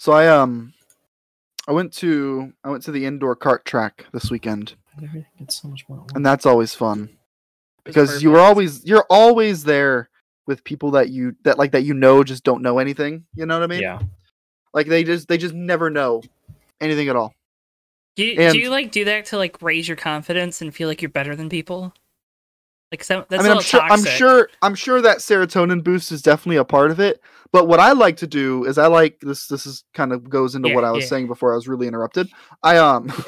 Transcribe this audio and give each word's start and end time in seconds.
So 0.00 0.12
I 0.12 0.28
um 0.28 0.72
I 1.68 1.72
went 1.72 1.92
to 1.98 2.54
I 2.64 2.70
went 2.70 2.82
to 2.84 2.90
the 2.90 3.04
indoor 3.04 3.36
kart 3.36 3.64
track 3.64 4.06
this 4.12 4.30
weekend, 4.30 4.74
Everything 4.96 5.26
gets 5.38 5.60
so 5.60 5.68
much 5.68 5.86
more. 5.90 6.06
and 6.14 6.24
that's 6.24 6.46
always 6.46 6.74
fun 6.74 7.10
because 7.84 8.22
you 8.22 8.30
were 8.30 8.40
always 8.40 8.82
you're 8.82 9.04
always 9.10 9.62
there 9.62 10.08
with 10.46 10.64
people 10.64 10.92
that 10.92 11.10
you 11.10 11.36
that 11.44 11.58
like 11.58 11.72
that 11.72 11.82
you 11.82 11.92
know 11.92 12.24
just 12.24 12.44
don't 12.44 12.62
know 12.62 12.78
anything. 12.78 13.26
You 13.34 13.44
know 13.44 13.58
what 13.60 13.64
I 13.64 13.66
mean? 13.66 13.82
yeah. 13.82 14.00
Like 14.72 14.86
they 14.86 15.04
just 15.04 15.28
they 15.28 15.36
just 15.36 15.52
never 15.52 15.90
know 15.90 16.22
anything 16.80 17.10
at 17.10 17.16
all. 17.16 17.34
Do 18.16 18.24
you, 18.24 18.40
And- 18.40 18.54
do 18.54 18.58
you 18.58 18.70
like 18.70 18.90
do 18.92 19.04
that 19.04 19.26
to 19.26 19.36
like 19.36 19.60
raise 19.60 19.86
your 19.86 19.98
confidence 19.98 20.62
and 20.62 20.74
feel 20.74 20.88
like 20.88 21.02
you're 21.02 21.10
better 21.10 21.36
than 21.36 21.50
people? 21.50 21.92
Like 22.92 23.04
so, 23.04 23.24
I 23.30 23.42
mean, 23.42 23.52
I'm 23.52 23.60
sure 23.60 23.80
I'm 23.82 24.04
sure 24.04 24.50
I'm 24.62 24.74
sure 24.74 25.00
that 25.00 25.18
serotonin 25.18 25.84
boost 25.84 26.10
is 26.10 26.22
definitely 26.22 26.56
a 26.56 26.64
part 26.64 26.90
of 26.90 26.98
it. 26.98 27.20
But 27.52 27.68
what 27.68 27.78
I 27.78 27.92
like 27.92 28.16
to 28.18 28.26
do 28.26 28.64
is 28.64 28.78
I 28.78 28.88
like 28.88 29.20
this. 29.20 29.46
This 29.46 29.64
is 29.64 29.84
kind 29.94 30.12
of 30.12 30.28
goes 30.28 30.56
into 30.56 30.70
Yeah, 30.70 30.74
what 30.74 30.84
I 30.84 30.90
was 30.90 31.04
yeah. 31.04 31.10
saying 31.10 31.26
before 31.28 31.52
I 31.52 31.56
was 31.56 31.68
really 31.68 31.86
interrupted. 31.86 32.28
I 32.64 32.78
um. 32.78 33.08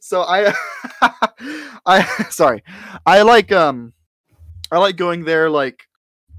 so 0.00 0.22
I 0.22 0.54
I 1.86 2.02
sorry. 2.30 2.62
I 3.04 3.22
like 3.22 3.50
um 3.50 3.92
I 4.70 4.78
like 4.78 4.96
going 4.96 5.24
there 5.24 5.50
like 5.50 5.88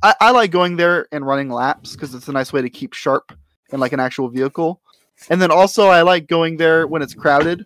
I, 0.01 0.15
I 0.21 0.31
like 0.31 0.51
going 0.51 0.77
there 0.77 1.07
and 1.11 1.25
running 1.25 1.49
laps 1.49 1.93
because 1.93 2.15
it's 2.15 2.29
a 2.29 2.31
nice 2.31 2.53
way 2.53 2.61
to 2.61 2.69
keep 2.69 2.93
sharp 2.93 3.37
in 3.71 3.79
like 3.81 3.91
an 3.91 3.99
actual 3.99 4.29
vehicle. 4.29 4.81
And 5.29 5.41
then 5.41 5.51
also 5.51 5.87
I 5.87 6.03
like 6.03 6.27
going 6.27 6.55
there 6.55 6.87
when 6.87 7.01
it's 7.01 7.13
crowded. 7.13 7.65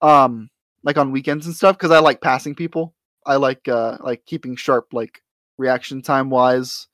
Um 0.00 0.48
like 0.84 0.98
on 0.98 1.10
weekends 1.10 1.46
and 1.46 1.54
stuff 1.54 1.76
because 1.76 1.90
I 1.90 1.98
like 1.98 2.20
passing 2.20 2.54
people. 2.54 2.94
I 3.26 3.36
like 3.36 3.66
uh 3.68 3.98
like 4.00 4.24
keeping 4.26 4.54
sharp 4.54 4.88
like 4.92 5.22
reaction 5.56 6.02
time 6.02 6.30
wise 6.30 6.88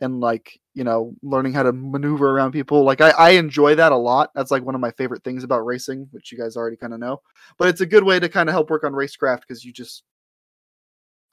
and 0.00 0.20
like 0.20 0.60
you 0.74 0.84
know 0.84 1.14
learning 1.22 1.54
how 1.54 1.62
to 1.62 1.72
maneuver 1.72 2.30
around 2.30 2.52
people 2.52 2.84
like 2.84 3.00
I, 3.00 3.10
I 3.10 3.30
enjoy 3.30 3.74
that 3.76 3.92
a 3.92 3.96
lot 3.96 4.30
that's 4.34 4.50
like 4.50 4.62
one 4.62 4.74
of 4.74 4.80
my 4.80 4.90
favorite 4.92 5.24
things 5.24 5.42
about 5.42 5.64
racing 5.64 6.08
which 6.10 6.30
you 6.30 6.38
guys 6.38 6.56
already 6.56 6.76
kind 6.76 6.92
of 6.92 7.00
know 7.00 7.22
but 7.58 7.68
it's 7.68 7.80
a 7.80 7.86
good 7.86 8.04
way 8.04 8.20
to 8.20 8.28
kind 8.28 8.48
of 8.48 8.52
help 8.52 8.68
work 8.68 8.84
on 8.84 8.92
racecraft 8.92 9.40
because 9.40 9.64
you 9.64 9.72
just 9.72 10.02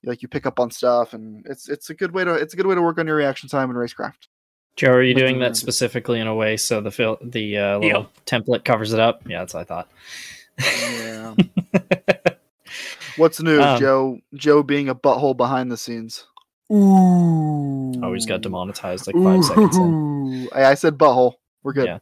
like 0.05 0.22
you 0.22 0.28
pick 0.28 0.45
up 0.45 0.59
on 0.59 0.72
stuff 0.72 1.13
and 1.13 1.45
it's 1.47 1.67
it's 1.67 1.89
a 1.89 1.94
good 1.94 2.13
way 2.13 2.23
to 2.23 2.33
it's 2.33 2.53
a 2.53 2.57
good 2.57 2.66
way 2.66 2.75
to 2.75 2.81
work 2.81 2.97
on 2.97 3.07
your 3.07 3.17
reaction 3.17 3.50
time 3.50 3.69
in 3.69 3.75
racecraft 3.75 4.28
Joe, 4.75 4.94
are 4.94 5.03
you 5.03 5.13
Looking 5.13 5.28
doing 5.28 5.39
that 5.41 5.55
specifically 5.55 6.19
in 6.19 6.25
a 6.25 6.33
way 6.33 6.57
so 6.57 6.81
the 6.81 6.89
fil- 6.89 7.19
the 7.22 7.59
uh, 7.59 7.78
little 7.78 8.09
template 8.25 8.66
covers 8.66 8.91
it 8.91 9.00
up? 9.00 9.22
Yeah, 9.28 9.38
that's 9.38 9.53
what 9.53 9.59
I 9.59 9.63
thought. 9.66 9.88
Yeah 10.59 11.36
what's 13.18 13.42
new 13.42 13.62
Um, 13.62 13.80
joe 13.80 14.20
joe 14.34 14.64
being 14.64 14.90
a 14.90 14.96
butthole 14.96 15.36
behind 15.36 15.72
the 15.72 15.78
scenes 15.78 16.26
Ooh. 16.72 17.94
Oh, 18.02 18.14
he's 18.14 18.26
got 18.26 18.42
demonetized 18.42 19.06
like 19.06 19.16
five 19.16 19.44
seconds 19.44 19.78
in. 19.78 19.84
Ooh. 19.84 20.50
I, 20.56 20.66
I 20.66 20.74
said 20.74 20.98
butthole. 20.98 21.34
We're 21.62 21.74
good. 21.74 21.86
Yeah. 21.86 22.00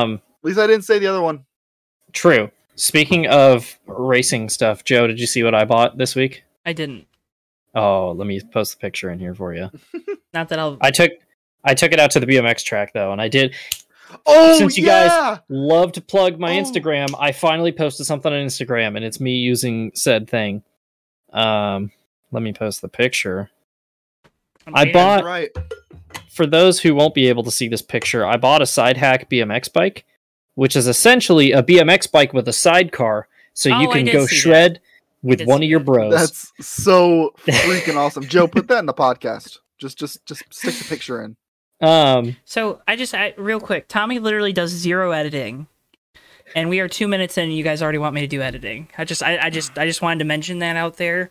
Um, 0.00 0.14
At 0.14 0.44
least 0.44 0.58
I 0.58 0.66
didn't 0.66 0.84
say 0.84 0.98
the 0.98 1.08
other 1.08 1.20
one. 1.20 1.44
true. 2.12 2.50
Speaking 2.76 3.26
of 3.26 3.78
racing 3.86 4.48
stuff, 4.48 4.84
Joe, 4.84 5.06
did 5.06 5.20
you 5.20 5.26
see 5.26 5.42
what 5.42 5.54
I 5.54 5.64
bought 5.64 5.98
this 5.98 6.14
week? 6.14 6.44
I 6.64 6.72
didn't. 6.72 7.06
Oh, 7.74 8.12
let 8.12 8.26
me 8.26 8.40
post 8.40 8.72
the 8.72 8.78
picture 8.80 9.10
in 9.10 9.18
here 9.18 9.34
for 9.34 9.52
you. 9.54 9.70
Not 10.32 10.48
that 10.48 10.58
I'll. 10.58 10.78
I 10.80 10.90
took 10.90 11.10
I 11.64 11.74
took 11.74 11.92
it 11.92 12.00
out 12.00 12.10
to 12.12 12.20
the 12.20 12.26
BMX 12.26 12.64
track 12.64 12.92
though, 12.94 13.12
and 13.12 13.20
I 13.20 13.28
did 13.28 13.54
Oh, 14.26 14.58
Since 14.58 14.76
you 14.78 14.84
guys- 14.86 15.38
love 15.48 15.92
to 15.92 16.00
plug 16.00 16.38
my 16.38 16.58
Oh. 16.58 16.62
Instagram. 16.62 17.14
I 17.18 17.32
finally 17.32 17.72
posted 17.72 18.06
something 18.06 18.32
on 18.32 18.38
Instagram, 18.46 18.96
and 18.96 19.04
it's 19.04 19.20
me 19.20 19.36
using 19.36 19.92
said 19.94 20.28
thing. 20.28 20.62
Um, 21.32 21.90
let 22.32 22.42
me 22.42 22.52
post 22.52 22.80
the 22.82 22.88
picture. 22.88 23.50
I'm 24.66 24.74
I 24.76 24.92
bought- 24.92 25.24
right. 25.24 25.50
For 26.30 26.46
those 26.46 26.80
who 26.80 26.94
won't 26.94 27.14
be 27.14 27.28
able 27.28 27.42
to 27.44 27.50
see 27.50 27.68
this 27.68 27.82
picture, 27.82 28.26
I 28.26 28.36
bought 28.36 28.62
a 28.62 28.66
side 28.66 28.96
hack 28.96 29.28
BMX 29.30 29.68
bike, 29.72 30.04
which 30.54 30.74
is 30.74 30.86
essentially 30.88 31.52
a 31.52 31.62
BMX 31.62 32.10
bike 32.10 32.32
with 32.32 32.48
a 32.48 32.52
sidecar, 32.52 33.28
so 33.52 33.68
you 33.68 33.88
Oh, 33.88 33.90
I 33.92 33.94
can 34.02 34.06
go 34.06 34.26
see 34.26 34.34
that. 34.36 34.40
shred 34.40 34.80
with 35.22 35.42
one 35.44 35.62
of 35.62 35.68
your 35.68 35.80
bros. 35.80 36.12
That's 36.12 36.52
so 36.60 37.34
freaking 37.46 37.96
awesome. 37.96 38.24
Joe, 38.26 38.48
put 38.48 38.66
that 38.68 38.78
in 38.80 38.86
the 38.86 38.94
podcast. 38.94 39.58
Just, 39.78 39.98
just, 39.98 40.24
just 40.26 40.42
stick 40.52 40.74
the 40.74 40.84
picture 40.88 41.22
in. 41.22 41.36
Um, 41.84 42.36
So 42.44 42.80
I 42.88 42.96
just 42.96 43.14
I, 43.14 43.34
real 43.36 43.60
quick. 43.60 43.88
Tommy 43.88 44.18
literally 44.18 44.52
does 44.52 44.70
zero 44.70 45.10
editing, 45.12 45.66
and 46.54 46.68
we 46.68 46.80
are 46.80 46.88
two 46.88 47.08
minutes 47.08 47.36
in. 47.38 47.44
and 47.44 47.52
You 47.56 47.64
guys 47.64 47.82
already 47.82 47.98
want 47.98 48.14
me 48.14 48.20
to 48.22 48.26
do 48.26 48.40
editing. 48.42 48.88
I 48.98 49.04
just 49.04 49.22
I, 49.22 49.38
I 49.38 49.50
just 49.50 49.78
I 49.78 49.86
just 49.86 50.02
wanted 50.02 50.18
to 50.20 50.24
mention 50.24 50.58
that 50.60 50.76
out 50.76 50.96
there. 50.96 51.30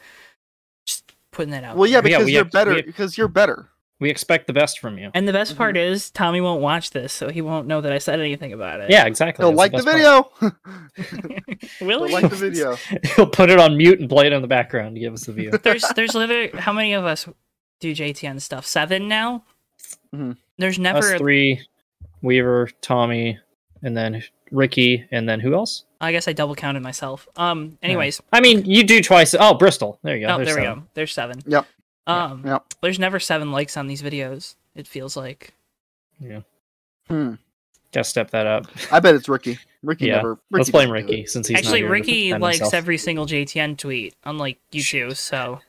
Just 0.85 1.11
putting 1.31 1.51
that 1.51 1.63
out. 1.63 1.77
Well, 1.77 1.87
yeah, 1.89 2.01
there. 2.01 2.03
Because 2.03 2.25
we 2.25 2.33
you're 2.33 2.43
have- 2.43 2.51
better. 2.51 2.73
we- 2.73 2.81
Because 2.81 3.17
you're 3.17 3.27
better. 3.27 3.69
we 3.99 4.09
expect 4.09 4.47
the 4.47 4.53
best 4.53 4.79
from 4.79 4.97
you. 4.97 5.11
And 5.13 5.27
the 5.27 5.31
best 5.33 5.51
Mm-hmm. 5.51 5.57
part 5.59 5.77
is 5.77 6.11
Tommy 6.11 6.41
won't 6.41 6.61
watch 6.61 6.91
this, 6.91 7.13
so 7.13 7.29
he 7.29 7.41
won't 7.41 7.67
know 7.67 7.79
that 7.79 7.93
I 7.93 7.99
said 7.99 8.19
anything 8.19 8.51
about 8.51 8.81
it. 8.81 8.89
Yeah, 8.89 9.05
exactly. 9.05 9.43
He'll 9.45 9.55
That's 9.55 9.57
like 9.57 9.71
the 9.71 9.83
best 9.83 10.39
part. 10.39 10.51
video. 10.99 11.47
Will 11.85 11.99
He'll 11.99 12.07
he? 12.07 12.13
like 12.13 12.29
the 12.29 12.35
video. 12.35 12.75
He'll 13.15 13.27
put 13.27 13.49
it 13.49 13.59
on 13.59 13.77
mute 13.77 13.99
and 14.01 14.09
play 14.09 14.27
it 14.27 14.33
in 14.33 14.41
the 14.41 14.47
background 14.47 14.95
to 14.95 14.99
give 14.99 15.13
us 15.13 15.25
the 15.25 15.31
view. 15.31 15.51
there's 15.51 15.85
there's 15.95 16.15
literally 16.15 16.49
how 16.59 16.73
many 16.73 16.93
of 16.93 17.05
us 17.05 17.27
do 17.79 17.93
JTN 17.95 18.41
stuff? 18.41 18.65
Seven 18.65 19.07
now. 19.07 19.43
Mhm. 20.13 20.37
There's 20.57 20.75
Us 20.75 20.79
never. 20.79 21.17
three, 21.17 21.61
Weaver, 22.21 22.69
Tommy, 22.81 23.39
and 23.81 23.95
then 23.97 24.23
Ricky, 24.51 25.05
and 25.11 25.27
then 25.27 25.39
who 25.39 25.53
else? 25.55 25.85
I 25.99 26.11
guess 26.11 26.27
I 26.27 26.33
double 26.33 26.55
counted 26.55 26.81
myself. 26.83 27.27
Um. 27.35 27.77
Anyways, 27.81 28.21
I 28.31 28.39
mean, 28.41 28.63
you 28.65 28.83
do 28.83 29.01
twice. 29.01 29.33
Oh, 29.37 29.53
Bristol. 29.55 29.99
There 30.03 30.15
you 30.17 30.27
go. 30.27 30.33
oh, 30.33 30.37
There's 30.37 30.47
there 30.49 30.57
we 30.57 30.61
seven. 30.63 30.79
go. 30.79 30.85
There's 30.93 31.11
seven. 31.13 31.41
Yep. 31.47 31.65
Um. 32.07 32.43
Yep. 32.45 32.65
There's 32.81 32.99
never 32.99 33.19
seven 33.19 33.51
likes 33.51 33.77
on 33.77 33.87
these 33.87 34.01
videos. 34.01 34.55
It 34.75 34.87
feels 34.87 35.15
like. 35.17 35.53
Yeah, 36.19 36.41
Hmm. 37.09 37.33
gotta 37.91 38.03
step 38.03 38.29
that 38.31 38.45
up. 38.47 38.67
I 38.91 38.99
bet 38.99 39.15
it's 39.15 39.27
Ricky. 39.27 39.57
Ricky 39.81 40.05
Yeah, 40.07 40.17
never. 40.17 40.29
Ricky 40.33 40.39
Let's 40.51 40.69
blame 40.69 40.89
Ricky 40.91 41.25
since 41.25 41.47
he's 41.47 41.55
not 41.55 41.59
Actually, 41.59 41.79
here 41.79 41.89
Ricky 41.89 42.33
likes 42.35 42.57
himself. 42.59 42.73
every 42.75 42.97
single 42.97 43.25
JTN 43.25 43.77
tweet, 43.77 44.15
unlike 44.23 44.59
you 44.71 44.81
two. 44.83 45.13
So. 45.15 45.59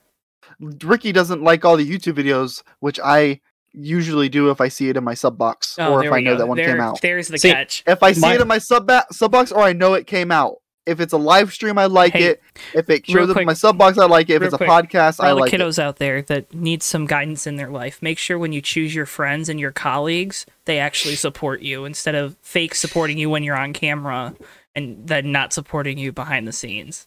Ricky 0.61 1.11
doesn't 1.11 1.43
like 1.43 1.65
all 1.65 1.76
the 1.76 1.88
YouTube 1.88 2.15
videos, 2.15 2.62
which 2.81 3.00
I 3.03 3.41
usually 3.75 4.29
do 4.29 4.51
if 4.51 4.61
I 4.61 4.69
see 4.69 4.89
it 4.89 4.97
in 4.97 5.05
my 5.05 5.15
sub 5.15 5.37
box 5.37 5.77
oh, 5.79 5.93
or 5.95 6.05
if 6.05 6.12
I 6.12 6.21
know 6.21 6.33
go. 6.35 6.39
that 6.39 6.47
one 6.47 6.57
there, 6.57 6.67
came 6.73 6.81
out. 6.81 7.01
There's 7.01 7.29
the 7.29 7.39
See, 7.39 7.51
catch. 7.51 7.83
If 7.87 8.03
I 8.03 8.12
see 8.12 8.21
My- 8.21 8.35
it 8.35 8.41
in 8.41 8.49
my 8.49 8.59
sub 8.59 8.87
ba- 8.87 9.07
sub 9.11 9.33
box 9.33 9.51
or 9.53 9.61
I 9.62 9.73
know 9.73 9.95
it 9.95 10.07
came 10.07 10.31
out. 10.31 10.57
If 10.87 11.01
it's 11.01 11.15
a 11.15 11.17
live 11.17 11.51
stream, 11.51 11.79
I 11.79 11.87
like 11.87 12.12
Hey, 12.12 12.25
it. 12.25 12.43
If 12.75 12.91
it 12.91 13.09
real 13.09 13.17
shows 13.25 13.31
up 13.31 13.39
in 13.39 13.47
my 13.47 13.55
sub 13.55 13.79
box, 13.79 13.97
I 13.97 14.05
like 14.05 14.29
it. 14.29 14.35
If 14.35 14.43
it's 14.43 14.53
a 14.55 14.59
quick, 14.59 14.69
podcast, 14.69 15.17
For 15.17 15.25
I 15.25 15.31
all 15.31 15.37
the 15.37 15.41
like 15.41 15.53
it. 15.55 15.59
kiddos 15.59 15.79
out 15.79 15.97
there 15.97 16.21
that 16.23 16.53
need 16.53 16.83
some 16.83 17.07
guidance 17.07 17.47
in 17.47 17.57
their 17.57 17.71
life, 17.71 18.03
make 18.03 18.19
sure 18.19 18.39
when 18.39 18.53
you 18.53 18.61
choose 18.61 18.95
your 18.95 19.07
friends 19.07 19.49
and 19.49 19.59
your 19.59 19.73
colleagues, 19.73 20.45
they 20.67 20.79
actually 20.79 21.17
support 21.17 21.62
you 21.62 21.87
instead 21.87 22.15
of 22.15 22.37
fake 22.43 22.75
supporting 22.75 23.17
you 23.17 23.31
when 23.31 23.43
you're 23.43 23.56
on 23.56 23.73
camera 23.73 24.35
and 24.75 25.09
then 25.09 25.33
not 25.33 25.55
supporting 25.55 25.97
you 25.97 26.12
behind 26.12 26.47
the 26.47 26.53
scenes. 26.53 27.06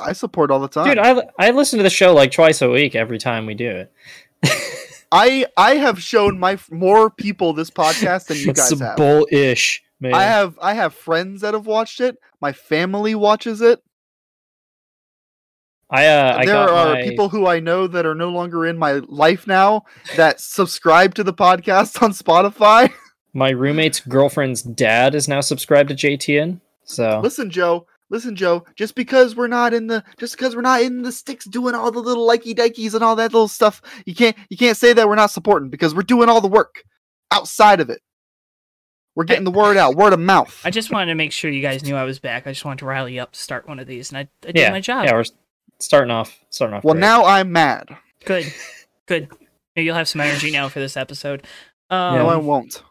I 0.00 0.12
support 0.12 0.52
all 0.52 0.60
the 0.60 0.68
time. 0.68 0.86
Dude, 0.86 0.98
I 0.98 1.20
I 1.40 1.50
listen 1.50 1.78
to 1.78 1.82
the 1.82 1.90
show 1.90 2.14
like 2.14 2.30
twice 2.30 2.62
a 2.62 2.70
week 2.70 2.94
every 2.94 3.18
time 3.18 3.46
we 3.46 3.54
do 3.54 3.68
it. 3.68 3.92
I 5.10 5.46
I 5.56 5.76
have 5.76 6.02
shown 6.02 6.38
my 6.38 6.58
more 6.70 7.10
people 7.10 7.52
this 7.52 7.70
podcast 7.70 8.26
than 8.26 8.38
you 8.38 8.52
guys 8.52 8.78
have. 8.78 8.96
bullish, 8.96 9.82
man. 10.00 10.14
I 10.14 10.24
have 10.24 10.58
I 10.60 10.74
have 10.74 10.94
friends 10.94 11.40
that 11.40 11.54
have 11.54 11.66
watched 11.66 12.00
it. 12.00 12.18
My 12.40 12.52
family 12.52 13.14
watches 13.14 13.60
it. 13.60 13.82
I 15.90 16.06
uh, 16.06 16.36
I 16.38 16.46
there 16.46 16.56
are 16.58 16.94
my- 16.94 17.02
people 17.02 17.30
who 17.30 17.46
I 17.46 17.60
know 17.60 17.86
that 17.86 18.04
are 18.04 18.14
no 18.14 18.28
longer 18.28 18.66
in 18.66 18.76
my 18.76 19.00
life 19.08 19.46
now 19.46 19.84
that 20.16 20.40
subscribe 20.40 21.14
to 21.14 21.24
the 21.24 21.32
podcast 21.32 22.02
on 22.02 22.12
Spotify. 22.12 22.92
my 23.32 23.50
roommate's 23.50 24.00
girlfriend's 24.00 24.62
dad 24.62 25.14
is 25.14 25.28
now 25.28 25.40
subscribed 25.40 25.88
to 25.88 25.94
JTN. 25.94 26.60
So 26.84 27.20
listen, 27.22 27.50
Joe. 27.50 27.86
Listen, 28.10 28.34
Joe. 28.36 28.64
Just 28.76 28.94
because 28.94 29.36
we're 29.36 29.48
not 29.48 29.74
in 29.74 29.86
the 29.86 30.02
just 30.18 30.36
because 30.36 30.56
we're 30.56 30.62
not 30.62 30.82
in 30.82 31.02
the 31.02 31.12
sticks 31.12 31.44
doing 31.44 31.74
all 31.74 31.90
the 31.90 32.00
little 32.00 32.26
likey 32.26 32.54
dekies 32.54 32.94
and 32.94 33.04
all 33.04 33.16
that 33.16 33.32
little 33.32 33.48
stuff, 33.48 33.82
you 34.06 34.14
can't 34.14 34.36
you 34.48 34.56
can't 34.56 34.76
say 34.76 34.92
that 34.92 35.08
we're 35.08 35.14
not 35.14 35.30
supporting 35.30 35.68
because 35.68 35.94
we're 35.94 36.02
doing 36.02 36.28
all 36.28 36.40
the 36.40 36.48
work 36.48 36.84
outside 37.30 37.80
of 37.80 37.90
it. 37.90 38.00
We're 39.14 39.24
getting 39.24 39.44
the 39.44 39.50
word 39.50 39.76
out, 39.76 39.96
word 39.96 40.12
of 40.12 40.20
mouth. 40.20 40.60
I 40.64 40.70
just 40.70 40.92
wanted 40.92 41.06
to 41.06 41.16
make 41.16 41.32
sure 41.32 41.50
you 41.50 41.60
guys 41.60 41.82
knew 41.82 41.96
I 41.96 42.04
was 42.04 42.20
back. 42.20 42.46
I 42.46 42.52
just 42.52 42.64
wanted 42.64 42.78
to 42.78 42.86
rally 42.86 43.14
you 43.14 43.20
up 43.20 43.32
to 43.32 43.40
start 43.40 43.66
one 43.66 43.80
of 43.80 43.88
these, 43.88 44.10
and 44.10 44.18
I, 44.18 44.20
I 44.46 44.52
did 44.52 44.56
yeah, 44.56 44.70
my 44.70 44.80
job. 44.80 45.06
yeah, 45.06 45.12
we're 45.12 45.24
starting 45.80 46.12
off 46.12 46.38
starting 46.50 46.76
off. 46.76 46.84
well, 46.84 46.94
great. 46.94 47.00
now 47.00 47.24
I'm 47.24 47.50
mad. 47.50 47.88
Good, 48.24 48.52
good. 49.06 49.28
Maybe 49.76 49.86
you'll 49.86 49.96
have 49.96 50.08
some 50.08 50.20
energy 50.20 50.50
now 50.50 50.68
for 50.68 50.78
this 50.78 50.96
episode. 50.96 51.44
Um, 51.90 52.14
no, 52.14 52.28
I 52.28 52.36
won't. 52.36 52.82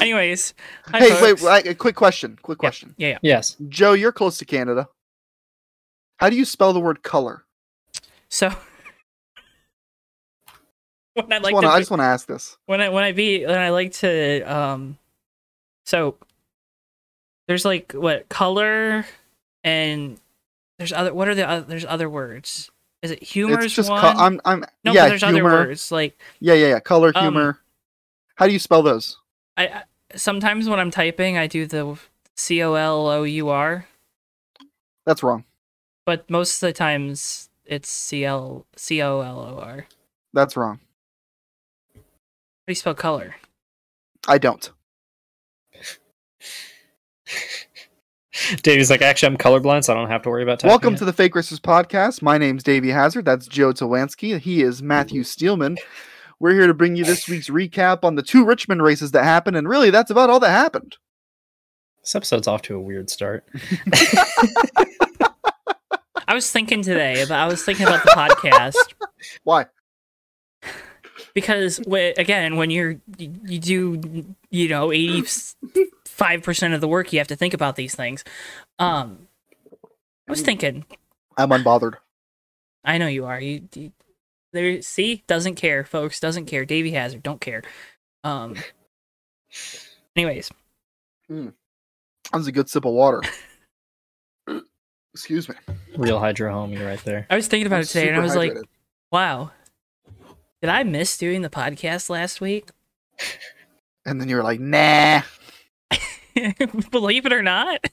Anyways, 0.00 0.54
hi, 0.86 0.98
hey, 1.00 1.10
folks. 1.10 1.42
wait, 1.42 1.64
wait, 1.64 1.66
a 1.66 1.74
quick 1.74 1.96
question. 1.96 2.38
Quick 2.42 2.58
Yeah, 2.58 2.68
question. 2.68 2.94
Yeah, 2.98 3.08
yeah. 3.08 3.18
yes, 3.22 3.56
Joe, 3.68 3.92
you're 3.92 4.12
close 4.12 4.38
to 4.38 4.44
Canada. 4.44 4.88
How 6.18 6.30
do 6.30 6.36
you 6.36 6.44
spell 6.44 6.72
the 6.72 6.80
word 6.80 7.02
color? 7.02 7.44
So 8.28 8.48
when 11.14 11.32
I 11.32 11.36
I 11.36 11.38
just 11.38 11.44
like 11.44 11.54
wanna- 11.54 11.66
to 11.68 11.72
I 11.72 11.78
just 11.80 11.90
want 11.90 12.00
to 12.00 12.04
ask 12.06 12.26
this. 12.26 12.56
when 12.66 12.80
I 12.80 12.88
when 12.88 13.04
I 13.04 13.12
be 13.12 13.44
when 13.44 13.58
I 13.58 13.70
like 13.70 13.92
to 13.94 14.40
um 14.42 14.98
so 15.84 16.16
there's 17.48 17.64
like 17.64 17.92
what 17.92 18.28
color 18.28 19.04
and 19.64 20.18
there's 20.78 20.92
other 20.92 21.12
what 21.12 21.28
are 21.28 21.34
the 21.34 21.48
other 21.48 21.64
there's 21.66 21.84
other 21.84 22.08
words 22.08 22.70
Is 23.02 23.10
it 23.10 23.22
humor's 23.22 23.64
it's 23.66 23.74
just 23.74 23.90
one? 23.90 24.00
co- 24.00 24.08
I'm 24.16 24.40
I'm 24.44 24.64
no, 24.84 24.92
yeah 24.92 25.08
there's 25.08 25.22
humor. 25.24 25.50
other 25.50 25.66
words 25.68 25.90
like 25.92 26.18
Yeah, 26.40 26.54
yeah, 26.54 26.68
yeah. 26.68 26.80
Color, 26.80 27.12
Um, 27.14 27.22
humor. 27.24 27.58
How 28.36 28.46
do 28.46 28.52
you 28.52 28.58
spell 28.58 28.82
those? 28.82 29.18
I, 29.56 29.66
I 29.68 29.82
sometimes 30.14 30.68
when 30.68 30.78
I'm 30.80 30.90
typing, 30.90 31.36
I 31.38 31.46
do 31.46 31.66
the 31.66 31.98
C 32.36 32.62
O 32.62 32.74
L 32.74 33.06
O 33.08 33.22
U 33.24 33.48
R, 33.48 33.86
That's 35.06 35.22
wrong. 35.22 35.44
but 36.06 36.28
most 36.30 36.62
of 36.62 36.68
the 36.68 36.72
times 36.72 37.48
it's 37.64 37.88
C 37.88 38.24
L 38.24 38.66
C 38.76 39.02
O 39.02 39.20
L 39.20 39.38
O 39.40 39.58
R. 39.62 39.86
That's 40.32 40.56
wrong. 40.56 40.80
How 41.94 42.00
do 42.66 42.70
you 42.70 42.74
spell 42.74 42.94
color? 42.94 43.36
I 44.28 44.38
don't. 44.38 44.70
Davey's 48.62 48.90
like, 48.90 49.02
actually, 49.02 49.26
I'm 49.32 49.36
colorblind, 49.36 49.84
so 49.84 49.92
I 49.92 49.96
don't 49.96 50.08
have 50.08 50.22
to 50.22 50.30
worry 50.30 50.42
about. 50.42 50.58
typing 50.60 50.70
Welcome 50.70 50.94
it." 50.94 50.98
to 50.98 51.04
the 51.04 51.12
Fake 51.12 51.34
Racers 51.34 51.60
podcast. 51.60 52.22
My 52.22 52.38
name's 52.38 52.62
Davey 52.62 52.88
Hazard. 52.90 53.24
That's 53.26 53.46
Joe 53.46 53.72
Tawansky. 53.72 54.38
He 54.38 54.62
is 54.62 54.82
Matthew 54.82 55.22
Steelman. 55.22 55.76
We're 56.42 56.54
here 56.54 56.66
to 56.66 56.74
bring 56.74 56.96
you 56.96 57.04
this 57.04 57.28
week's 57.28 57.48
recap 57.48 58.02
on 58.02 58.16
the 58.16 58.22
two 58.22 58.44
Richmond 58.44 58.82
races 58.82 59.12
that 59.12 59.22
happened, 59.22 59.56
and 59.56 59.68
really, 59.68 59.90
that's 59.90 60.10
about 60.10 60.28
all 60.28 60.40
that 60.40 60.50
happened. 60.50 60.96
This 62.02 62.16
episode's 62.16 62.48
off 62.48 62.62
to 62.62 62.74
a 62.74 62.80
weird 62.80 63.08
start. 63.10 63.48
I 66.26 66.34
was 66.34 66.50
thinking 66.50 66.82
today, 66.82 67.24
but 67.28 67.38
I 67.38 67.46
was 67.46 67.64
thinking 67.64 67.86
about 67.86 68.02
the 68.02 68.10
podcast 68.10 68.74
Why? 69.44 69.66
because 71.32 71.80
wh- 71.88 72.18
again, 72.18 72.56
when 72.56 72.70
you're 72.70 72.96
you, 73.18 73.34
you 73.44 73.60
do 73.60 74.24
you 74.50 74.68
know 74.68 74.90
eighty 74.90 75.22
five 76.06 76.42
percent 76.42 76.74
of 76.74 76.80
the 76.80 76.88
work, 76.88 77.12
you 77.12 77.20
have 77.20 77.28
to 77.28 77.36
think 77.36 77.54
about 77.54 77.76
these 77.76 77.94
things. 77.94 78.24
Um, 78.80 79.28
I 80.26 80.32
was 80.32 80.42
thinking. 80.42 80.86
I'm 81.36 81.50
unbothered. 81.50 81.98
I 82.84 82.98
know 82.98 83.06
you 83.06 83.26
are. 83.26 83.40
You, 83.40 83.68
you 83.76 83.92
there. 84.52 84.82
See, 84.82 85.24
doesn't 85.26 85.56
care, 85.56 85.84
folks. 85.84 86.20
Doesn't 86.20 86.46
care. 86.46 86.64
Davey 86.64 86.92
Hazard, 86.92 87.22
don't 87.22 87.40
care. 87.40 87.62
Um. 88.24 88.56
Anyways, 90.16 90.50
That 91.28 91.52
was 92.32 92.46
a 92.46 92.52
good 92.52 92.68
sip 92.68 92.84
of 92.84 92.92
water. 92.92 93.22
Excuse 95.14 95.48
me. 95.48 95.54
Real 95.96 96.18
hydro 96.18 96.52
homie 96.52 96.84
right 96.84 97.02
there. 97.04 97.26
I 97.28 97.36
was 97.36 97.48
thinking 97.48 97.66
about 97.66 97.76
I'm 97.76 97.82
it 97.82 97.88
today, 97.88 98.08
and 98.08 98.16
I 98.16 98.26
super 98.26 98.40
was 98.40 98.56
like, 98.56 98.64
"Wow, 99.10 99.50
did 100.60 100.70
I 100.70 100.82
miss 100.84 101.18
doing 101.18 101.42
the 101.42 101.50
podcast 101.50 102.08
last 102.08 102.40
week?" 102.40 102.70
and 104.06 104.20
then 104.20 104.28
you 104.28 104.36
were 104.36 104.42
like, 104.42 104.60
nah. 104.60 105.22
Believe 106.90 107.26
it 107.26 107.32
or 107.32 107.42
not, 107.42 107.84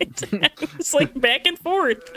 it's 0.00 0.94
like 0.94 1.18
back 1.20 1.46
and 1.46 1.58
forth. 1.58 2.10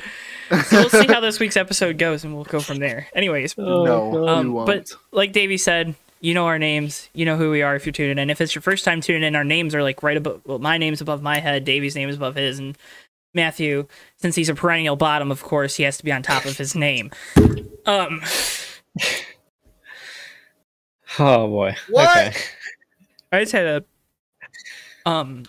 So 0.67 0.79
we'll 0.81 0.89
see 0.89 1.07
how 1.07 1.19
this 1.19 1.39
week's 1.39 1.57
episode 1.57 1.97
goes, 1.97 2.23
and 2.23 2.33
we'll 2.35 2.43
go 2.43 2.59
from 2.59 2.77
there. 2.77 3.07
Anyways, 3.13 3.55
Oh, 3.57 3.83
no, 3.85 4.11
God. 4.11 4.13
you 4.17 4.27
Um, 4.27 4.53
won't. 4.53 4.67
but- 4.67 4.91
like 5.11 5.31
Davey 5.31 5.57
said, 5.57 5.95
you 6.19 6.33
know 6.33 6.45
our 6.45 6.59
names, 6.59 7.09
you 7.13 7.25
know 7.25 7.35
who 7.37 7.49
we 7.49 7.61
are 7.63 7.75
if 7.75 7.85
you're 7.85 7.93
tuning 7.93 8.19
in. 8.19 8.29
If 8.29 8.41
it's 8.41 8.53
your 8.53 8.61
first 8.61 8.85
time 8.85 9.01
tuning 9.01 9.23
in, 9.23 9.35
our 9.35 9.43
names 9.43 9.73
are 9.73 9.81
like 9.81 10.03
right 10.03 10.17
above. 10.17 10.41
Well, 10.45 10.59
my 10.59 10.77
name's 10.77 11.01
above 11.01 11.21
my 11.23 11.39
head, 11.39 11.65
Davey's 11.65 11.95
name 11.95 12.09
is 12.09 12.15
above 12.17 12.35
his, 12.35 12.59
and 12.59 12.77
Matthew, 13.33 13.87
since 14.17 14.35
he's 14.35 14.49
a 14.49 14.53
perennial 14.53 14.95
bottom, 14.95 15.31
of 15.31 15.41
course, 15.41 15.77
he 15.77 15.83
has 15.83 15.97
to 15.97 16.03
be 16.03 16.11
on 16.11 16.21
top 16.21 16.45
of 16.45 16.57
his 16.57 16.75
name. 16.75 17.09
Um, 17.85 18.21
Oh 21.19 21.47
boy. 21.47 21.75
What? 21.89 22.09
Okay. 22.27 22.37
I 23.31 23.39
just 23.41 23.51
had 23.51 23.65
a 23.65 25.09
um. 25.09 25.43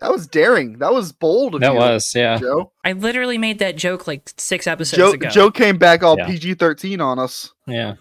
That 0.00 0.12
was 0.12 0.26
daring. 0.26 0.78
That 0.78 0.92
was 0.92 1.12
bold 1.12 1.54
of 1.56 1.60
That 1.60 1.72
you, 1.72 1.78
was 1.78 2.14
yeah. 2.14 2.38
Joe. 2.38 2.72
I 2.84 2.92
literally 2.92 3.38
made 3.38 3.58
that 3.58 3.76
joke 3.76 4.06
like 4.06 4.30
six 4.36 4.66
episodes 4.66 4.98
Joe, 4.98 5.12
ago. 5.12 5.28
Joe 5.28 5.50
came 5.50 5.78
back 5.78 6.02
all 6.02 6.16
Yeah. 6.18 6.26
PG-13 6.26 7.00
on 7.04 7.18
us. 7.18 7.52
Yeah. 7.66 7.94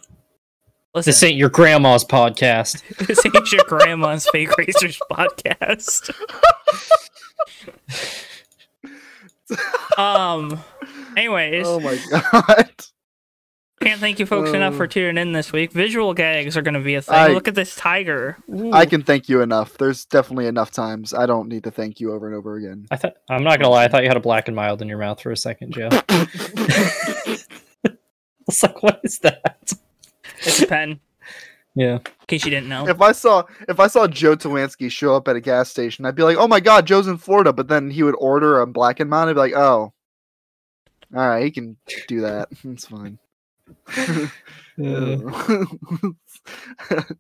Listen, 0.96 1.12
This 1.12 1.24
ain't 1.24 1.38
your 1.38 1.50
grandma's 1.50 2.04
podcast. 2.04 2.82
this 3.08 3.24
ain't 3.26 3.52
your 3.52 3.64
grandma's 3.68 4.28
fake 4.32 4.56
racers 4.58 5.00
podcast. 5.12 6.12
Um. 9.98 10.62
Anyways, 11.16 11.66
Oh 11.66 11.80
my 11.80 11.98
god. 12.32 12.70
Can't 13.82 14.00
thank 14.00 14.20
you 14.20 14.26
folks 14.26 14.52
enough 14.52 14.74
Oh. 14.74 14.78
for 14.78 14.84
uh. 14.86 14.88
tuning 14.88 15.18
in 15.22 15.32
this 15.34 15.52
week. 15.52 15.72
Visual 15.72 16.14
gags 16.14 16.58
are 16.58 16.62
going 16.62 16.74
to 16.74 16.80
be 16.80 16.96
a 16.96 17.02
thing. 17.02 17.16
I- 17.16 17.28
Look 17.30 17.48
at 17.48 17.56
this 17.56 17.76
tiger. 17.76 18.38
Ooh. 18.54 18.72
I 18.74 18.86
can 18.86 19.04
thank 19.04 19.30
you 19.30 19.42
enough. 19.42 19.78
There's 19.78 20.06
definitely 20.06 20.48
enough 20.48 20.72
times. 20.72 21.14
I 21.14 21.26
don't 21.26 21.48
need 21.48 21.64
to 21.66 21.72
thank 21.72 22.00
you 22.00 22.12
over 22.14 22.28
and 22.28 22.36
over 22.36 22.56
again. 22.56 22.88
I 22.92 22.98
thought 22.98 23.16
I'm 23.30 23.44
not 23.44 23.60
gonna 23.60 23.70
lie. 23.72 23.86
I 23.86 23.88
thought 23.88 24.04
you 24.04 24.10
had 24.10 24.18
a 24.18 24.22
black 24.22 24.48
and 24.48 24.56
mild 24.56 24.82
in 24.82 24.88
your 24.88 24.98
mouth 24.98 25.22
for 25.22 25.32
a 25.32 25.38
second, 25.38 25.74
Joe. 25.74 25.90
I 26.10 27.38
was 28.48 28.64
like, 28.64 28.82
what 28.84 29.00
is 29.04 29.20
that? 29.20 29.74
It's 30.40 30.62
a 30.62 30.68
pen. 30.68 31.00
Yeah. 31.76 31.96
In 31.96 32.02
case 32.28 32.44
you 32.46 32.50
didn't 32.50 32.70
know. 32.70 32.88
if 32.88 33.02
I 33.02 33.12
saw 33.12 33.44
if 33.70 33.80
I 33.80 33.88
saw 33.88 34.08
Joe 34.08 34.36
Tawansky 34.36 34.90
show 34.92 35.16
up 35.16 35.28
at 35.28 35.36
a 35.36 35.42
gas 35.42 35.70
station, 35.70 36.06
I'd 36.06 36.16
be 36.16 36.24
like, 36.24 36.38
"Oh 36.38 36.48
my 36.48 36.60
god, 36.60 36.88
Joe's 36.88 37.08
in 37.08 37.18
Florida." 37.18 37.54
But 37.54 37.68
then 37.68 37.92
he 37.92 38.02
would 38.02 38.16
order 38.18 38.60
a 38.62 38.66
black 38.68 39.00
and 39.00 39.10
mild. 39.10 39.30
I'd 39.30 39.34
be 39.34 39.40
like, 39.40 39.54
"Oh, 39.56 39.94
all 41.16 41.28
right, 41.30 41.44
he 41.44 41.52
can 41.52 41.78
do 42.08 42.22
that. 42.22 42.50
It's 42.64 42.88
fine." 42.88 43.20
Um, 44.80 46.16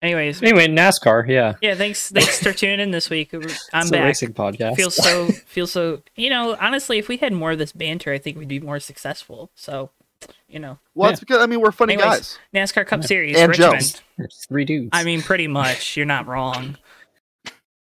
Anyways, 0.00 0.42
Anyway, 0.42 0.68
NASCAR. 0.68 1.28
Yeah. 1.28 1.54
yeah. 1.60 1.74
Thanks. 1.74 2.10
Thanks 2.10 2.40
for 2.42 2.52
tuning 2.52 2.78
in 2.78 2.92
this 2.92 3.10
week. 3.10 3.34
I'm 3.34 3.42
it's 3.42 3.70
a 3.72 3.90
back. 3.90 4.04
racing 4.04 4.32
podcast. 4.32 4.76
Feels 4.76 4.94
so. 4.94 5.26
Feels 5.46 5.72
so. 5.72 6.02
You 6.14 6.30
know, 6.30 6.56
honestly, 6.60 6.98
if 6.98 7.08
we 7.08 7.16
had 7.16 7.32
more 7.32 7.50
of 7.52 7.58
this 7.58 7.72
banter, 7.72 8.12
I 8.12 8.18
think 8.18 8.38
we'd 8.38 8.46
be 8.48 8.60
more 8.60 8.78
successful. 8.78 9.50
So, 9.56 9.90
you 10.48 10.60
know, 10.60 10.78
well, 10.94 11.08
Yeah. 11.10 11.12
it's 11.14 11.20
because 11.20 11.38
I 11.42 11.46
mean 11.46 11.60
we're 11.60 11.72
funny 11.72 11.94
Anyways. 11.94 12.38
guys. 12.54 12.72
NASCAR 12.72 12.86
Cup 12.86 13.00
Yeah. 13.02 13.06
Series, 13.06 13.36
And 13.36 13.52
Joe. 13.52 13.72
Richmond. 13.72 14.02
Three 14.48 14.64
dudes. 14.64 14.90
I 14.92 15.02
mean, 15.02 15.20
pretty 15.20 15.48
much. 15.48 15.96
You're 15.96 16.06
not 16.06 16.26
wrong. 16.28 16.78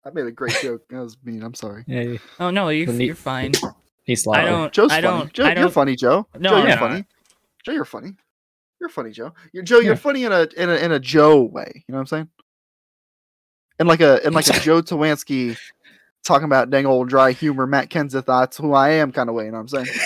I 0.05 0.09
made 0.13 0.25
a 0.25 0.31
great 0.31 0.57
joke. 0.61 0.81
That 0.89 0.99
was 1.01 1.15
mean. 1.23 1.41
I'm 1.43 1.53
sorry. 1.53 1.85
yeah, 1.87 2.17
Oh 2.41 2.49
no, 2.49 2.69
you're, 2.69 2.87
The 2.87 2.93
neat- 2.93 3.05
you're 3.05 3.15
fine. 3.15 3.53
he's 4.03 4.27
I 4.27 4.43
don't. 4.43 4.73
Joe's 4.73 4.91
I 4.91 5.01
funny. 5.01 5.17
don't. 5.19 5.33
Joe, 5.33 5.45
I 5.45 5.55
you're 5.55 5.69
funny, 5.69 5.95
Joe. 5.95 6.27
No, 6.37 6.49
Joe, 6.49 6.57
you're 6.57 6.67
not. 6.67 6.79
funny. 6.79 7.05
Joe, 7.63 7.71
you're 7.73 7.85
funny. 7.85 8.13
You're 8.79 8.89
funny, 8.89 9.11
Joe. 9.11 9.33
You're 9.53 9.63
Joe. 9.63 9.79
You're 9.79 9.95
funny 9.95 10.23
in 10.23 10.31
a 10.31 10.47
in 10.57 10.69
a 10.69 10.75
in 10.75 10.91
a 10.91 10.99
Joe 10.99 11.43
way. 11.43 11.71
You 11.75 11.91
know 11.91 11.97
what 11.97 12.01
I'm 12.01 12.07
saying? 12.07 12.29
In 13.79 13.87
like 13.87 14.01
a 14.01 14.25
in 14.25 14.33
like 14.33 14.47
a 14.47 14.59
Joe 14.59 14.81
Tawansky 14.81 15.57
talking 16.23 16.45
about 16.45 16.69
dang 16.71 16.85
old 16.85 17.09
dry 17.09 17.31
humor, 17.31 17.67
Matt 17.67 17.89
Kenseth. 17.89 18.25
That's 18.25 18.57
who 18.57 18.73
I 18.73 18.89
am, 18.89 19.11
kind 19.11 19.29
of 19.29 19.35
way. 19.35 19.45
You 19.45 19.51
know 19.51 19.61
what 19.61 19.73
I'm 19.73 19.85
saying? 19.85 19.99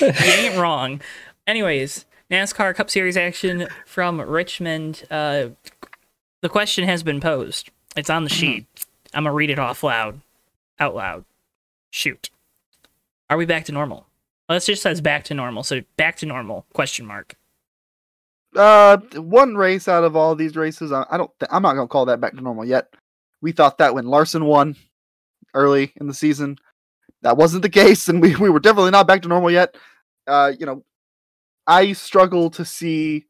you 0.00 0.32
ain't 0.32 0.56
wrong. 0.60 1.00
Anyways, 1.46 2.04
NASCAR 2.30 2.74
Cup 2.74 2.90
Series 2.90 3.16
action 3.16 3.68
from 3.86 4.20
Richmond. 4.20 5.04
Uh, 5.10 5.48
the 6.40 6.48
question 6.48 6.84
has 6.84 7.02
been 7.02 7.20
posed. 7.20 7.70
It's 7.96 8.10
on 8.10 8.24
the 8.24 8.30
sheet. 8.30 8.66
I'm 9.14 9.24
gonna 9.24 9.34
read 9.34 9.50
it 9.50 9.58
off 9.58 9.84
loud, 9.84 10.20
out 10.80 10.94
loud. 10.94 11.24
Shoot. 11.90 12.30
Are 13.30 13.36
we 13.36 13.44
back 13.44 13.64
to 13.66 13.72
normal? 13.72 14.06
Well, 14.52 14.58
it 14.58 14.64
just 14.64 14.82
says 14.82 15.00
back 15.00 15.24
to 15.24 15.34
normal. 15.34 15.62
So 15.62 15.80
back 15.96 16.16
to 16.16 16.26
normal? 16.26 16.66
Question 16.74 17.06
mark. 17.06 17.36
Uh, 18.54 18.98
one 19.14 19.54
race 19.54 19.88
out 19.88 20.04
of 20.04 20.14
all 20.14 20.34
these 20.34 20.56
races, 20.56 20.92
I, 20.92 21.06
I 21.10 21.16
don't. 21.16 21.30
Th- 21.40 21.48
I'm 21.50 21.62
not 21.62 21.72
gonna 21.72 21.88
call 21.88 22.04
that 22.04 22.20
back 22.20 22.34
to 22.34 22.40
normal 22.42 22.66
yet. 22.66 22.92
We 23.40 23.52
thought 23.52 23.78
that 23.78 23.94
when 23.94 24.04
Larson 24.04 24.44
won 24.44 24.76
early 25.54 25.94
in 25.98 26.06
the 26.06 26.12
season, 26.12 26.58
that 27.22 27.38
wasn't 27.38 27.62
the 27.62 27.70
case, 27.70 28.10
and 28.10 28.20
we, 28.20 28.36
we 28.36 28.50
were 28.50 28.60
definitely 28.60 28.90
not 28.90 29.06
back 29.06 29.22
to 29.22 29.28
normal 29.28 29.50
yet. 29.50 29.74
Uh, 30.26 30.52
you 30.60 30.66
know, 30.66 30.84
I 31.66 31.94
struggle 31.94 32.50
to 32.50 32.62
see 32.66 33.24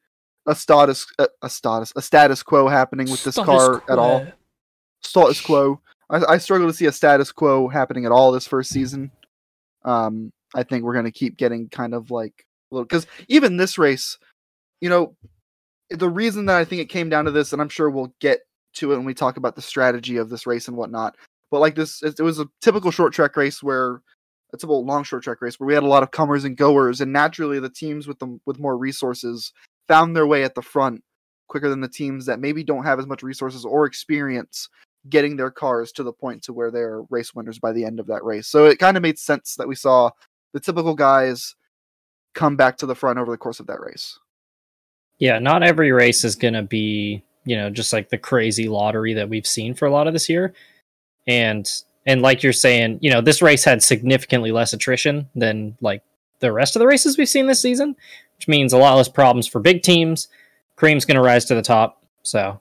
a 0.49 0.57
status 0.57 1.07
a, 1.21 1.29
a 1.41 1.49
status 1.49 1.93
a 1.95 2.02
status 2.02 2.43
quo 2.43 2.67
happening 2.67 3.09
with 3.09 3.23
this 3.23 3.37
Status 3.37 3.47
car 3.47 3.85
at 3.88 3.97
all. 3.97 4.26
Status 5.05 5.41
quo. 5.41 5.81
I, 6.11 6.25
I 6.31 6.38
struggle 6.38 6.67
to 6.67 6.75
see 6.75 6.87
a 6.87 6.93
status 6.93 7.31
quo 7.31 7.69
happening 7.69 8.07
at 8.07 8.11
all 8.11 8.33
this 8.33 8.49
first 8.49 8.71
season. 8.71 9.12
Um, 9.85 10.33
I 10.54 10.62
think 10.62 10.85
we're 10.85 10.94
gonna 10.94 11.11
keep 11.11 11.37
getting 11.37 11.68
kind 11.68 11.94
of 11.94 12.11
like 12.11 12.47
little 12.71 12.85
because 12.85 13.06
even 13.28 13.56
this 13.56 13.78
race, 13.78 14.18
you 14.80 14.88
know, 14.88 15.16
the 15.90 16.09
reason 16.09 16.47
that 16.47 16.56
I 16.56 16.64
think 16.64 16.80
it 16.80 16.88
came 16.88 17.09
down 17.09 17.25
to 17.26 17.30
this, 17.30 17.52
and 17.52 17.61
I'm 17.61 17.68
sure 17.68 17.90
we'll 17.90 18.14
get 18.21 18.40
to 18.75 18.92
it 18.92 18.97
when 18.97 19.04
we 19.04 19.14
talk 19.14 19.37
about 19.37 19.56
the 19.56 19.62
strategy 19.62 20.16
of 20.16 20.30
this 20.30 20.47
race 20.47 20.68
and 20.68 20.76
whatnot. 20.76 21.16
But 21.50 21.61
like 21.61 21.75
this, 21.75 22.02
it, 22.02 22.18
was 22.21 22.38
a 22.38 22.49
typical 22.62 22.90
short 22.90 23.12
track 23.12 23.37
race 23.37 23.62
where 23.62 24.00
it's 24.52 24.64
a 24.64 24.66
typical 24.66 24.87
long 24.87 25.04
short 25.04 25.23
track 25.23 25.42
race 25.42 25.61
where 25.61 25.66
we 25.66 25.75
had 25.75 25.82
a 25.82 25.87
lot 25.87 26.02
of 26.02 26.11
comers 26.11 26.44
and 26.44 26.56
goers, 26.56 27.00
and 27.00 27.12
naturally 27.12 27.61
the 27.61 27.68
teams 27.68 28.06
with 28.06 28.18
them 28.18 28.40
with 28.47 28.59
more 28.59 28.76
resources 28.76 29.52
found 29.88 30.16
their 30.16 30.26
way 30.26 30.44
at 30.44 30.54
the 30.54 30.62
front 30.62 31.02
quicker 31.49 31.68
than 31.68 31.80
the 31.80 31.88
teams 31.88 32.25
that 32.25 32.40
maybe 32.40 32.64
don't 32.64 32.85
have 32.85 32.99
as 32.99 33.06
much 33.06 33.23
resources 33.23 33.64
or 33.64 33.85
experience 33.85 34.71
getting 35.11 35.37
their 35.37 35.50
cars 35.50 35.92
to 35.92 36.02
the 36.02 36.12
point 36.12 36.42
to 36.42 36.52
where 36.52 36.71
they're 36.71 37.02
race 37.11 37.35
winners 37.35 37.59
by 37.59 37.73
the 37.73 37.85
end 37.85 38.00
of 38.00 38.06
that 38.06 38.25
race. 38.25 38.47
So 38.47 38.66
it 38.66 38.78
kind 38.78 38.97
of 38.97 39.02
made 39.02 39.18
sense 39.18 39.56
that 39.56 39.68
we 39.68 39.75
saw 39.75 40.11
the 40.52 40.61
typical 40.61 40.94
guys 40.94 41.54
come 42.35 42.56
back 42.56 42.76
to 42.78 42.87
the 42.87 42.94
front 42.94 43.18
over 43.18 43.30
the 43.30 43.37
course 43.38 43.61
of 43.61 43.66
that 43.66 43.80
race. 43.80 44.18
yeah, 45.18 45.38
not 45.38 45.62
every 45.62 45.92
race 45.92 46.25
is 46.25 46.35
going 46.37 46.54
to 46.54 46.62
be, 46.62 47.23
you 47.44 47.56
know, 47.56 47.71
just 47.71 47.92
like 47.92 48.09
the 48.09 48.18
crazy 48.18 48.68
lottery 48.68 49.14
that 49.14 49.28
we've 49.28 49.47
seen 49.47 49.75
for 49.75 49.87
a 49.87 49.90
lot 49.92 50.06
of 50.06 50.12
this 50.12 50.28
year. 50.28 50.52
And 51.26 51.71
And 52.06 52.21
like 52.23 52.42
you're 52.42 52.52
saying, 52.52 52.99
you 53.02 53.11
know, 53.11 53.21
this 53.21 53.40
race 53.42 53.64
had 53.64 53.82
significantly 53.82 54.50
less 54.50 54.73
attrition 54.73 55.28
than 55.37 55.76
like 55.80 56.02
the 56.40 56.52
rest 56.52 56.75
of 56.75 56.80
the 56.80 56.87
races 56.88 57.16
we've 57.16 57.28
seen 57.28 57.47
this 57.47 57.62
season, 57.62 57.94
which 58.37 58.49
means 58.49 58.73
a 58.73 58.78
lot 58.78 58.97
less 58.97 59.09
problems 59.09 59.47
for 59.47 59.61
big 59.61 59.82
teams. 59.82 60.26
Cream's 60.75 61.04
going 61.04 61.14
to 61.14 61.21
rise 61.23 61.44
to 61.44 61.54
the 61.54 61.62
top. 61.62 62.02
So, 62.25 62.59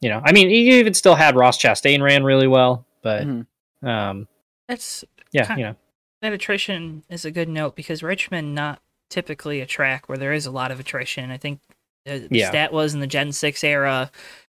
you 0.00 0.08
know, 0.08 0.20
I 0.24 0.32
mean, 0.32 0.50
you 0.50 0.74
even 0.78 0.94
still 0.94 1.14
had 1.14 1.36
Ross 1.36 1.56
Chastain 1.62 2.02
ran 2.02 2.24
really 2.24 2.48
well, 2.48 2.84
but 3.02 3.22
Mhm. 3.24 3.46
um, 3.84 4.26
That's 4.66 5.04
yeah, 5.30 5.54
Ki- 5.54 5.60
you 5.60 5.66
know, 5.68 5.76
that 6.24 6.32
attrition 6.32 7.04
is 7.08 7.24
a 7.24 7.30
good 7.30 7.48
note 7.48 7.76
because 7.76 8.02
Richmond 8.02 8.54
not 8.54 8.80
typically 9.10 9.60
a 9.60 9.66
track 9.66 10.08
where 10.08 10.18
there 10.18 10.32
is 10.32 10.46
a 10.46 10.50
lot 10.50 10.70
of 10.70 10.80
attrition. 10.80 11.30
I 11.30 11.36
think 11.36 11.60
the 12.04 12.26
Yeah. 12.30 12.48
stat 12.48 12.72
was 12.72 12.94
in 12.94 13.00
the 13.00 13.06
Gen 13.06 13.32
Six 13.32 13.62
era, 13.62 14.10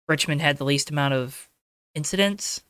Richmond 0.07 0.41
had 0.41 0.57
the 0.57 0.65
least 0.65 0.89
amount 0.89 1.13
of 1.13 1.47
incidents. 1.95 2.61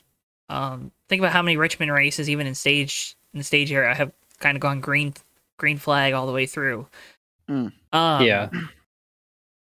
Um, 0.49 0.91
think 1.07 1.19
about 1.21 1.31
how 1.31 1.41
many 1.41 1.57
Richmond 1.57 1.91
races, 1.91 2.29
even 2.29 2.45
in 2.47 2.55
stage 2.55 3.15
in 3.33 3.37
the 3.39 3.43
stage 3.43 3.71
era, 3.71 3.95
have 3.95 4.11
kind 4.39 4.55
of 4.57 4.61
gone 4.61 4.81
green 4.81 5.13
green 5.57 5.77
flag 5.77 6.13
all 6.13 6.25
the 6.27 6.31
way 6.33 6.45
through. 6.45 6.87
Mm. 7.49 7.71
Um, 7.93 8.23
yeah. 8.25 8.49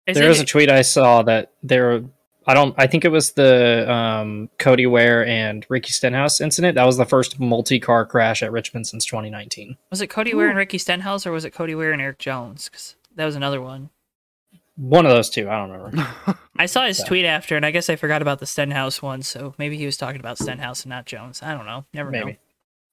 is 0.06 0.16
There 0.16 0.26
it- 0.26 0.28
was 0.28 0.40
a 0.40 0.44
tweet 0.44 0.70
I 0.70 0.82
saw 0.82 1.22
that 1.22 1.52
there. 1.62 2.02
I 2.46 2.54
don't. 2.54 2.74
I 2.78 2.86
think 2.86 3.04
it 3.04 3.10
was 3.10 3.32
the 3.32 3.90
um, 3.92 4.48
Cody 4.58 4.86
Ware 4.86 5.24
and 5.26 5.64
Ricky 5.68 5.90
Stenhouse 5.92 6.40
incident. 6.40 6.74
That 6.74 6.86
was 6.86 6.96
the 6.96 7.04
first 7.04 7.38
multi-car 7.38 8.06
crash 8.06 8.42
at 8.42 8.50
Richmond 8.50 8.86
since 8.86 9.04
2019. 9.04 9.76
was 9.90 10.00
it 10.00 10.06
Cody 10.08 10.34
Ware 10.34 10.48
and 10.48 10.56
Ricky 10.56 10.78
Stenhouse, 10.78 11.26
or 11.26 11.32
was 11.32 11.44
it 11.44 11.50
Cody 11.50 11.74
Ware 11.74 11.92
and 11.92 12.00
Eric 12.00 12.18
Jones? 12.18 12.68
Because 12.68 12.96
that 13.16 13.26
was 13.26 13.36
another 13.36 13.60
one. 13.60 13.90
One 14.76 15.04
of 15.04 15.12
those 15.12 15.28
two. 15.28 15.50
I 15.50 15.58
don't 15.58 15.70
remember. 15.70 16.38
I 16.56 16.64
saw 16.66 16.86
his 16.86 16.98
So- 16.98 17.04
tweet 17.06 17.26
after, 17.26 17.56
and 17.56 17.66
I 17.66 17.70
guess 17.70 17.90
I 17.90 17.96
forgot 17.96 18.22
about 18.22 18.38
the 18.38 18.46
Stenhouse 18.46 19.02
one. 19.02 19.20
So 19.22 19.54
maybe 19.58 19.76
he 19.76 19.84
was 19.84 19.98
talking 19.98 20.20
about 20.20 20.38
Stenhouse 20.38 20.82
and 20.84 20.90
not 20.90 21.04
Jones. 21.04 21.42
I 21.42 21.52
don't 21.54 21.66
know. 21.66 21.84
Never 21.92 22.10
know. 22.10 22.24
Maybe. 22.24 22.38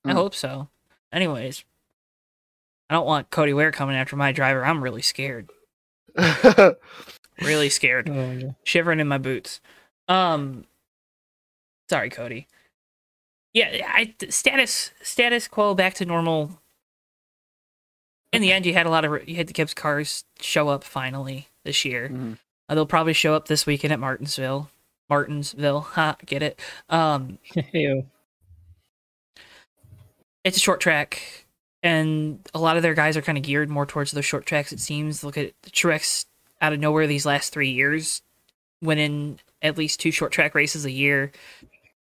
I 0.06 0.12
Mm. 0.12 0.16
hope 0.16 0.36
so. 0.36 0.68
Anyways, 1.14 1.64
I 2.90 2.96
don't 2.96 3.06
want 3.08 3.30
Cody 3.32 3.54
Ware 3.54 3.72
coming 3.72 3.96
after 3.96 4.18
my 4.18 4.34
driver. 4.34 4.66
I'm 4.66 4.84
really 4.84 5.02
scared. 5.02 5.50
Really 7.42 7.70
scared. 7.70 8.10
Oh, 8.10 8.56
Shivering 8.64 9.00
in 9.00 9.08
my 9.08 9.18
boots. 9.18 9.62
Um, 10.08 10.66
sorry, 11.90 12.10
Cody. 12.10 12.48
Yeah, 13.54 13.82
I 13.88 14.14
status 14.30 14.92
status 15.02 15.48
quo 15.48 15.74
back 15.74 15.94
to 15.96 16.06
normal. 16.06 16.60
In 18.34 18.42
the 18.42 18.52
end, 18.52 18.66
you 18.66 18.74
had 18.74 18.86
a 18.86 18.90
lot 18.90 19.06
of 19.06 19.28
you 19.28 19.36
had 19.36 19.48
the 19.48 19.54
Gibbs 19.54 19.74
cars 19.74 20.24
show 20.40 20.70
up 20.70 20.84
finally 20.84 21.48
this 21.64 21.84
year. 21.86 22.10
Mhm. 22.10 22.38
Uh, 22.70 22.76
they'll 22.76 22.86
probably 22.86 23.14
show 23.14 23.34
up 23.34 23.48
this 23.48 23.66
weekend 23.66 23.94
at 23.94 24.00
Martinsville. 24.00 24.70
Martinsville, 25.10 25.82
ha, 25.94 26.18
get 26.26 26.44
it? 26.44 26.60
Um, 26.90 27.40
Ew. 27.74 28.06
it's 30.44 30.58
a 30.58 30.60
short 30.62 30.80
track, 30.82 31.46
and 31.82 32.40
a 32.54 32.60
lot 32.60 32.78
of 32.78 32.84
their 32.84 32.94
guys 32.94 33.16
are 33.18 33.22
kind 33.22 33.38
of 33.38 33.44
geared 33.44 33.70
more 33.70 33.86
towards 33.86 34.12
those 34.12 34.26
short 34.26 34.46
tracks. 34.46 34.72
It 34.74 34.80
seems. 34.80 35.24
Look 35.24 35.38
at 35.38 35.54
the 35.64 35.70
Truex 35.72 36.26
out 36.62 36.74
of 36.74 36.80
nowhere 36.80 37.08
these 37.08 37.26
last 37.26 37.54
three 37.54 37.70
years, 37.72 38.22
winning 38.82 39.40
at 39.62 39.78
least 39.78 40.00
two 40.00 40.12
short 40.12 40.32
track 40.32 40.56
races 40.56 40.86
a 40.86 40.92
year. 40.92 41.32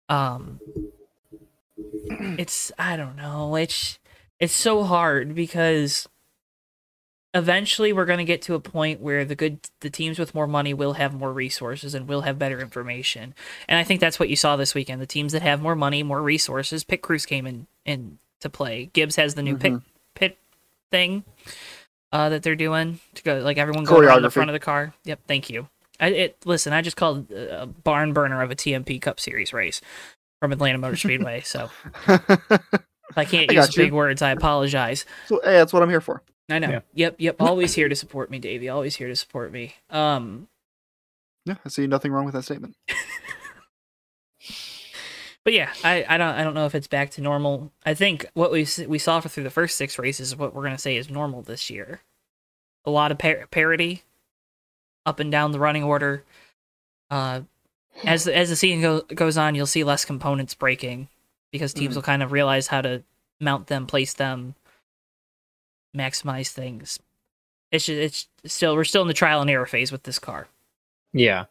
Um, 0.08 0.61
it's 2.38 2.70
I 2.78 2.96
don't 2.96 3.16
know. 3.16 3.56
It's 3.56 3.99
it's 4.38 4.54
so 4.54 4.84
hard 4.84 5.34
because 5.34 6.08
eventually 7.32 7.92
we're 7.92 8.04
going 8.04 8.18
to 8.18 8.25
get 8.25 8.42
to 8.42 8.54
a 8.54 8.61
point 8.61 9.00
where 9.00 9.25
the 9.25 9.34
good 9.34 9.58
the 9.80 9.90
teams 9.90 10.18
with 10.18 10.34
more 10.34 10.46
money 10.46 10.73
will 10.73 10.92
have 10.94 11.12
more 11.14 11.32
resources 11.32 11.94
and 11.94 12.06
will 12.06 12.20
have 12.20 12.38
better 12.38 12.61
information 12.61 13.34
and 13.68 13.76
i 13.76 13.82
think 13.82 14.00
that's 14.00 14.20
what 14.20 14.28
you 14.28 14.37
saw 14.37 14.54
this 14.54 14.73
weekend 14.73 15.02
the 15.02 15.06
teams 15.06 15.32
that 15.32 15.42
have 15.42 15.61
more 15.61 15.75
money 15.75 16.04
more 16.04 16.23
resources 16.23 16.84
pit 16.84 17.02
crews 17.02 17.26
came 17.26 17.44
in 17.44 17.66
in 17.84 18.18
to 18.38 18.49
play 18.49 18.88
gibbs 18.92 19.16
has 19.16 19.34
the 19.34 19.42
new 19.42 19.56
pit 19.56 19.73
Mhm. 19.73 19.82
pit 20.14 20.38
thing 20.92 21.25
uh 22.14 22.30
that 22.30 22.42
they're 22.42 22.56
doing 22.56 22.99
to 23.14 23.23
go 23.23 23.40
like 23.40 23.59
everyone 23.59 23.85
going 23.85 24.04
around 24.04 24.23
the 24.23 24.30
front 24.30 24.49
of 24.49 24.54
the 24.54 24.61
car 24.61 24.94
yep 25.04 25.21
thank 25.26 25.50
you 25.50 25.68
I, 26.00 26.09
it 26.09 26.37
listen 26.47 26.73
i 26.73 26.80
just 26.80 26.97
called 26.97 27.30
a 27.30 27.66
barn 27.66 28.12
burner 28.14 28.40
of 28.40 28.50
a 28.50 28.54
tmp 28.54 29.02
cup 29.02 29.21
series 29.21 29.52
race 29.52 29.80
from 30.40 30.52
atlanta 30.52 30.78
motor 30.78 30.97
speedway 30.97 31.42
so 31.42 31.68
if 32.09 32.30
i 33.16 33.25
can't 33.25 33.50
I 33.50 33.54
use 33.54 33.76
you. 33.76 33.85
big 33.85 33.92
words 33.92 34.23
i 34.23 34.30
apologize 34.30 35.04
so, 35.26 35.40
hey, 35.44 35.52
that's 35.52 35.73
what 35.73 35.83
I'm 35.83 35.90
here 35.90 36.00
for. 36.00 36.23
I 36.50 36.59
know. 36.59 36.68
Yeah. 36.68 36.80
Yep, 36.92 37.14
yep. 37.18 37.37
Always 37.40 37.73
here 37.75 37.88
to 37.88 37.97
support 37.97 38.30
me, 38.30 38.38
Davey. 38.38 38.68
Always 38.68 38.97
here 38.97 39.09
to 39.09 39.16
support 39.16 39.50
me. 39.50 39.76
Um, 39.88 40.49
Yeah, 41.47 41.54
I 41.64 41.71
see 41.71 41.87
nothing 41.87 42.12
wrong 42.12 42.26
with 42.26 42.35
that 42.35 42.42
statement. 42.42 42.75
but 45.44 45.52
yeah, 45.52 45.72
I, 45.84 46.04
I 46.08 46.16
don't 46.16 46.34
I 46.34 46.42
don't 46.42 46.54
know 46.54 46.66
if 46.66 46.74
it's 46.74 46.86
back 46.86 47.10
to 47.12 47.20
normal. 47.20 47.70
I 47.84 47.94
think 47.94 48.26
what 48.34 48.50
we 48.50 48.66
we 48.86 48.98
saw 48.98 49.20
for 49.20 49.28
through 49.28 49.44
the 49.44 49.50
first 49.50 49.76
six 49.76 49.98
races 49.98 50.28
is 50.28 50.36
what 50.36 50.54
we're 50.54 50.62
gonna 50.64 50.78
say 50.78 50.96
is 50.96 51.08
normal 51.10 51.42
this 51.42 51.70
year. 51.70 52.00
A 52.84 52.90
lot 52.90 53.12
of 53.12 53.18
par- 53.18 53.46
parity, 53.50 54.02
up 55.06 55.20
and 55.20 55.30
down 55.32 55.52
the 55.52 55.58
running 55.60 55.84
order. 55.84 56.24
Uh, 57.10 57.42
as 58.04 58.24
the, 58.24 58.36
as 58.36 58.48
the 58.48 58.56
season 58.56 58.80
go, 58.82 59.00
goes 59.02 59.38
on, 59.38 59.54
you'll 59.54 59.66
see 59.66 59.84
less 59.84 60.04
components 60.04 60.52
breaking 60.54 61.08
because 61.52 61.72
teams 61.72 61.92
Mhm. 61.92 61.96
will 61.96 62.02
kind 62.02 62.22
of 62.22 62.32
realize 62.32 62.66
how 62.66 62.80
to 62.80 63.02
mount 63.40 63.68
them, 63.68 63.86
place 63.86 64.12
them, 64.14 64.54
maximize 65.96 66.48
things. 66.50 66.98
It's 67.70 67.86
just, 67.86 68.28
it's 68.44 68.52
still 68.54 68.74
we're 68.74 68.84
still 68.84 69.02
in 69.02 69.08
the 69.08 69.14
trial 69.14 69.40
and 69.40 69.50
error 69.50 69.66
phase 69.66 69.92
with 69.92 70.02
this 70.04 70.18
car. 70.18 70.48
Yeah. 71.12 71.44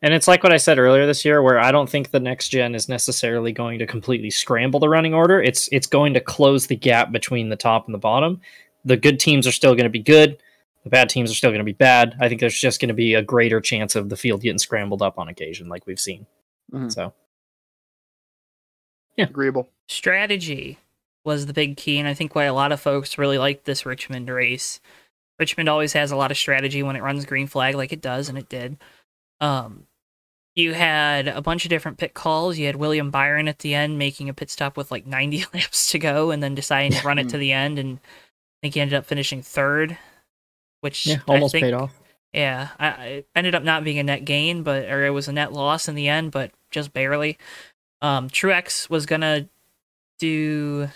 And 0.00 0.14
it's 0.14 0.28
like 0.28 0.44
what 0.44 0.52
I 0.52 0.58
said 0.58 0.78
earlier 0.78 1.06
this 1.06 1.24
year, 1.24 1.42
where 1.42 1.58
I 1.58 1.72
don't 1.72 1.90
think 1.90 2.10
the 2.10 2.20
next 2.20 2.50
gen 2.50 2.74
is 2.76 2.88
necessarily 2.88 3.50
going 3.52 3.80
to 3.80 3.86
completely 3.86 4.30
scramble 4.30 4.78
the 4.78 4.88
running 4.88 5.12
order. 5.12 5.42
It's 5.42 5.68
it's 5.72 5.88
going 5.88 6.14
to 6.14 6.20
close 6.20 6.66
the 6.68 6.76
gap 6.76 7.10
between 7.10 7.48
the 7.48 7.56
top 7.56 7.86
and 7.86 7.94
the 7.94 7.98
bottom. 7.98 8.40
The 8.84 8.96
good 8.96 9.18
teams 9.18 9.46
are 9.46 9.52
still 9.52 9.74
going 9.74 9.84
to 9.84 9.90
be 9.90 9.98
good. 9.98 10.38
The 10.84 10.90
bad 10.90 11.08
teams 11.08 11.30
are 11.30 11.34
still 11.34 11.50
going 11.50 11.58
to 11.58 11.64
be 11.64 11.72
bad. 11.72 12.14
I 12.20 12.28
think 12.28 12.40
there's 12.40 12.58
just 12.58 12.80
going 12.80 12.88
to 12.88 12.94
be 12.94 13.14
a 13.14 13.22
greater 13.22 13.60
chance 13.60 13.96
of 13.96 14.08
the 14.08 14.16
field 14.16 14.42
getting 14.42 14.58
scrambled 14.58 15.02
up 15.02 15.18
on 15.18 15.28
occasion, 15.28 15.68
like 15.68 15.84
we've 15.86 15.98
seen. 16.00 16.26
Mhm. 16.72 16.92
So 16.92 17.12
Agreeable. 19.18 19.68
strategy 19.88 20.78
was 21.24 21.46
the 21.46 21.52
big 21.52 21.76
key, 21.76 21.98
and 21.98 22.06
I 22.06 22.14
think 22.14 22.34
why 22.34 22.44
a 22.44 22.54
lot 22.54 22.70
of 22.70 22.80
folks 22.80 23.18
really 23.18 23.36
liked 23.38 23.64
this 23.64 23.84
Richmond 23.84 24.28
race. 24.30 24.80
Richmond 25.40 25.68
always 25.68 25.92
has 25.94 26.10
a 26.12 26.16
lot 26.16 26.30
of 26.30 26.36
strategy 26.36 26.82
when 26.84 26.94
it 26.96 27.02
runs 27.02 27.24
green 27.26 27.48
flag, 27.48 27.74
like 27.74 27.92
it 27.92 28.00
does, 28.00 28.28
and 28.28 28.38
it 28.38 28.48
did. 28.48 28.76
Um, 29.40 29.84
you 30.54 30.74
had 30.74 31.28
a 31.28 31.40
bunch 31.40 31.64
of 31.64 31.68
different 31.68 31.98
pit 31.98 32.14
calls. 32.14 32.58
You 32.58 32.66
had 32.66 32.76
William 32.76 33.10
Byron 33.10 33.46
at 33.46 33.60
the 33.60 33.74
end 33.74 33.96
making 33.96 34.28
a 34.28 34.34
pit 34.34 34.50
stop 34.50 34.76
with 34.76 34.90
like 34.90 35.06
90 35.06 35.44
laps 35.54 35.90
to 35.92 35.98
go, 35.98 36.30
and 36.30 36.42
then 36.42 36.54
deciding 36.54 36.92
to 36.92 37.06
run 37.06 37.18
it 37.18 37.28
to 37.30 37.38
the 37.38 37.52
end, 37.52 37.78
and 37.78 37.98
I 37.98 38.58
think 38.62 38.74
he 38.74 38.80
ended 38.80 38.98
up 38.98 39.06
finishing 39.06 39.40
third, 39.42 39.96
which 40.80 41.06
yeah, 41.06 41.18
almost 41.28 41.52
think- 41.52 41.64
paid 41.64 41.74
off. 41.74 41.98
yeah, 42.32 42.68
I, 42.80 42.86
I 42.86 43.24
ended 43.36 43.54
up 43.54 43.62
not 43.62 43.84
being 43.84 43.98
a 44.00 44.02
net 44.02 44.24
gain, 44.24 44.64
but 44.64 44.86
or 44.86 45.06
it 45.06 45.10
was 45.10 45.28
a 45.28 45.32
net 45.32 45.52
loss 45.52 45.88
in 45.88 45.94
the 45.94 46.08
end, 46.08 46.32
but 46.32 46.50
just 46.70 46.92
barely. 46.92 47.38
Um, 48.02 48.28
Truex 48.28 48.90
was 48.90 49.06
gonna 49.06 49.48
do. 50.18 50.88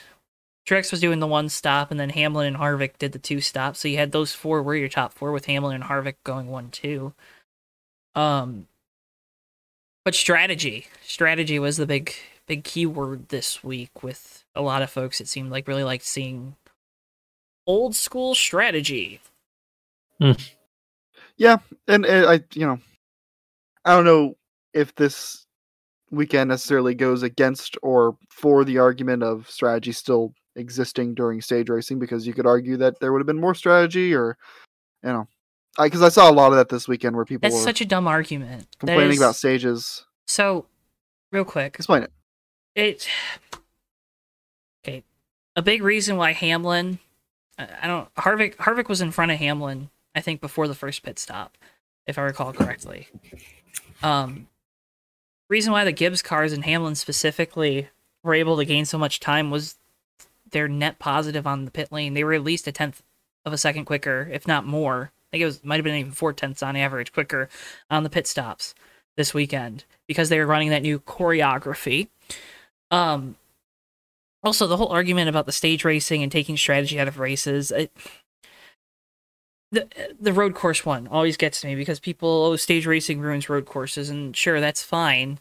Truex 0.68 0.90
was 0.90 1.00
doing 1.00 1.18
the 1.20 1.26
one 1.26 1.48
stop, 1.48 1.90
and 1.90 1.98
then 1.98 2.10
Hamlin 2.10 2.46
and 2.46 2.56
Harvick 2.56 2.98
did 2.98 3.12
the 3.12 3.18
two 3.18 3.40
stops. 3.40 3.80
So 3.80 3.88
you 3.88 3.96
had 3.98 4.12
those 4.12 4.32
four 4.32 4.62
were 4.62 4.76
your 4.76 4.88
top 4.88 5.12
four, 5.12 5.32
with 5.32 5.46
Hamlin 5.46 5.74
and 5.76 5.84
Harvick 5.84 6.16
going 6.24 6.48
one 6.48 6.70
two. 6.70 7.12
Um, 8.14 8.66
but 10.04 10.14
strategy, 10.14 10.86
strategy 11.02 11.58
was 11.58 11.76
the 11.76 11.86
big 11.86 12.14
big 12.46 12.64
keyword 12.64 13.28
this 13.28 13.62
week. 13.62 14.02
With 14.02 14.44
a 14.54 14.62
lot 14.62 14.82
of 14.82 14.90
folks, 14.90 15.20
it 15.20 15.28
seemed 15.28 15.50
like 15.50 15.68
really 15.68 15.84
liked 15.84 16.04
seeing 16.04 16.56
old 17.66 17.94
school 17.94 18.34
strategy. 18.34 19.20
Yeah, 21.36 21.58
and 21.88 22.04
uh, 22.06 22.30
I, 22.30 22.40
you 22.54 22.66
know, 22.66 22.78
I 23.84 23.94
don't 23.94 24.04
know 24.04 24.36
if 24.74 24.94
this 24.94 25.46
weekend 26.10 26.48
necessarily 26.48 26.94
goes 26.94 27.22
against 27.22 27.76
or 27.82 28.16
for 28.28 28.64
the 28.64 28.78
argument 28.78 29.22
of 29.22 29.48
strategy 29.48 29.92
still 29.92 30.32
existing 30.56 31.14
during 31.14 31.40
stage 31.40 31.70
racing 31.70 31.98
because 31.98 32.26
you 32.26 32.34
could 32.34 32.46
argue 32.46 32.76
that 32.76 33.00
there 33.00 33.12
would 33.12 33.20
have 33.20 33.26
been 33.26 33.40
more 33.40 33.54
strategy 33.54 34.14
or, 34.14 34.36
you 35.02 35.10
know, 35.10 35.26
because 35.80 36.02
I, 36.02 36.08
saw 36.08 36.30
a 36.30 36.32
lot 36.32 36.52
of 36.52 36.56
that 36.56 36.68
this 36.68 36.86
weekend 36.86 37.16
where 37.16 37.24
people 37.24 37.48
That's 37.48 37.62
such 37.62 37.80
a 37.80 37.84
dumb 37.84 38.06
argument. 38.06 38.66
Complaining 38.78 39.12
is- 39.12 39.20
about 39.20 39.36
stages. 39.36 40.04
So, 40.26 40.66
real 41.30 41.44
quick, 41.44 41.74
Explain 41.76 42.04
it. 42.04 42.12
it. 42.74 43.08
Okay, 44.84 45.02
a 45.56 45.62
big 45.62 45.82
reason 45.82 46.16
why 46.16 46.32
Hamlin, 46.32 46.98
I 47.58 47.68
I 47.82 47.86
don't 47.86 48.14
Harvick 48.16 48.56
Harvick 48.56 48.88
was 48.88 49.00
in 49.00 49.10
front 49.10 49.32
of 49.32 49.38
Hamlin. 49.38 49.90
I 50.14 50.20
think 50.20 50.40
before 50.40 50.68
the 50.68 50.74
first 50.74 51.02
pit 51.02 51.18
stop, 51.18 51.56
if 52.06 52.18
I 52.18 52.22
recall 52.22 52.52
correctly. 52.52 53.08
Um, 54.02 54.48
reason 55.48 55.72
why 55.72 55.84
the 55.84 55.92
Gibbs 55.92 56.22
cars 56.22 56.52
and 56.52 56.64
Hamlin 56.64 56.94
specifically 56.94 57.88
were 58.22 58.34
able 58.34 58.56
to 58.56 58.64
gain 58.64 58.84
so 58.84 58.98
much 58.98 59.20
time 59.20 59.50
was 59.50 59.76
their 60.50 60.68
net 60.68 60.98
positive 60.98 61.46
on 61.46 61.64
the 61.64 61.70
pit 61.70 61.90
lane. 61.92 62.14
They 62.14 62.24
were 62.24 62.34
at 62.34 62.42
least 62.44 62.66
a 62.66 62.72
tenth 62.72 63.02
of 63.44 63.52
a 63.52 63.58
second 63.58 63.84
quicker, 63.84 64.28
if 64.32 64.46
not 64.46 64.66
more. 64.66 65.12
I 65.32 65.36
think 65.36 65.42
it 65.42 65.46
was 65.46 65.64
might 65.64 65.76
have 65.76 65.84
been 65.84 65.94
even 65.96 66.12
four 66.12 66.32
tenths 66.32 66.62
on 66.62 66.76
average 66.76 67.12
quicker 67.12 67.48
on 67.90 68.02
the 68.02 68.10
pit 68.10 68.26
stops 68.26 68.74
this 69.16 69.32
weekend 69.32 69.84
because 70.06 70.28
they 70.28 70.38
were 70.38 70.46
running 70.46 70.70
that 70.70 70.82
new 70.82 71.00
choreography. 71.00 72.08
Um, 72.90 73.36
also 74.42 74.66
the 74.66 74.76
whole 74.76 74.88
argument 74.88 75.28
about 75.28 75.46
the 75.46 75.52
stage 75.52 75.84
racing 75.84 76.22
and 76.22 76.30
taking 76.30 76.56
strategy 76.56 77.00
out 77.00 77.08
of 77.08 77.18
races. 77.18 77.70
It, 77.70 77.90
the 79.70 79.88
the 80.20 80.34
road 80.34 80.54
course 80.54 80.84
one 80.84 81.08
always 81.08 81.38
gets 81.38 81.62
to 81.62 81.66
me 81.66 81.74
because 81.74 81.98
people 81.98 82.28
oh 82.28 82.56
stage 82.56 82.86
racing 82.86 83.20
ruins 83.20 83.48
road 83.48 83.64
courses 83.64 84.10
and 84.10 84.36
sure 84.36 84.60
that's 84.60 84.82
fine. 84.82 85.38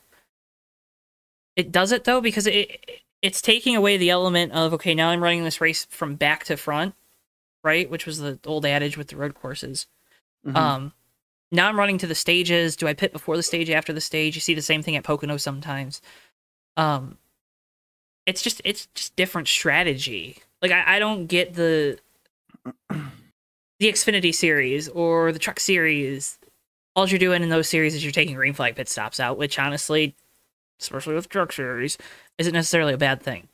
It 1.57 1.71
does 1.71 1.91
it 1.91 2.05
though 2.05 2.21
because 2.21 2.47
it 2.47 3.03
it's 3.21 3.41
taking 3.41 3.75
away 3.75 3.97
the 3.97 4.09
element 4.09 4.53
of 4.53 4.73
okay 4.73 4.95
now 4.95 5.09
I'm 5.09 5.21
running 5.21 5.43
this 5.43 5.59
race 5.59 5.85
from 5.89 6.15
back 6.15 6.45
to 6.45 6.55
front, 6.55 6.95
right? 7.63 7.89
Which 7.89 8.05
was 8.05 8.19
the 8.19 8.39
old 8.45 8.65
adage 8.65 8.97
with 8.97 9.07
the 9.07 9.15
road 9.15 9.35
courses. 9.35 9.87
Mhm. 10.45 10.55
Um, 10.55 10.93
now 11.51 11.67
I'm 11.67 11.77
running 11.77 11.97
to 11.99 12.07
the 12.07 12.15
stages. 12.15 12.75
Do 12.75 12.87
I 12.87 12.93
pit 12.93 13.11
before 13.11 13.37
the 13.37 13.43
stage, 13.43 13.69
after 13.69 13.93
the 13.93 14.01
stage? 14.01 14.35
You 14.35 14.41
see 14.41 14.53
the 14.53 14.61
same 14.61 14.81
thing 14.81 14.95
at 14.95 15.03
Pocono 15.03 15.37
sometimes. 15.37 16.01
Um, 16.77 17.17
it's 18.25 18.41
just 18.41 18.61
it's 18.63 18.87
just 18.95 19.15
different 19.15 19.47
strategy. 19.47 20.37
Like 20.61 20.71
I, 20.71 20.95
I 20.95 20.99
don't 20.99 21.27
get 21.27 21.53
the 21.55 21.99
the 22.89 23.01
Xfinity 23.81 24.33
series 24.33 24.87
or 24.89 25.31
the 25.31 25.39
Truck 25.39 25.59
series. 25.59 26.37
All 26.95 27.07
you're 27.07 27.19
doing 27.19 27.41
in 27.41 27.49
those 27.49 27.69
series 27.69 27.95
is 27.95 28.03
you're 28.03 28.11
taking 28.11 28.35
green 28.35 28.53
flag 28.53 28.75
pit 28.75 28.89
stops 28.89 29.19
out, 29.19 29.37
which 29.37 29.57
honestly, 29.57 30.15
especially 30.79 31.15
with 31.15 31.29
Truck 31.29 31.51
series, 31.51 31.97
isn't 32.37 32.53
necessarily 32.53 32.93
a 32.93 32.97
bad 32.97 33.21
thing. 33.21 33.47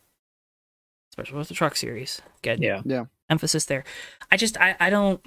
Especially 1.17 1.37
with 1.39 1.47
the 1.47 1.53
Truck 1.55 1.75
series. 1.75 2.21
Good 2.43 2.61
Yeah. 2.61 3.05
emphasis 3.29 3.65
there. 3.65 3.83
I 4.31 4.37
just 4.37 4.57
I, 4.59 4.75
I 4.79 4.89
don't 4.89 5.25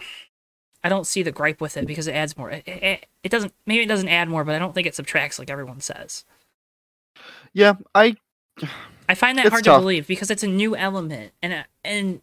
I 0.85 0.89
don't 0.89 1.07
see 1.07 1.23
the 1.23 1.33
gripe 1.33 1.61
with 1.61 1.77
it 1.77 1.87
because 1.87 2.07
it 2.07 2.13
adds 2.13 2.37
more. 2.39 2.51
It, 2.51 2.67
it, 2.67 3.07
it 3.25 3.29
doesn't 3.31 3.53
maybe 3.67 3.83
it 3.83 3.89
doesn't 3.89 4.09
add 4.09 4.29
more, 4.29 4.45
but 4.45 4.55
I 4.55 4.59
don't 4.59 4.75
think 4.75 4.87
it 4.87 4.95
subtracts 4.95 5.39
like 5.39 5.51
everyone 5.51 5.81
says. 5.81 6.25
yeah, 7.53 7.75
I 7.95 8.17
I 9.09 9.15
find 9.15 9.37
that 9.39 9.49
hard 9.49 9.65
tough. 9.65 9.79
to 9.79 9.81
believe 9.83 10.07
because 10.07 10.31
it's 10.31 10.43
a 10.45 10.47
new 10.49 10.77
element 10.77 11.33
and 11.43 11.55
I- 11.55 11.65
and 11.85 12.23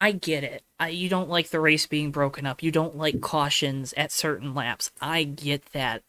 I 0.00 0.12
get 0.12 0.44
it. 0.44 0.62
I, 0.78 0.88
you 0.88 1.08
don't 1.08 1.30
like 1.30 1.48
the 1.48 1.60
race 1.60 1.86
being 1.86 2.10
broken 2.10 2.44
up. 2.46 2.62
You 2.62 2.70
don't 2.70 2.96
like 2.96 3.20
cautions 3.22 3.94
at 3.96 4.12
certain 4.12 4.52
laps. 4.54 4.90
I 5.00 5.24
get 5.24 5.64
that. 5.72 6.02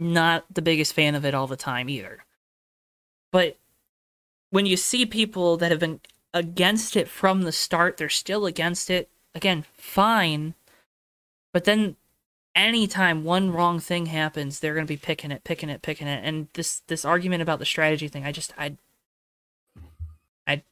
Not 0.00 0.44
the 0.52 0.62
biggest 0.62 0.92
fan 0.94 1.14
of 1.14 1.24
it 1.24 1.34
all 1.34 1.46
the 1.46 1.56
time 1.56 1.88
either. 1.88 2.24
But 3.30 3.56
when 4.50 4.66
you 4.66 4.76
see 4.76 5.06
people 5.06 5.56
that 5.58 5.70
have 5.70 5.78
been 5.80 6.00
against 6.36 6.96
it 6.96 7.08
from 7.08 7.42
the 7.42 7.52
start, 7.52 7.96
they're 7.96 8.10
still 8.10 8.44
against 8.44 8.90
it. 8.90 9.08
Again, 9.34 9.64
fine. 9.72 10.54
But 11.54 11.64
then 11.64 11.96
anytime 12.54 13.24
one 13.24 13.50
wrong 13.50 13.80
thing 13.80 14.06
happens, 14.06 14.60
they're 14.60 14.74
going 14.74 14.86
to 14.86 14.92
be 14.92 14.98
picking 14.98 15.30
it, 15.30 15.44
picking 15.44 15.70
it, 15.70 15.80
picking 15.80 16.06
it. 16.06 16.20
And 16.22 16.48
this 16.52 16.82
this 16.88 17.06
argument 17.06 17.40
about 17.40 17.58
the 17.58 17.64
strategy 17.64 18.06
thing, 18.08 18.24
I 18.24 18.32
just 18.32 18.52
I 18.58 18.76
I 20.46 20.62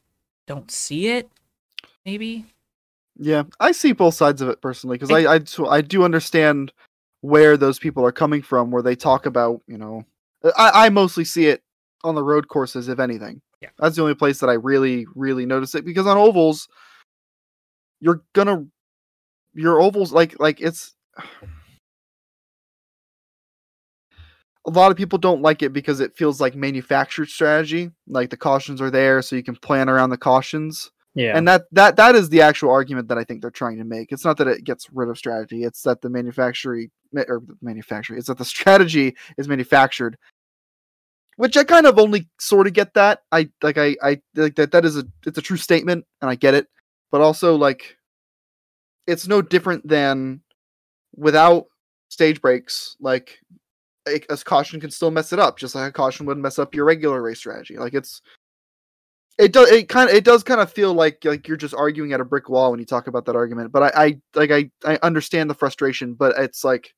don't 0.47 0.71
see 0.71 1.09
it. 1.09 1.31
Maybe. 2.05 2.45
Yeah, 3.17 3.45
I 3.59 3.73
see 3.73 3.93
both 3.93 4.15
sides 4.15 4.43
of 4.43 4.51
it 4.51 4.61
personally 4.61 4.99
because 4.99 5.11
I 5.11 5.35
I, 5.35 5.45
so 5.45 5.67
I 5.67 5.81
do 5.81 6.05
understand 6.05 6.73
where 7.23 7.57
those 7.57 7.79
people 7.79 8.05
are 8.05 8.13
coming 8.13 8.43
from, 8.43 8.71
where 8.71 8.83
they 8.83 8.97
talk 8.97 9.25
about 9.25 9.63
you 9.67 9.79
know, 9.79 10.05
I 10.59 10.87
I 10.87 10.89
mostly 10.91 11.25
see 11.25 11.47
it 11.47 11.63
on 12.03 12.15
the 12.15 12.23
road 12.23 12.49
courses, 12.49 12.89
if 12.89 12.99
anything. 12.99 13.41
Yeah. 13.65 13.71
that's 13.79 13.97
the 13.97 14.03
only 14.03 14.15
place 14.15 14.39
that 14.41 14.51
I 14.51 14.55
really 14.55 15.07
really 15.15 15.47
notice 15.47 15.75
it 15.75 15.85
because 15.85 16.07
on 16.07 16.17
ovals, 16.19 16.69
you're 18.01 18.23
gonna 18.35 18.67
your 19.55 19.81
ovals 19.81 20.13
like 20.13 20.39
like 20.39 20.61
it's. 20.61 20.95
A 24.67 24.71
lot 24.71 24.91
of 24.91 24.97
people 24.97 25.19
don't 25.19 25.43
like 25.43 25.63
it 25.63 25.73
because 25.75 26.01
it 26.01 26.17
feels 26.17 26.41
like 26.41 26.55
manufactured 26.55 27.29
strategy. 27.29 27.91
Like 28.07 28.31
the 28.31 28.37
cautions 28.39 28.81
are 28.81 28.91
there, 28.91 29.21
so 29.21 29.37
you 29.37 29.43
can 29.43 29.57
plan 29.57 29.89
around 29.91 30.09
the 30.11 30.17
cautions 30.17 30.91
Yeah. 31.15 31.37
and 31.37 31.47
that 31.49 31.65
that 31.73 31.97
that 31.97 32.15
is 32.15 32.31
the 32.31 32.41
actual 32.41 32.71
argument 32.71 33.09
that 33.09 33.19
I 33.19 33.25
think 33.25 33.43
they're 33.43 33.51
trying 33.51 33.77
to 33.79 33.85
make. 33.85 34.11
It's 34.11 34.25
not 34.25 34.39
that 34.39 34.49
it 34.49 34.65
gets 34.65 34.89
rid 34.93 35.09
of 35.11 35.19
strategy; 35.19 35.65
it's 35.65 35.83
that 35.83 36.01
the 36.01 36.09
manufacturing 36.11 36.91
or 37.15 37.43
the 37.47 37.57
manufacturing. 37.63 38.19
It's 38.19 38.29
that 38.29 38.39
the 38.39 38.45
strategy 38.57 39.15
is 39.39 39.49
manufactured, 39.49 40.17
which 41.37 41.57
I 41.57 41.65
kind 41.65 41.87
of 41.87 41.99
only 41.99 42.29
sort 42.39 42.67
of 42.67 42.73
get 42.73 42.95
that. 42.95 43.23
I 43.33 43.49
like 43.63 43.79
I 43.79 43.97
I 44.03 44.21
like 44.35 44.55
that 44.57 44.73
that 44.73 44.85
is 44.85 44.97
a 44.97 45.05
it's 45.27 45.39
a 45.39 45.43
true 45.43 45.57
statement, 45.57 46.05
and 46.21 46.31
I 46.31 46.35
get 46.35 46.55
it. 46.55 46.69
But 47.11 47.21
also 47.21 47.57
like, 47.57 47.97
it's 49.07 49.27
no 49.27 49.43
different 49.43 49.87
than 49.87 50.41
without 51.17 51.67
stage 52.09 52.41
breaks. 52.41 52.97
Like, 53.01 53.39
a, 54.07 54.19
caution 54.45 54.81
can 54.81 54.91
still 54.91 55.11
mess 55.11 55.33
it 55.33 55.39
up, 55.39 55.59
just 55.59 55.75
like 55.75 55.89
a 55.89 55.93
caution 55.93 56.27
would 56.27 56.39
mess 56.39 56.59
up 56.59 56.75
your 56.75 56.85
regular 56.85 57.23
race 57.23 57.39
strategy. 57.39 57.77
Like 57.77 57.95
it's 57.95 58.21
it 59.39 59.53
does 59.53 59.71
it 59.71 59.89
kind 59.89 60.09
of 60.09 60.15
it 60.15 60.25
does 60.25 60.43
kind 60.43 60.61
of 60.61 60.73
feel 60.73 60.95
like 60.95 61.25
like 61.25 61.49
you're 61.49 61.57
just 61.57 61.75
arguing 61.75 62.13
at 62.13 62.21
a 62.21 62.25
brick 62.25 62.49
wall 62.49 62.71
when 62.71 62.81
you 62.81 62.87
talk 62.87 63.07
about 63.09 63.25
that 63.25 63.35
argument 63.35 63.73
but 63.73 63.83
i 63.83 64.05
i 64.05 64.21
like 64.35 64.51
i 64.51 64.71
i 64.85 64.99
understand 65.03 65.51
the 65.51 65.55
frustration 65.55 66.15
but 66.15 66.39
it's 66.39 66.63
like 66.63 66.95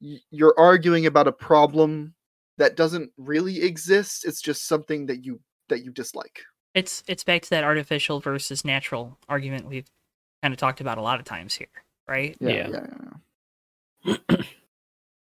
you're 0.00 0.54
arguing 0.58 1.06
about 1.06 1.28
a 1.28 1.32
problem 1.32 2.14
that 2.58 2.76
doesn't 2.76 3.10
really 3.16 3.62
exist 3.62 4.24
it's 4.24 4.40
just 4.40 4.66
something 4.66 5.06
that 5.06 5.24
you 5.24 5.40
that 5.68 5.84
you 5.84 5.90
dislike 5.90 6.40
It's 6.74 7.02
it's 7.06 7.24
back 7.24 7.42
to 7.42 7.50
that 7.50 7.64
artificial 7.64 8.20
versus 8.20 8.64
natural 8.64 9.18
argument 9.28 9.66
we've 9.68 9.86
kind 10.42 10.52
of 10.52 10.58
talked 10.58 10.80
about 10.80 10.98
a 10.98 11.02
lot 11.02 11.18
of 11.20 11.24
times 11.24 11.54
here, 11.54 11.68
right? 12.08 12.36
yeah 12.40 12.50
Yeah. 12.50 12.68
yeah, 12.68 12.86
yeah, 14.04 14.16
yeah. 14.30 14.36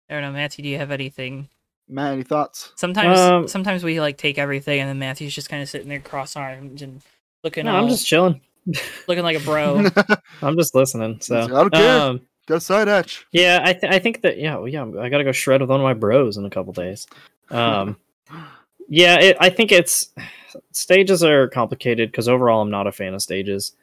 I 0.10 0.14
don't 0.14 0.22
know, 0.22 0.32
Matthew. 0.32 0.64
Do 0.64 0.70
you 0.70 0.78
have 0.78 0.92
anything? 0.92 1.50
matt 1.90 2.14
any 2.14 2.24
thoughts 2.24 2.72
Sometimes, 2.76 3.20
Um, 3.20 3.48
sometimes 3.48 3.84
we 3.84 4.00
like 4.00 4.18
take 4.18 4.38
everything, 4.38 4.80
and 4.80 4.90
then 4.90 5.00
Matthew's 5.00 5.36
just 5.36 5.50
kind 5.50 5.62
of 5.62 5.70
sitting 5.70 5.90
there 5.90 6.00
cross-armed 6.00 6.82
and 6.82 7.02
looking. 7.44 7.66
no, 7.66 7.76
all, 7.76 7.84
I'm 7.84 7.90
just 7.90 8.08
chilling. 8.08 8.40
looking 9.08 9.24
like 9.24 9.38
a 9.38 9.42
bro. 9.42 9.86
I'm 10.42 10.58
just 10.58 10.74
listening. 10.74 11.20
So 11.22 11.42
I 11.42 11.48
don't 11.48 11.74
care. 11.74 12.00
Um, 12.02 12.22
got 12.48 12.58
a 12.58 12.62
side 12.62 12.88
hack 12.88 13.08
yeah, 13.32 13.62
I 13.64 13.74
th- 13.74 13.92
I 13.92 14.00
think 14.00 14.22
that 14.22 14.38
yeah 14.38 14.58
well, 14.58 14.68
yeah 14.68 14.86
I 15.00 15.10
gotta 15.10 15.24
go 15.24 15.32
shred 15.32 15.62
with 15.62 15.70
one 15.70 15.80
of 15.80 15.84
my 15.84 15.94
bros 15.94 16.38
in 16.38 16.46
a 16.46 16.50
couple 16.50 16.74
days. 16.74 17.08
Um, 17.50 17.98
yeah, 18.88 19.20
it, 19.20 19.38
I 19.40 19.50
think 19.50 19.72
it's 19.72 20.10
stages 20.72 21.24
are 21.24 21.48
complicated 21.48 22.12
because 22.12 22.30
overall 22.30 22.62
I'm 22.62 22.72
not 22.72 22.88
a 22.88 22.92
fan 22.92 23.14
of 23.14 23.22
stages. 23.22 23.74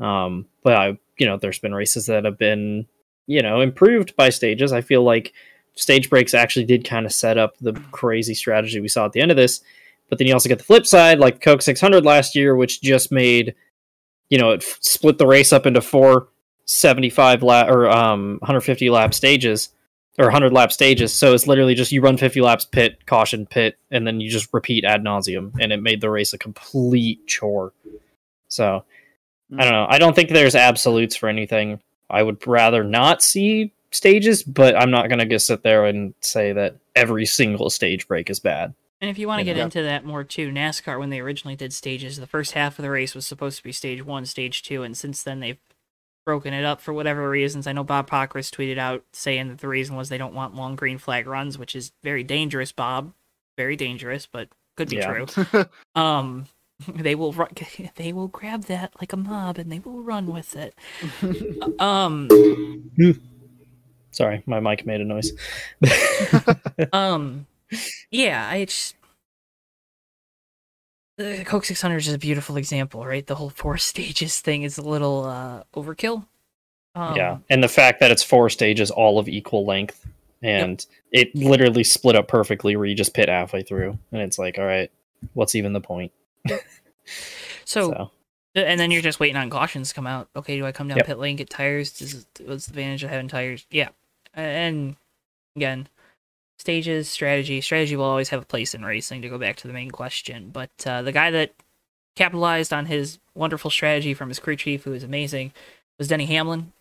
Um, 0.00 0.46
but 0.62 0.74
I 0.74 0.98
you 1.18 1.26
know 1.26 1.36
there's 1.36 1.58
been 1.58 1.74
races 1.74 2.06
that 2.06 2.24
have 2.24 2.38
been 2.38 2.86
you 3.26 3.42
know 3.42 3.60
improved 3.60 4.16
by 4.16 4.30
stages. 4.30 4.72
I 4.72 4.80
feel 4.80 5.02
like 5.02 5.32
stage 5.74 6.10
breaks 6.10 6.34
actually 6.34 6.66
did 6.66 6.84
kind 6.84 7.06
of 7.06 7.12
set 7.12 7.38
up 7.38 7.56
the 7.58 7.72
crazy 7.92 8.34
strategy 8.34 8.80
we 8.80 8.88
saw 8.88 9.06
at 9.06 9.12
the 9.12 9.20
end 9.20 9.30
of 9.30 9.36
this. 9.36 9.60
But 10.08 10.18
then 10.18 10.28
you 10.28 10.34
also 10.34 10.48
get 10.48 10.58
the 10.58 10.64
flip 10.64 10.86
side, 10.86 11.18
like 11.18 11.40
Coke 11.40 11.62
600 11.62 12.04
last 12.04 12.36
year, 12.36 12.54
which 12.54 12.82
just 12.82 13.10
made 13.10 13.54
you 14.28 14.38
know 14.38 14.50
it 14.50 14.62
f- 14.62 14.78
split 14.80 15.18
the 15.18 15.26
race 15.26 15.52
up 15.52 15.66
into 15.66 15.80
four 15.80 16.28
75 16.66 17.42
lap 17.42 17.68
or 17.68 17.88
um 17.90 18.38
150 18.40 18.90
lap 18.90 19.14
stages 19.14 19.70
or 20.18 20.26
100 20.26 20.52
lap 20.52 20.70
stages. 20.72 21.12
So 21.12 21.34
it's 21.34 21.46
literally 21.46 21.74
just 21.74 21.90
you 21.92 22.00
run 22.00 22.16
50 22.16 22.40
laps 22.40 22.64
pit 22.64 23.04
caution 23.06 23.46
pit 23.46 23.78
and 23.90 24.06
then 24.06 24.20
you 24.20 24.30
just 24.30 24.48
repeat 24.52 24.84
ad 24.84 25.02
nauseum 25.02 25.52
and 25.60 25.72
it 25.72 25.82
made 25.82 26.00
the 26.00 26.10
race 26.10 26.32
a 26.32 26.38
complete 26.38 27.26
chore. 27.26 27.72
So 28.48 28.84
i 29.58 29.62
don't 29.64 29.72
know. 29.72 29.86
I 29.88 29.98
don't 29.98 30.14
think 30.16 30.30
there's 30.30 30.54
absolutes 30.54 31.16
for 31.16 31.28
anything. 31.28 31.80
I 32.10 32.22
would 32.22 32.46
rather 32.46 32.84
not 32.84 33.22
see 33.22 33.72
stages 33.90 34.42
but 34.42 34.74
i'm 34.74 34.90
not 34.90 35.08
going 35.08 35.20
to 35.20 35.24
just 35.26 35.46
sit 35.46 35.62
there 35.62 35.84
and 35.84 36.14
say 36.20 36.52
that 36.52 36.76
every 36.96 37.24
single 37.24 37.70
stage 37.70 38.08
break 38.08 38.28
is 38.28 38.40
bad. 38.40 38.74
And 39.00 39.08
if 39.08 39.18
you 39.18 39.28
want 39.28 39.38
to 39.40 39.44
get 39.44 39.56
Yeah. 39.56 39.64
into 39.64 39.82
that 39.82 40.04
more 40.04 40.24
too, 40.24 40.50
NASCAR 40.50 40.98
when 40.98 41.10
they 41.10 41.20
originally 41.20 41.54
did 41.56 41.72
stages, 41.72 42.16
the 42.16 42.26
first 42.26 42.52
half 42.52 42.78
of 42.78 42.82
the 42.82 42.90
race 42.90 43.14
was 43.14 43.26
supposed 43.26 43.58
to 43.58 43.62
be 43.62 43.70
stage 43.70 44.04
one, 44.04 44.26
stage 44.26 44.62
two, 44.62 44.82
and 44.82 44.96
since 44.96 45.22
then 45.22 45.40
they've 45.40 45.58
broken 46.24 46.54
it 46.54 46.64
up 46.64 46.80
for 46.80 46.92
whatever 46.92 47.28
reasons. 47.28 47.66
I 47.66 47.72
know 47.72 47.84
Bob 47.84 48.08
Pockrass 48.08 48.50
tweeted 48.50 48.78
out 48.78 49.04
saying 49.12 49.48
that 49.48 49.58
the 49.58 49.68
reason 49.68 49.96
was 49.96 50.08
they 50.08 50.18
don't 50.18 50.34
want 50.34 50.54
long 50.54 50.76
green 50.76 50.98
flag 50.98 51.26
runs, 51.26 51.58
which 51.58 51.76
is 51.76 51.92
very 52.02 52.22
dangerous, 52.24 52.72
Bob. 52.72 53.12
Very 53.56 53.76
dangerous, 53.76 54.26
but 54.26 54.48
could 54.76 54.88
be 54.90 54.96
Yeah. 54.96 55.24
true. 55.24 55.64
Um, 55.94 56.46
they 56.88 57.14
will 57.14 57.32
ru- 57.32 57.46
they 57.96 58.12
will 58.12 58.28
grab 58.28 58.64
that 58.64 58.92
like 59.00 59.12
a 59.12 59.16
mob 59.16 59.58
and 59.58 59.70
they 59.70 59.78
will 59.78 60.02
run 60.02 60.26
with 60.26 60.56
it. 60.56 60.74
Um, 61.80 62.28
sorry 64.10 64.42
my 64.46 64.60
mic 64.60 64.84
made 64.86 65.00
a 65.00 65.04
noise 65.04 65.32
um, 66.92 67.46
yeah, 68.10 68.48
I 68.48 68.64
just 68.64 68.94
the 71.16 71.44
Coke 71.44 71.64
600 71.64 71.98
is 71.98 72.12
a 72.12 72.18
beautiful 72.18 72.56
example, 72.56 73.04
right? 73.04 73.26
The 73.26 73.34
whole 73.34 73.50
four 73.50 73.78
stages 73.78 74.40
thing 74.40 74.62
is 74.62 74.78
a 74.78 74.82
little 74.82 75.24
uh, 75.24 75.62
overkill. 75.74 76.26
Um, 76.96 77.16
yeah 77.16 77.38
and 77.50 77.60
the 77.62 77.68
fact 77.68 77.98
that 77.98 78.12
it's 78.12 78.22
four 78.22 78.48
stages 78.48 78.88
all 78.88 79.18
of 79.18 79.28
equal 79.28 79.66
length 79.66 80.06
and 80.42 80.86
it 81.10 81.34
literally 81.34 81.82
split 81.82 82.14
up 82.14 82.28
perfectly 82.28 82.76
where 82.76 82.86
you 82.86 82.94
just 82.94 83.14
pit 83.14 83.28
halfway 83.28 83.64
through 83.64 83.98
and 84.12 84.22
it's 84.22 84.38
like 84.38 84.58
all 84.60 84.64
right 84.64 84.92
what's 85.32 85.56
even 85.56 85.72
the 85.72 85.80
point 85.80 86.12
So, 87.64 87.92
so 87.92 88.10
and 88.54 88.78
then 88.78 88.90
you're 88.90 89.02
just 89.02 89.20
waiting 89.20 89.36
on 89.36 89.50
cautions 89.50 89.88
to 89.88 89.94
come 89.94 90.06
out. 90.06 90.28
Okay, 90.36 90.56
do 90.56 90.66
I 90.66 90.72
come 90.72 90.88
down 90.88 90.98
Yep. 90.98 91.06
pit 91.06 91.18
lane 91.18 91.36
get 91.36 91.50
tires? 91.50 91.92
Does 91.92 92.26
what's 92.44 92.66
the 92.66 92.72
advantage 92.72 93.02
of 93.02 93.10
having 93.10 93.28
tires? 93.28 93.66
Yeah, 93.70 93.88
and 94.32 94.96
again, 95.56 95.88
stages 96.58 97.08
strategy. 97.08 97.60
Strategy 97.60 97.96
will 97.96 98.04
always 98.04 98.28
have 98.30 98.42
a 98.42 98.46
place 98.46 98.74
in 98.74 98.84
racing. 98.84 99.22
To 99.22 99.28
go 99.28 99.38
back 99.38 99.56
to 99.56 99.66
the 99.68 99.74
main 99.74 99.90
question, 99.90 100.50
but 100.52 100.70
uh, 100.86 101.02
the 101.02 101.12
guy 101.12 101.30
that 101.30 101.52
capitalized 102.16 102.72
on 102.72 102.86
his 102.86 103.18
wonderful 103.34 103.70
strategy 103.70 104.14
from 104.14 104.28
his 104.28 104.38
crew 104.38 104.56
chief, 104.56 104.84
who 104.84 104.92
was 104.92 105.02
amazing, 105.02 105.52
was 105.98 106.08
Denny 106.08 106.26
Hamlin. 106.26 106.72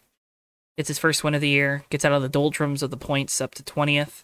Gets 0.78 0.88
his 0.88 1.00
first 1.00 1.24
win 1.24 1.36
of 1.36 1.42
the 1.42 1.50
year, 1.50 1.84
gets 1.90 2.04
out 2.04 2.14
of 2.14 2.22
the 2.24 2.30
doldrums 2.30 2.82
of 2.82 2.90
the 2.90 2.98
points 2.98 3.40
up 3.40 3.54
to 3.56 3.64
20th. 3.64 4.24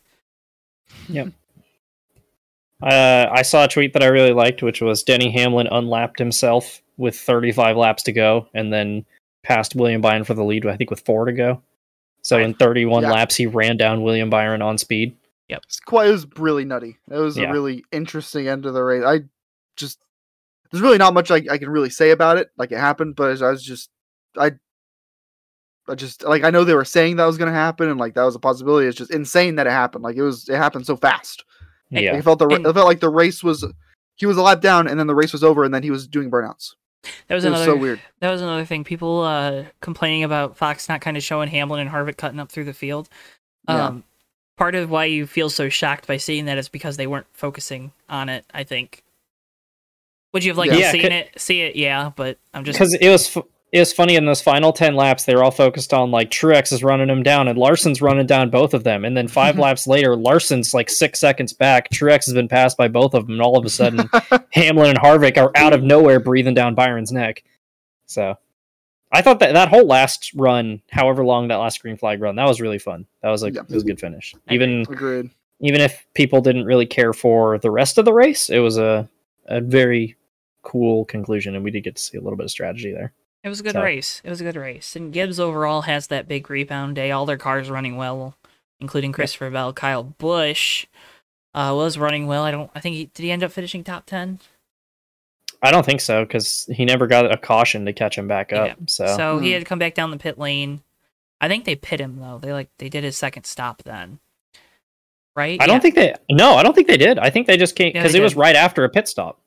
Uh, 2.82 3.28
I 3.32 3.42
saw 3.42 3.66
a 3.66 3.68
tweet 3.68 3.94
that 3.94 4.04
I 4.04 4.08
really 4.08 4.34
liked, 4.34 4.64
which 4.64 4.82
was 4.82 5.04
Denny 5.04 5.32
Hamlin 5.32 5.68
unlapped 5.68 6.18
himself 6.18 6.82
with 6.98 7.16
35 7.20 7.78
laps 7.78 8.04
to 8.04 8.12
go, 8.12 8.48
and 8.54 8.72
then 8.74 9.06
passed 9.44 9.76
William 9.76 10.02
Byron 10.02 10.24
for 10.24 10.34
the 10.34 10.44
lead. 10.44 10.66
I 10.66 10.78
think 10.78 10.90
with 10.90 11.02
four 11.02 11.26
to 11.26 11.34
go. 11.34 11.62
So 12.22 12.38
in 12.40 12.54
31 12.54 13.04
Yeah. 13.04 13.12
laps, 13.12 13.36
he 13.36 13.46
ran 13.46 13.78
down 13.78 14.02
William 14.02 14.30
Byron 14.30 14.62
on 14.62 14.78
speed. 14.78 15.16
It's 15.58 15.80
quite. 15.80 16.08
It 16.08 16.12
was 16.12 16.28
really 16.38 16.66
nutty. 16.66 16.98
It 17.12 17.18
was 17.18 17.38
Yeah. 17.38 17.50
a 17.50 17.52
really 17.54 17.84
interesting 17.92 18.48
end 18.48 18.66
of 18.66 18.74
the 18.74 18.84
race. 18.84 19.04
I 19.06 19.22
just 19.76 20.00
there's 20.72 20.82
really 20.82 20.98
not 21.00 21.14
much 21.14 21.32
I, 21.32 21.42
I 21.50 21.58
can 21.58 21.70
really 21.70 21.90
say 21.90 22.12
about 22.12 22.38
it. 22.38 22.50
Like 22.58 22.72
it 22.72 22.78
happened, 22.78 23.16
but 23.16 23.42
I 23.42 23.50
was 23.50 23.64
just 23.64 23.90
I. 24.38 24.52
I 25.88 25.96
just 25.96 26.24
like 26.24 26.44
I 26.44 26.52
know 26.52 26.64
they 26.64 26.76
were 26.76 26.86
saying 26.86 27.16
that 27.16 27.26
was 27.26 27.40
going 27.40 27.52
to 27.52 27.58
happen 27.58 27.90
and 27.90 28.00
like 28.00 28.14
that 28.14 28.22
was 28.24 28.36
a 28.36 28.40
possibility. 28.40 28.88
It's 28.88 28.96
just 28.98 29.10
insane 29.12 29.56
that 29.56 29.66
it 29.66 29.72
happened. 29.72 30.04
Like 30.04 30.18
it 30.18 30.22
was 30.22 30.48
it 30.48 30.56
happened 30.56 30.86
so 30.86 30.96
fast. 30.96 31.44
Like, 31.92 32.04
Yeah, 32.04 32.16
it 32.16 32.24
felt 32.24 32.38
the 32.38 32.48
it 32.48 32.62
felt 32.62 32.86
like 32.88 33.00
the 33.00 33.10
race 33.10 33.44
was 33.44 33.66
he 34.16 34.28
was 34.28 34.38
a 34.38 34.44
lap 34.44 34.62
down 34.62 34.88
and 34.88 35.00
then 35.00 35.08
the 35.08 35.16
race 35.16 35.34
was 35.34 35.44
over 35.44 35.64
and 35.64 35.74
then 35.74 35.82
he 35.82 35.90
was 35.90 36.08
doing 36.08 36.30
burnouts. 36.30 36.76
That 37.28 37.34
was 37.34 37.44
It 37.44 37.50
was 37.50 37.62
another 37.62 37.66
so 37.66 37.76
weird. 37.76 38.00
that 38.20 38.30
was 38.30 38.44
another 38.44 38.66
thing. 38.66 38.84
People 38.84 39.22
uh 39.24 39.64
complaining 39.82 40.24
about 40.24 40.58
Fox 40.58 40.88
not 40.88 41.02
kind 41.02 41.18
of 41.18 41.24
showing 41.24 41.50
Hamlin 41.50 41.80
and 41.80 41.90
Harvick 41.90 42.18
cutting 42.18 42.40
up 42.40 42.52
through 42.52 42.66
the 42.66 42.74
field. 42.74 43.10
Yeah. 43.68 43.96
Part 44.60 44.76
of 44.76 44.90
why 44.90 45.06
you 45.06 45.26
feel 45.26 45.50
so 45.50 45.70
shocked 45.70 46.06
by 46.06 46.18
seeing 46.18 46.46
that 46.46 46.58
is 46.58 46.68
because 46.68 46.98
they 46.98 47.08
weren't 47.08 47.28
focusing 47.32 47.94
on 48.10 48.28
it, 48.28 48.44
I 48.54 48.64
think. 48.66 49.04
Would 50.34 50.44
you 50.44 50.52
have 50.52 50.58
liked 50.58 50.74
Yeah. 50.74 50.92
to 50.92 51.02
seen 51.02 51.12
it? 51.14 51.30
See 51.40 51.62
it, 51.62 51.78
yeah, 51.78 52.12
but 52.14 52.38
I'm 52.54 52.66
just 52.66 52.78
because 52.78 52.94
it 52.94 53.08
was 53.10 53.36
f- 53.38 53.44
it 53.72 53.80
was 53.80 53.94
funny 53.94 54.16
in 54.16 54.26
those 54.26 54.42
final 54.42 54.74
10 54.74 54.96
laps. 54.96 55.24
They 55.24 55.34
were 55.36 55.44
all 55.44 55.52
focused 55.52 55.94
on 55.94 56.12
like 56.12 56.30
Truex 56.30 56.74
is 56.74 56.84
running 56.84 57.10
him 57.10 57.24
down, 57.24 57.48
and 57.48 57.58
Larson's 57.58 58.02
running 58.02 58.26
down 58.26 58.50
both 58.50 58.74
of 58.74 58.84
them. 58.84 59.06
And 59.06 59.16
then 59.16 59.28
five 59.30 59.58
laps 59.60 59.88
later, 59.88 60.16
Larson's 60.18 60.74
like 60.74 60.90
six 60.90 61.20
seconds 61.20 61.54
back. 61.54 61.90
Truex 61.90 62.26
has 62.26 62.34
been 62.34 62.48
passed 62.50 62.78
by 62.78 62.90
both 62.90 63.14
of 63.14 63.28
them, 63.28 63.34
and 63.36 63.42
all 63.42 63.58
of 63.58 63.66
a 63.66 63.70
sudden, 63.70 64.10
Hamlin 64.52 64.90
and 64.90 65.00
Harvick 65.00 65.38
are 65.38 65.52
out 65.56 65.72
of 65.74 65.84
nowhere 65.84 66.20
breathing 66.20 66.54
down 66.54 66.76
Byron's 66.76 67.12
neck. 67.14 67.44
So 68.08 68.38
I 69.12 69.22
thought 69.22 69.40
that 69.40 69.54
that 69.54 69.70
whole 69.70 69.86
last 69.88 70.32
run, 70.36 70.82
however 70.92 71.26
long 71.26 71.48
that 71.48 71.56
last 71.56 71.82
green 71.82 71.98
flag 71.98 72.22
run, 72.22 72.36
that 72.36 72.48
was 72.48 72.62
really 72.62 72.78
fun. 72.80 73.06
That 73.24 73.30
was 73.30 73.42
like 73.44 73.56
Yeah. 73.56 73.62
it 73.62 73.70
was 73.74 73.84
a 73.84 73.86
good 73.88 74.00
finish. 74.00 74.36
Even 74.50 74.82
Agreed. 74.82 75.32
even 75.62 75.82
if 75.82 76.06
people 76.14 76.42
didn't 76.42 76.66
really 76.66 76.86
care 76.86 77.14
for 77.14 77.58
the 77.58 77.72
rest 77.72 77.98
of 77.98 78.06
the 78.06 78.14
race, 78.14 78.50
it 78.50 78.60
was 78.60 78.78
a 78.78 79.10
a 79.48 79.62
very 79.62 80.16
cool 80.62 81.06
conclusion, 81.06 81.56
and 81.56 81.64
we 81.64 81.72
did 81.72 81.84
get 81.84 81.96
to 81.96 82.02
see 82.02 82.18
a 82.18 82.22
little 82.22 82.38
bit 82.38 82.44
of 82.44 82.52
strategy 82.52 82.92
there. 82.92 83.14
It 83.44 83.50
was 83.50 83.60
a 83.62 83.64
good 83.64 83.74
So- 83.74 83.82
race. 83.82 84.22
It 84.24 84.30
was 84.30 84.42
a 84.42 84.44
good 84.44 84.56
race. 84.58 84.96
And 84.96 85.12
Gibbs 85.14 85.40
overall 85.40 85.84
has 85.84 86.08
that 86.08 86.28
big 86.28 86.50
rebound 86.50 86.96
day. 86.98 87.10
All 87.10 87.26
their 87.26 87.38
cars 87.38 87.70
running 87.70 87.96
well, 87.96 88.36
including 88.80 89.12
Christopher 89.14 89.50
Bell, 89.50 89.74
Kyle 89.74 90.04
Busch. 90.04 90.86
Uh, 91.56 91.74
was 91.76 91.98
running 91.98 92.28
well. 92.28 92.44
I 92.44 92.52
don't. 92.52 92.70
I 92.76 92.80
think 92.80 92.96
he 92.96 93.06
did. 93.06 93.24
He 93.24 93.32
end 93.32 93.44
up 93.44 93.52
finishing 93.52 93.84
top 93.84 94.06
ten. 94.06 94.40
I 95.62 95.72
don't 95.72 95.86
think 95.86 96.00
so 96.02 96.24
because 96.24 96.66
he 96.72 96.86
never 96.86 97.06
got 97.08 97.32
a 97.32 97.38
caution 97.38 97.86
to 97.86 97.94
catch 97.94 98.18
him 98.18 98.28
back 98.28 98.54
up. 98.54 98.68
Yeah. 98.68 98.76
So, 98.88 99.06
So 99.18 99.40
he 99.40 99.50
Hmm. 99.50 99.54
had 99.54 99.60
to 99.60 99.66
come 99.66 99.80
back 99.80 99.94
down 99.94 100.12
the 100.12 100.18
pit 100.18 100.38
lane. 100.40 100.82
I 101.42 101.48
think 101.48 101.66
they 101.66 101.76
pit 101.76 102.00
him 102.00 102.18
though. 102.20 102.38
They 102.42 102.52
like 102.54 102.70
they 102.78 102.90
did 102.90 103.04
his 103.04 103.18
second 103.18 103.46
stop 103.46 103.84
then, 103.84 104.20
right? 105.36 105.62
I 105.62 105.68
don't 105.68 105.82
think 105.82 105.96
they. 105.96 106.14
No, 106.30 106.56
I 106.56 106.64
don't 106.64 106.74
think 106.74 106.88
they 106.88 106.98
did. 106.98 107.18
I 107.20 107.30
think 107.30 107.48
they 107.48 107.58
just 107.58 107.76
came 107.76 107.94
because 107.94 108.14
they 108.14 108.20
it 108.20 108.24
was 108.24 108.36
right 108.36 108.56
after 108.56 108.84
a 108.84 108.90
pit 108.90 109.08
stop. 109.08 109.40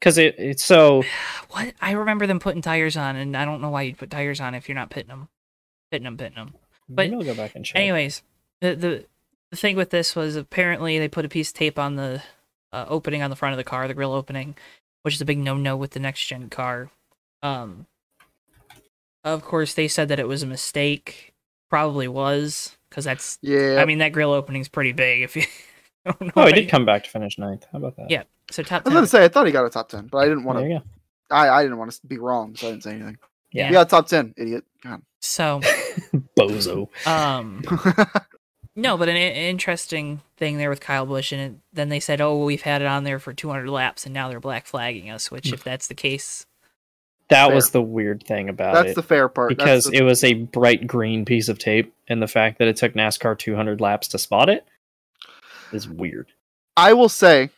Because 0.00 0.18
it 0.18 0.34
it's 0.38 0.64
so 0.64 1.02
What 1.50 1.74
I 1.80 1.92
remember 1.92 2.26
them 2.26 2.38
putting 2.38 2.62
tires 2.62 2.96
on, 2.96 3.16
and 3.16 3.36
I 3.36 3.44
don't 3.44 3.60
know 3.60 3.70
why 3.70 3.82
you'd 3.82 3.98
put 3.98 4.10
tires 4.10 4.40
on 4.40 4.54
if 4.54 4.68
you're 4.68 4.74
not 4.76 4.90
pitting 4.90 5.08
them, 5.08 5.28
pitting 5.90 6.04
them, 6.04 6.16
pitting 6.16 6.34
them. 6.36 6.54
But 6.88 7.10
maybe 7.10 7.16
I'll 7.28 7.34
go 7.34 7.42
back 7.42 7.54
and 7.54 7.64
check. 7.64 7.80
Anyways, 7.80 8.22
the, 8.60 8.74
the 8.74 9.04
the 9.50 9.56
thing 9.56 9.76
with 9.76 9.90
this 9.90 10.14
was 10.14 10.36
apparently 10.36 10.98
they 10.98 11.08
put 11.08 11.24
a 11.24 11.28
piece 11.30 11.48
of 11.50 11.54
tape 11.54 11.78
on 11.78 11.96
the 11.96 12.22
uh, 12.76 12.84
opening 12.88 13.22
on 13.22 13.30
the 13.30 13.36
front 13.36 13.52
of 13.52 13.56
the 13.56 13.64
car, 13.64 13.88
the 13.88 13.94
grill 13.94 14.12
opening, 14.12 14.54
which 15.02 15.14
is 15.14 15.20
a 15.20 15.24
big 15.24 15.38
no-no 15.38 15.76
with 15.76 15.92
the 15.92 16.00
next 16.00 16.26
gen 16.26 16.48
car. 16.50 16.90
Um, 17.42 17.86
of 19.24 19.42
course, 19.42 19.74
they 19.74 19.88
said 19.88 20.08
that 20.08 20.18
it 20.20 20.28
was 20.28 20.42
a 20.42 20.46
mistake. 20.46 21.32
Probably 21.70 22.06
was 22.06 22.76
because 22.88 23.04
that's. 23.04 23.38
Yeah. 23.42 23.78
I 23.80 23.84
mean, 23.86 23.98
that 23.98 24.12
grill 24.12 24.32
opening's 24.32 24.68
pretty 24.68 24.92
big. 24.92 25.22
If 25.22 25.34
you 25.36 25.42
don't 26.04 26.20
know, 26.20 26.32
oh, 26.36 26.46
he 26.46 26.52
why- 26.52 26.52
did 26.52 26.68
come 26.68 26.84
back 26.84 27.04
to 27.04 27.10
finish 27.10 27.38
ninth. 27.38 27.66
How 27.72 27.78
about 27.78 27.96
that? 27.96 28.10
Yeah. 28.10 28.22
So 28.52 28.62
top 28.62 28.82
I 28.84 28.88
was 28.90 28.94
gonna 28.94 29.06
say 29.08 29.24
I 29.24 29.28
thought 29.28 29.46
he 29.46 29.52
got 29.52 29.64
a 29.66 29.70
top 29.70 29.88
ten, 29.88 30.06
but 30.06 30.18
I 30.18 30.26
didn't 30.28 30.44
want 30.44 30.58
there 30.60 30.68
to. 30.68 30.74
you 30.74 30.80
go. 30.80 31.34
I, 31.34 31.48
I 31.48 31.62
didn't 31.64 31.78
want 31.78 31.90
to 31.90 32.06
be 32.06 32.18
wrong, 32.18 32.54
so 32.54 32.68
I 32.68 32.70
didn't 32.70 32.84
say 32.84 32.90
anything. 32.92 33.18
Yeah. 33.50 33.72
Yeah, 33.72 33.82
top 33.84 34.06
ten, 34.06 34.32
idiot. 34.36 34.64
God. 34.84 35.02
So, 35.20 35.60
Bozo. 36.38 36.88
um, 37.08 37.64
no, 38.76 38.98
but 38.98 39.08
an, 39.08 39.16
an 39.16 39.32
interesting 39.32 40.20
thing 40.36 40.58
there 40.58 40.68
with 40.68 40.80
Kyle 40.80 41.06
Busch, 41.06 41.32
and 41.32 41.40
it, 41.40 41.54
then 41.72 41.88
they 41.88 41.98
said, 41.98 42.20
"Oh, 42.20 42.36
well, 42.36 42.44
we've 42.44 42.62
had 42.62 42.82
it 42.82 42.86
on 42.86 43.04
there 43.04 43.18
for 43.18 43.32
200 43.32 43.68
laps, 43.68 44.04
and 44.04 44.14
now 44.14 44.28
they're 44.28 44.38
black 44.38 44.66
flagging 44.66 45.10
us." 45.10 45.30
Which, 45.30 45.52
if 45.52 45.60
mm. 45.60 45.64
that's 45.64 45.88
the 45.88 45.94
case, 45.94 46.46
That 47.28 47.46
Fair. 47.46 47.54
was 47.54 47.70
the 47.70 47.82
weird 47.82 48.22
thing 48.22 48.48
about 48.50 48.74
That's 48.74 48.84
it. 48.84 48.88
That's 48.88 48.96
the 48.96 49.02
fair 49.02 49.28
part. 49.28 49.48
Because 49.48 49.84
the- 49.84 49.96
it 49.96 50.02
was 50.02 50.22
a 50.22 50.34
bright 50.34 50.86
green 50.86 51.24
piece 51.24 51.48
of 51.48 51.58
tape, 51.58 51.92
and 52.06 52.20
the 52.20 52.28
fact 52.28 52.58
that 52.58 52.68
it 52.68 52.76
took 52.76 52.92
NASCAR 52.94 53.38
200 53.38 53.80
laps 53.80 54.08
to 54.08 54.18
spot 54.18 54.50
it 54.50 54.66
is 55.72 55.88
weird. 55.88 56.28
I 56.76 56.92
will 56.92 57.08
say, 57.08 57.50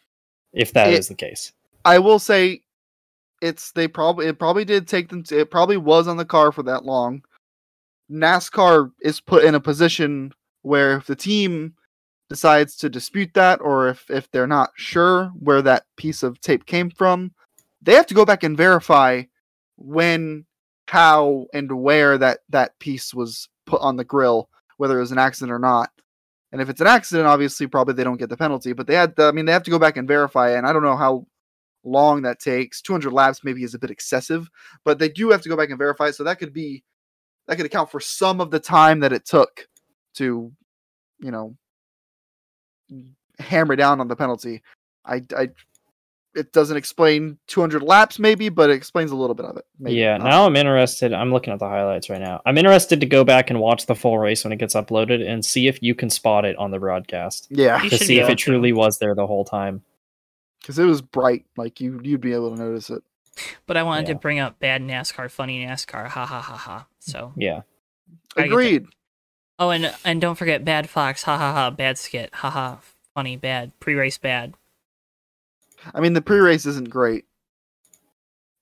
If 0.53 0.73
that 0.73 0.93
is 0.93 1.07
It- 1.07 1.09
the 1.09 1.15
case, 1.17 1.53
I 1.85 1.99
will 1.99 2.21
say, 2.21 2.63
it's 3.43 3.73
they 3.73 3.89
probably 3.89 4.27
it 4.27 4.39
probably 4.39 4.65
did 4.65 4.87
take 4.87 5.09
them. 5.09 5.25
To, 5.25 5.41
it 5.41 5.51
probably 5.51 5.77
was 5.77 6.07
on 6.07 6.17
the 6.17 6.25
car 6.25 6.53
for 6.53 6.63
that 6.65 6.85
long. 6.85 7.23
NASCAR 8.11 8.93
is 9.01 9.21
put 9.21 9.45
in 9.45 9.55
a 9.55 9.61
position 9.61 10.33
where 10.63 10.97
if 10.97 11.07
the 11.07 11.17
team 11.17 11.75
decides 12.29 12.77
to 12.77 12.89
dispute 12.89 13.31
that, 13.35 13.61
or 13.61 13.89
if 13.89 14.11
if 14.11 14.31
they're 14.31 14.47
not 14.47 14.71
sure 14.77 15.27
where 15.39 15.63
that 15.63 15.85
piece 15.97 16.23
of 16.23 16.41
tape 16.41 16.67
came 16.67 16.91
from, 16.91 17.33
they 17.83 17.95
have 17.95 18.07
to 18.07 18.15
go 18.15 18.25
back 18.25 18.43
and 18.43 18.57
verify 18.57 19.23
when, 19.77 20.45
how, 20.87 21.47
and 21.55 21.71
where 21.71 22.19
that 22.19 22.41
that 22.49 22.79
piece 22.79 23.15
was 23.15 23.49
put 23.67 23.81
on 23.81 23.97
the 23.97 24.05
grill, 24.05 24.49
whether 24.77 24.99
it 24.99 25.03
was 25.03 25.13
an 25.13 25.19
accident 25.19 25.53
or 25.53 25.59
not. 25.59 25.91
And 26.51 26.63
if 26.63 26.69
it's 26.69 26.81
an 26.81 26.87
accident, 26.87 27.29
obviously, 27.29 27.67
probably 27.67 27.95
they 27.95 28.05
don't 28.05 28.17
get 28.17 28.31
the 28.31 28.37
penalty. 28.37 28.73
But 28.73 28.87
they 28.87 28.95
had, 28.95 29.15
to, 29.17 29.25
I 29.25 29.33
mean, 29.33 29.45
they 29.45 29.53
have 29.53 29.65
to 29.65 29.71
go 29.71 29.79
back 29.79 29.97
and 29.97 30.09
verify. 30.09 30.53
And 30.57 30.67
I 30.67 30.73
don't 30.73 30.83
know 30.83 30.97
how 30.97 31.27
long 31.85 32.23
that 32.23 32.41
takes. 32.41 32.81
200 32.81 33.13
laps 33.13 33.45
maybe 33.45 33.63
is 33.63 33.75
a 33.75 33.79
bit 33.79 33.91
excessive, 33.91 34.49
but 34.85 34.99
they 34.99 35.09
do 35.09 35.31
have 35.31 35.43
to 35.43 35.49
go 35.49 35.57
back 35.57 35.69
and 35.69 35.79
verify. 35.79 36.11
So 36.11 36.25
that 36.25 36.39
could 36.39 36.53
be, 36.55 36.83
that 37.47 37.57
could 37.57 37.67
account 37.67 37.91
for 37.91 38.01
some 38.01 38.41
of 38.41 38.51
the 38.51 38.61
time 38.61 39.01
that 39.01 39.13
it 39.13 39.27
took 39.27 39.69
to, 40.15 40.53
you 41.21 41.31
know, 41.31 41.57
hammer 43.39 43.77
down 43.77 44.01
on 44.01 44.09
the 44.09 44.17
penalty. 44.17 44.63
I, 45.05 45.23
I, 45.37 45.51
it 46.35 46.53
doesn't 46.53 46.77
explain 46.77 47.39
200 47.49 47.83
laps 47.83 48.19
maybe, 48.19 48.49
but 48.49 48.71
it 48.71 48.75
explains 48.75 49.11
a 49.11 49.17
little 49.17 49.35
bit 49.35 49.47
of 49.47 49.57
it. 49.57 49.65
Maybe. 49.79 49.97
yeah. 49.97 50.17
Now 50.19 50.47
I'm 50.47 50.57
interested. 50.57 51.13
I'm 51.13 51.33
looking 51.33 51.53
at 51.53 51.59
the 51.59 51.69
highlights 51.69 52.11
right 52.11 52.21
now. 52.21 52.41
I'm 52.47 52.59
interested 52.59 53.01
to 53.01 53.07
go 53.07 53.25
back 53.25 53.51
and 53.51 53.59
watch 53.61 53.87
the 53.87 53.95
full 53.95 54.19
race 54.19 54.45
when 54.45 54.53
it 54.53 54.59
gets 54.59 54.75
uploaded 54.75 55.27
and 55.27 55.45
see 55.45 55.67
if 55.69 55.83
you 55.83 55.95
can 55.95 56.11
spot 56.11 56.45
it 56.45 56.57
on 56.57 56.71
the 56.71 56.79
broadcast 56.79 57.49
yeah, 57.51 57.79
to 57.81 57.99
see 57.99 58.19
if 58.21 58.27
it 58.29 58.37
to. 58.39 58.45
truly 58.45 58.73
was 58.73 58.99
there 58.99 59.15
the 59.15 59.27
whole 59.27 59.45
time. 59.45 59.83
because 60.61 60.79
it 60.79 60.85
was 60.85 61.01
bright. 61.03 61.45
Like 61.57 61.81
you, 61.81 62.01
you'd 62.03 62.21
be 62.21 62.35
able 62.35 62.55
to 62.55 62.63
notice 62.63 62.91
it. 62.91 63.03
but 63.67 63.77
I 63.77 63.83
wanted 63.83 64.09
Yeah. 64.09 64.15
to 64.15 64.21
bring 64.21 64.39
up 64.39 64.59
bad 64.61 64.83
NASCAR, 64.83 65.31
funny 65.31 65.65
NASCAR, 65.65 66.07
ha 66.09 66.27
ha 66.27 66.41
ha 66.41 66.57
ha. 66.57 66.87
So, 66.99 67.33
Yeah. 67.37 67.63
I 68.37 68.43
get 68.43 68.43
that. 68.43 68.45
Agreed. 68.47 68.87
Oh, 69.59 69.71
and 69.71 69.95
and 70.05 70.21
don't 70.21 70.37
forget 70.37 70.65
bad 70.65 70.89
Fox, 70.89 71.23
ha 71.25 71.37
ha 71.37 71.53
ha, 71.53 71.71
bad 71.71 71.99
skit, 71.99 72.35
ha 72.35 72.51
ha, 72.51 72.79
funny, 73.15 73.37
bad 73.37 73.73
pre-race, 73.81 74.19
bad. 74.19 74.55
I 75.95 76.01
mean, 76.01 76.13
the 76.13 76.23
pre-race 76.23 76.67
isn't 76.67 76.91
great, 76.91 77.25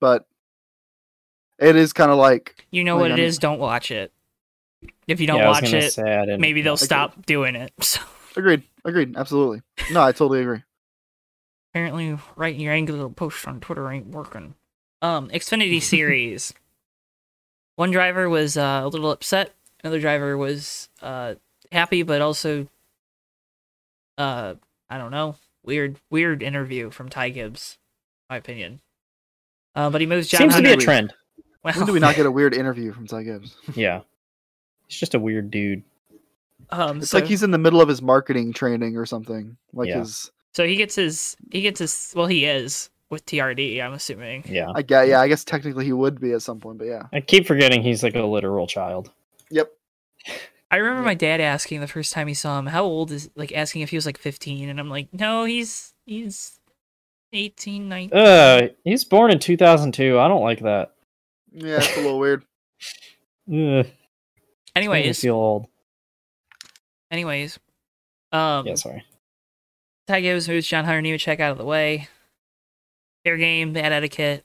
but 0.00 0.26
it 1.58 1.76
is 1.76 1.92
kind 1.92 2.10
of 2.10 2.18
like 2.18 2.66
You 2.70 2.84
know 2.84 2.96
Like, 2.96 3.00
what 3.02 3.10
I 3.12 3.14
it 3.14 3.16
mean- 3.18 3.24
is. 3.26 3.38
Don't 3.38 3.58
watch 3.58 3.90
it. 3.90 4.12
If 5.06 5.20
you 5.20 5.26
don't 5.26 5.38
yeah, 5.38 5.48
watch 5.48 5.72
it, 5.72 5.92
say 5.92 6.36
maybe 6.38 6.62
they'll 6.62 6.74
Agreed. 6.74 6.84
stop 6.84 7.26
doing 7.26 7.54
it. 7.56 7.72
So 7.82 8.00
agreed, 8.36 8.62
agreed, 8.84 9.16
absolutely. 9.16 9.62
No, 9.90 10.02
I 10.02 10.12
totally 10.12 10.42
agree. 10.42 10.62
apparently, 11.72 12.18
writing 12.36 12.60
your 12.60 12.74
angular 12.74 13.08
post 13.08 13.48
on 13.48 13.60
Twitter 13.60 13.90
ain't 13.90 14.08
working. 14.08 14.54
Um, 15.00 15.28
Xfinity 15.30 15.80
Series. 15.82 16.52
One 17.76 17.90
driver 17.90 18.28
was 18.28 18.56
uh, 18.58 18.82
a 18.84 18.88
little 18.88 19.10
upset. 19.10 19.54
Another 19.86 20.00
driver 20.00 20.36
was 20.36 20.88
uh, 21.00 21.36
happy, 21.70 22.02
but 22.02 22.20
also, 22.20 22.66
uh, 24.18 24.54
I 24.90 24.98
don't 24.98 25.12
know, 25.12 25.36
weird, 25.62 26.00
weird 26.10 26.42
interview 26.42 26.90
from 26.90 27.08
Ty 27.08 27.28
Gibbs, 27.28 27.78
my 28.28 28.36
opinion. 28.36 28.80
Uh, 29.76 29.88
but 29.90 30.00
he 30.00 30.08
moves 30.08 30.26
John 30.26 30.40
Seems 30.40 30.56
to 30.56 30.62
be 30.62 30.72
a 30.72 30.76
trend. 30.76 31.14
Well, 31.62 31.72
When 31.74 31.86
do 31.86 31.92
we 31.92 32.00
not 32.00 32.16
get 32.16 32.26
a 32.26 32.32
weird 32.32 32.52
interview 32.52 32.92
from 32.92 33.06
Ty 33.06 33.22
Gibbs? 33.22 33.54
Yeah. 33.76 34.00
He's 34.88 34.98
just 34.98 35.14
a 35.14 35.20
weird 35.20 35.52
dude. 35.52 35.84
um, 36.70 36.98
It's 36.98 37.10
so, 37.10 37.18
like 37.18 37.28
he's 37.28 37.44
in 37.44 37.52
the 37.52 37.58
middle 37.58 37.80
of 37.80 37.88
his 37.88 38.02
marketing 38.02 38.52
training 38.52 38.96
or 38.96 39.06
something. 39.06 39.56
Like 39.72 39.88
Yeah. 39.88 40.00
his 40.00 40.32
so 40.52 40.66
he 40.66 40.74
gets 40.74 40.96
his 40.96 41.36
he 41.52 41.60
gets 41.60 41.78
his 41.78 42.12
well 42.16 42.26
he 42.26 42.44
is 42.44 42.90
with 43.08 43.24
TRD. 43.24 43.80
I'm 43.80 43.92
assuming. 43.92 44.46
Yeah. 44.48 44.72
I 44.74 44.82
get, 44.82 45.06
yeah, 45.06 45.20
I 45.20 45.28
guess 45.28 45.44
technically 45.44 45.84
he 45.84 45.92
would 45.92 46.20
be 46.20 46.32
at 46.32 46.42
some 46.42 46.58
point, 46.58 46.78
but 46.78 46.88
yeah. 46.88 47.04
I 47.12 47.20
keep 47.20 47.46
forgetting 47.46 47.84
he's 47.84 48.02
like 48.02 48.16
a 48.16 48.24
literal 48.24 48.66
child. 48.66 49.12
Yep. 49.50 49.70
I 50.70 50.76
remember 50.76 51.02
Yeah. 51.02 51.06
my 51.06 51.14
dad 51.14 51.40
asking 51.40 51.80
the 51.80 51.86
first 51.86 52.12
time 52.12 52.26
he 52.28 52.34
saw 52.34 52.58
him, 52.58 52.66
"How 52.66 52.84
old 52.84 53.12
is?" 53.12 53.30
Like 53.36 53.52
asking 53.52 53.82
if 53.82 53.90
he 53.90 53.96
was 53.96 54.06
like 54.06 54.18
15, 54.18 54.68
and 54.68 54.80
I'm 54.80 54.90
like, 54.90 55.08
"No, 55.12 55.44
he's 55.44 55.94
he's 56.06 56.58
18, 57.32 57.88
19." 57.88 58.18
Uh, 58.18 58.68
he's 58.84 59.04
born 59.04 59.30
in 59.30 59.38
2002. 59.38 60.18
I 60.18 60.26
don't 60.28 60.42
like 60.42 60.60
that. 60.60 60.94
Yeah, 61.52 61.76
it's 61.78 61.96
a 61.96 62.00
little 62.00 62.18
weird. 62.18 62.44
Ugh, 63.48 63.52
makes 63.54 63.86
me 63.86 63.92
anyways, 64.74 65.20
feel 65.20 65.36
old. 65.36 65.66
anyways, 67.10 67.58
um, 68.32 68.66
Yeah, 68.66 68.74
sorry. 68.74 69.04
Ty 70.08 70.20
Gibbs 70.20 70.48
moves 70.48 70.66
John 70.68 70.84
Hunter 70.84 71.02
Nemechek 71.02 71.40
out 71.40 71.52
of 71.52 71.58
the 71.58 71.64
way. 71.64 72.08
Fair 73.24 73.36
game, 73.36 73.72
bad 73.72 73.92
etiquette. 73.92 74.44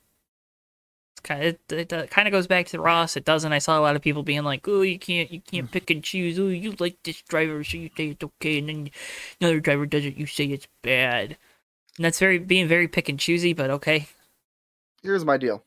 It's 1.21 1.27
kind 1.27 1.43
of, 1.43 1.47
it, 1.47 1.71
it, 1.71 1.93
uh, 1.93 2.07
kind 2.07 2.27
of 2.27 2.31
goes 2.31 2.47
back 2.47 2.67
to 2.67 2.81
Ross. 2.81 3.15
It 3.15 3.25
doesn't. 3.25 3.53
I 3.53 3.59
saw 3.59 3.79
a 3.79 3.81
lot 3.81 3.95
of 3.95 4.01
people 4.01 4.23
being 4.23 4.43
like, 4.43 4.67
"Oh, 4.67 4.81
you 4.81 4.97
can't, 4.97 5.31
you 5.31 5.41
can't 5.41 5.67
mm. 5.67 5.71
pick 5.71 5.89
and 5.89 6.03
choose. 6.03 6.39
Oh, 6.39 6.47
you 6.47 6.75
like 6.79 6.97
this 7.03 7.21
driver, 7.21 7.63
so 7.63 7.77
you 7.77 7.89
say 7.95 8.07
it's 8.09 8.23
okay, 8.23 8.59
and 8.59 8.69
then 8.69 8.91
another 9.39 9.59
driver 9.59 9.85
does 9.85 10.05
it, 10.05 10.17
you 10.17 10.25
say 10.25 10.45
it's 10.45 10.67
bad." 10.81 11.37
And 11.97 12.05
that's 12.05 12.19
very 12.19 12.39
being 12.39 12.67
very 12.67 12.87
pick 12.87 13.09
and 13.09 13.19
choosy, 13.19 13.53
but 13.53 13.69
okay. 13.69 14.07
Here's 15.03 15.25
my 15.25 15.37
deal. 15.37 15.63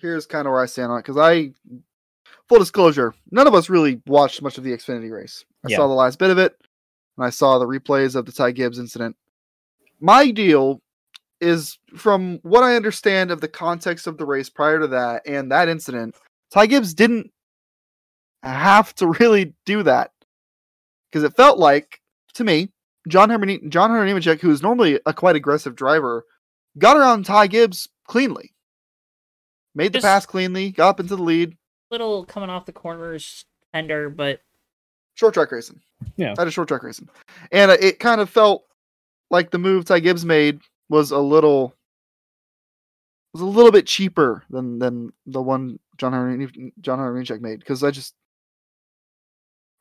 Here's 0.00 0.26
kind 0.26 0.46
of 0.46 0.52
where 0.52 0.62
I 0.62 0.66
stand 0.66 0.92
on 0.92 0.98
it 0.98 1.02
because 1.02 1.16
I, 1.16 1.52
full 2.48 2.58
disclosure, 2.58 3.14
none 3.30 3.46
of 3.46 3.54
us 3.54 3.70
really 3.70 4.02
watched 4.06 4.42
much 4.42 4.58
of 4.58 4.64
the 4.64 4.72
Xfinity 4.72 5.10
race. 5.10 5.44
I 5.64 5.68
Yeah. 5.70 5.78
saw 5.78 5.88
the 5.88 5.94
last 5.94 6.18
bit 6.18 6.30
of 6.30 6.38
it, 6.38 6.56
and 7.16 7.24
I 7.24 7.30
saw 7.30 7.58
the 7.58 7.66
replays 7.66 8.14
of 8.14 8.26
the 8.26 8.32
Ty 8.32 8.52
Gibbs 8.52 8.78
incident. 8.78 9.16
My 10.00 10.30
deal 10.30 10.81
is, 11.42 11.76
from 11.96 12.38
what 12.42 12.62
I 12.62 12.76
understand 12.76 13.30
of 13.30 13.40
the 13.40 13.48
context 13.48 14.06
of 14.06 14.16
the 14.16 14.24
race 14.24 14.48
prior 14.48 14.78
to 14.78 14.86
that 14.88 15.22
and 15.26 15.50
that 15.50 15.68
incident, 15.68 16.14
Ty 16.52 16.66
Gibbs 16.66 16.94
didn't 16.94 17.30
have 18.42 18.94
to 18.96 19.08
really 19.20 19.54
do 19.66 19.82
that 19.82 20.10
because 21.10 21.24
it 21.24 21.36
felt 21.36 21.58
like 21.58 22.00
to 22.34 22.44
me 22.44 22.70
John 23.08 23.30
Hunter 23.30 23.58
John 23.68 23.90
Hunter 23.90 24.06
Nemechek, 24.14 24.40
who 24.40 24.50
is 24.50 24.62
normally 24.62 25.00
a 25.06 25.12
quite 25.12 25.36
aggressive 25.36 25.74
driver, 25.74 26.24
got 26.78 26.96
around 26.96 27.24
Ty 27.26 27.48
Gibbs 27.48 27.88
cleanly, 28.06 28.52
made 29.74 29.88
the 29.92 29.98
Just- 29.98 30.04
pass 30.06 30.26
cleanly, 30.26 30.70
got 30.70 30.90
up 30.90 31.00
into 31.00 31.16
the 31.16 31.22
lead. 31.22 31.56
Little 31.90 32.24
coming 32.24 32.48
off 32.48 32.64
the 32.64 32.72
corners 32.72 33.44
tender, 33.74 34.08
but 34.08 34.40
Short 35.14 35.34
track 35.34 35.52
racing. 35.52 35.80
Yeah. 36.16 36.34
at 36.38 36.46
a 36.48 36.50
short 36.50 36.68
track 36.68 36.82
racing, 36.82 37.08
and 37.52 37.70
uh, 37.70 37.76
it 37.80 37.98
kind 38.00 38.20
of 38.20 38.30
felt 38.30 38.64
like 39.30 39.50
the 39.50 39.58
move 39.58 39.84
Ty 39.84 40.00
Gibbs 40.00 40.24
made 40.24 40.60
was 40.92 41.10
a 41.10 41.18
little 41.18 41.74
was 43.32 43.40
a 43.40 43.46
little 43.46 43.72
bit 43.72 43.86
cheaper 43.86 44.44
than 44.50 44.78
than 44.78 45.10
the 45.26 45.40
one 45.40 45.78
John 45.96 46.12
Hunter 46.12 46.46
John 46.82 46.98
Hunter 46.98 47.14
Nemechek 47.14 47.40
made 47.40 47.58
because 47.60 47.82
I 47.82 47.90
just. 47.90 48.14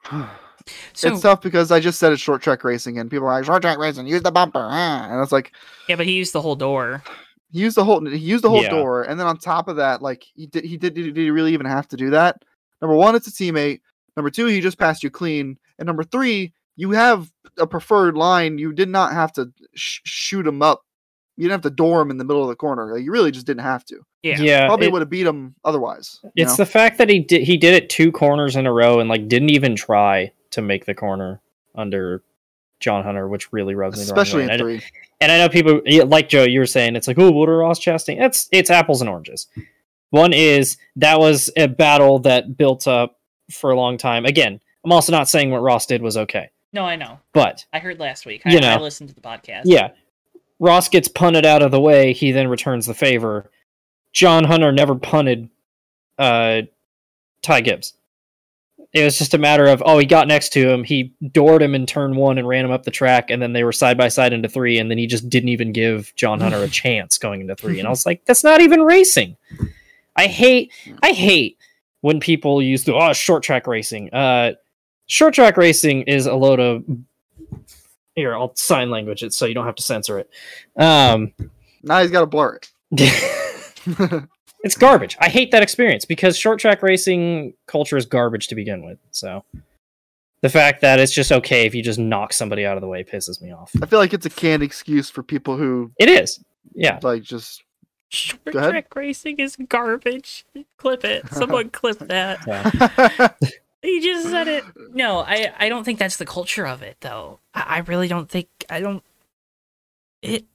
so 0.12 1.08
it's 1.10 1.22
tough 1.22 1.42
because 1.42 1.70
I 1.72 1.80
just 1.82 2.00
said 2.00 2.14
it's 2.14 2.22
short 2.22 2.42
track 2.42 2.64
racing, 2.64 2.98
and 2.98 3.12
people 3.12 3.28
are 3.28 3.34
like, 3.34 3.46
"Short 3.46 3.62
track 3.62 3.78
racing, 3.78 4.08
use 4.08 4.24
the 4.24 4.32
bumper," 4.32 4.66
ah," 4.72 5.10
and 5.12 5.22
it's 5.22 5.34
like 5.34 5.52
yeah, 5.90 5.98
but 5.98 6.06
he 6.06 6.14
used 6.14 6.34
the 6.34 6.42
whole 6.42 6.56
door. 6.56 7.04
he 7.52 7.60
used 7.60 7.76
the 7.76 7.84
whole 7.84 8.04
he 8.06 8.18
used 8.18 8.44
the 8.46 8.50
whole 8.50 8.64
Yeah. 8.64 8.70
door, 8.70 9.04
and 9.04 9.20
then 9.20 9.28
on 9.28 9.38
top 9.38 9.68
of 9.68 9.76
that, 9.76 10.02
like 10.02 10.24
he 10.34 10.48
did 10.48 10.64
he 10.64 10.78
did 10.78 10.94
did 10.94 11.18
he 11.18 11.30
really 11.30 11.54
even 11.54 11.66
have 11.66 11.90
to 11.90 11.98
do 11.98 12.10
that? 12.12 12.42
Number 12.82 12.96
one, 12.96 13.16
it's 13.16 13.28
a 13.28 13.32
teammate. 13.32 13.82
Number 14.16 14.30
two, 14.30 14.46
he 14.46 14.62
just 14.62 14.80
passed 14.80 15.04
you 15.04 15.10
clean, 15.10 15.58
and 15.78 15.86
number 15.86 16.04
three, 16.04 16.54
you 16.78 16.92
have 16.92 17.30
a 17.58 17.68
preferred 17.68 18.16
line. 18.16 18.58
You 18.58 18.72
did 18.72 18.90
not 18.90 19.12
have 19.12 19.34
to 19.34 19.52
sh- 19.76 20.00
shoot 20.06 20.48
him 20.48 20.62
up. 20.62 20.84
You 21.42 21.48
didn't 21.48 21.64
have 21.64 21.72
to 21.72 21.76
door 21.76 22.02
him 22.02 22.12
in 22.12 22.18
the 22.18 22.24
middle 22.24 22.44
of 22.44 22.50
the 22.50 22.56
corner. 22.56 22.94
Like, 22.94 23.04
you 23.04 23.12
really 23.12 23.32
just 23.32 23.48
didn't 23.48 23.64
have 23.64 23.84
to. 23.86 24.06
Yeah. 24.22 24.66
Uh, 24.66 24.68
Probably 24.68 24.90
would 24.90 25.02
have 25.02 25.10
beat 25.10 25.26
him 25.26 25.56
otherwise. 25.66 26.20
you 26.24 26.30
It's 26.36 26.52
know? 26.52 26.64
the 26.64 26.66
fact 26.68 27.00
that 27.00 27.10
he 27.10 27.20
did 27.20 27.42
he 27.42 27.58
did 27.58 27.74
it 27.74 27.90
two 27.90 28.12
corners 28.12 28.56
in 28.56 28.68
a 28.68 28.72
row 28.72 29.00
and 29.00 29.10
like 29.10 29.28
didn't 29.28 29.50
even 29.50 29.76
try 29.76 30.32
to 30.52 30.62
make 30.62 30.86
the 30.86 30.94
corner 30.94 31.42
under 31.74 32.22
John 32.80 33.04
Hunter, 33.04 33.28
which 33.28 33.52
really 33.52 33.74
rubs 33.74 33.98
me 33.98 34.06
the 34.06 34.14
wrong 34.14 34.20
especially 34.22 34.44
in 34.44 34.50
And 34.52 34.62
I- 34.62 34.64
three. 34.64 34.82
and 35.20 35.32
I 35.32 35.38
know 35.40 35.50
people 35.50 35.82
like 36.08 36.30
Joe, 36.30 36.44
you 36.44 36.60
were 36.60 36.66
saying 36.68 36.96
it's 36.96 37.08
like, 37.08 37.18
oh, 37.18 37.32
what 37.32 37.50
are 37.50 37.58
Ross 37.58 37.80
Chastain? 37.80 38.22
It's 38.24 38.48
it's 38.52 38.70
apples 38.70 39.02
and 39.02 39.10
oranges. 39.10 39.48
One 40.12 40.34
is 40.34 40.78
that 40.98 41.20
was 41.20 41.50
a 41.58 41.68
battle 41.68 42.20
that 42.20 42.56
built 42.58 42.88
up 42.88 43.20
for 43.52 43.72
a 43.72 43.76
long 43.76 43.98
time. 43.98 44.26
Again, 44.26 44.60
I'm 44.86 44.92
also 44.92 45.12
not 45.12 45.28
saying 45.30 45.50
what 45.50 45.62
Ross 45.64 45.86
did 45.88 46.02
was 46.04 46.18
okay, 46.18 46.50
No, 46.74 46.84
I 46.84 46.96
know. 46.98 47.20
but 47.34 47.66
I 47.74 47.80
heard 47.80 48.00
last 48.00 48.26
week. 48.28 48.42
You 48.46 48.60
I, 48.60 48.74
I 48.74 48.78
listened 48.78 49.10
to 49.10 49.16
the 49.16 49.22
podcast. 49.22 49.62
yeah, 49.66 49.90
Ross 50.62 50.88
gets 50.90 51.08
punted 51.08 51.44
out 51.44 51.64
of 51.64 51.72
the 51.72 51.82
way. 51.82 52.14
He 52.14 52.32
then 52.32 52.48
returns 52.48 52.86
the 52.86 52.94
favor. 52.94 53.50
John 54.14 54.44
Hunter 54.44 54.72
never 54.72 54.94
punted 54.94 55.50
uh, 56.20 56.62
Ty 57.42 57.62
Gibbs. 57.62 57.96
It 58.94 59.04
was 59.04 59.18
just 59.18 59.34
a 59.34 59.40
matter 59.40 59.66
of 59.66 59.82
oh, 59.84 59.98
he 59.98 60.06
got 60.06 60.28
next 60.28 60.50
to 60.50 60.70
him, 60.70 60.84
he 60.84 61.16
doored 61.32 61.64
him 61.64 61.74
in 61.74 61.88
turn 61.88 62.16
one 62.16 62.38
and 62.38 62.48
ran 62.48 62.64
him 62.64 62.72
up 62.72 62.84
the 62.84 62.92
track, 62.92 63.32
and 63.32 63.42
then 63.42 63.54
they 63.54 63.64
were 63.64 63.72
side 63.72 63.98
by 63.98 64.10
side 64.10 64.34
into 64.34 64.50
three, 64.50 64.78
and 64.78 64.92
then 64.92 65.00
he 65.00 65.08
just 65.08 65.30
didn't 65.30 65.50
even 65.50 65.72
give 65.72 66.14
John 66.16 66.40
Hunter 66.40 66.62
a 66.62 66.68
chance 66.70 67.18
going 67.18 67.42
into 67.42 67.56
three. 67.56 67.80
And 67.80 67.88
I 67.88 67.90
was 67.90 68.06
like, 68.06 68.24
that's 68.26 68.44
not 68.44 68.62
even 68.62 68.84
racing. 68.84 69.38
I 70.16 70.28
hate, 70.28 70.72
I 71.02 71.14
hate 71.14 71.58
when 72.02 72.20
people 72.20 72.62
use 72.62 72.84
the 72.84 72.94
oh 72.94 73.14
short 73.14 73.42
track 73.42 73.66
racing. 73.66 74.14
Uh, 74.14 74.54
short 75.08 75.34
track 75.34 75.58
racing 75.58 76.04
is 76.04 76.28
a 76.28 76.36
load 76.36 76.60
of 76.60 76.84
here. 78.16 78.36
I'll 78.36 78.56
sign 78.56 78.90
language 78.90 79.24
it 79.24 79.34
so 79.34 79.46
you 79.46 79.54
don't 79.54 79.66
have 79.66 79.76
to 79.76 79.84
censor 79.84 80.20
it. 80.20 80.30
Um, 80.76 81.34
Now 81.84 82.02
he's 82.02 82.12
got 82.12 82.22
to 82.22 82.26
blur 82.28 82.56
it. 82.56 82.72
it's 84.64 84.76
garbage. 84.78 85.18
I 85.20 85.30
hate 85.30 85.52
that 85.52 85.64
experience 85.64 86.06
because 86.06 86.38
short 86.38 86.60
track 86.60 86.82
racing 86.84 87.54
culture 87.68 87.98
is 87.98 88.06
garbage 88.06 88.48
to 88.50 88.56
begin 88.56 88.84
with. 88.84 89.00
So 89.12 89.44
the 90.42 90.50
fact 90.50 90.82
that 90.82 91.00
it's 91.00 91.14
just 91.14 91.32
okay 91.32 91.66
if 91.66 91.74
you 91.76 91.82
just 91.84 92.00
knock 92.00 92.34
somebody 92.34 92.66
out 92.66 92.78
of 92.78 92.82
the 92.82 92.88
way 92.88 93.04
pisses 93.04 93.42
me 93.42 93.52
off. 93.52 93.72
I 93.82 93.86
feel 93.86 94.00
like 94.00 94.14
it's 94.14 94.26
a 94.26 94.30
canned 94.30 94.64
excuse 94.64 95.10
for 95.10 95.24
people 95.24 95.58
who 95.58 95.92
It 96.00 96.10
is. 96.10 96.44
Yeah. 96.74 97.00
like 97.02 97.24
just 97.24 97.64
Short 98.10 98.46
track 98.52 98.94
racing 98.94 99.40
is 99.40 99.56
garbage. 99.70 100.46
Clip 100.78 101.06
it. 101.06 101.30
Someone 101.30 101.70
clip 101.70 101.98
that. 102.00 102.46
yeah. 102.48 103.30
You 103.84 104.02
just 104.02 104.30
said 104.30 104.48
it. 104.48 104.64
No, 104.94 105.20
I 105.20 105.54
I 105.58 105.70
don't 105.70 105.84
think 105.86 106.00
that's 106.00 106.18
the 106.18 106.26
culture 106.26 106.68
of 106.68 106.82
it 106.82 106.98
though. 107.00 107.40
I, 107.54 107.62
I 107.62 107.78
really 107.80 108.08
don't 108.08 108.30
think 108.30 108.50
I 108.70 108.80
don't. 108.82 109.04
It 110.22 110.46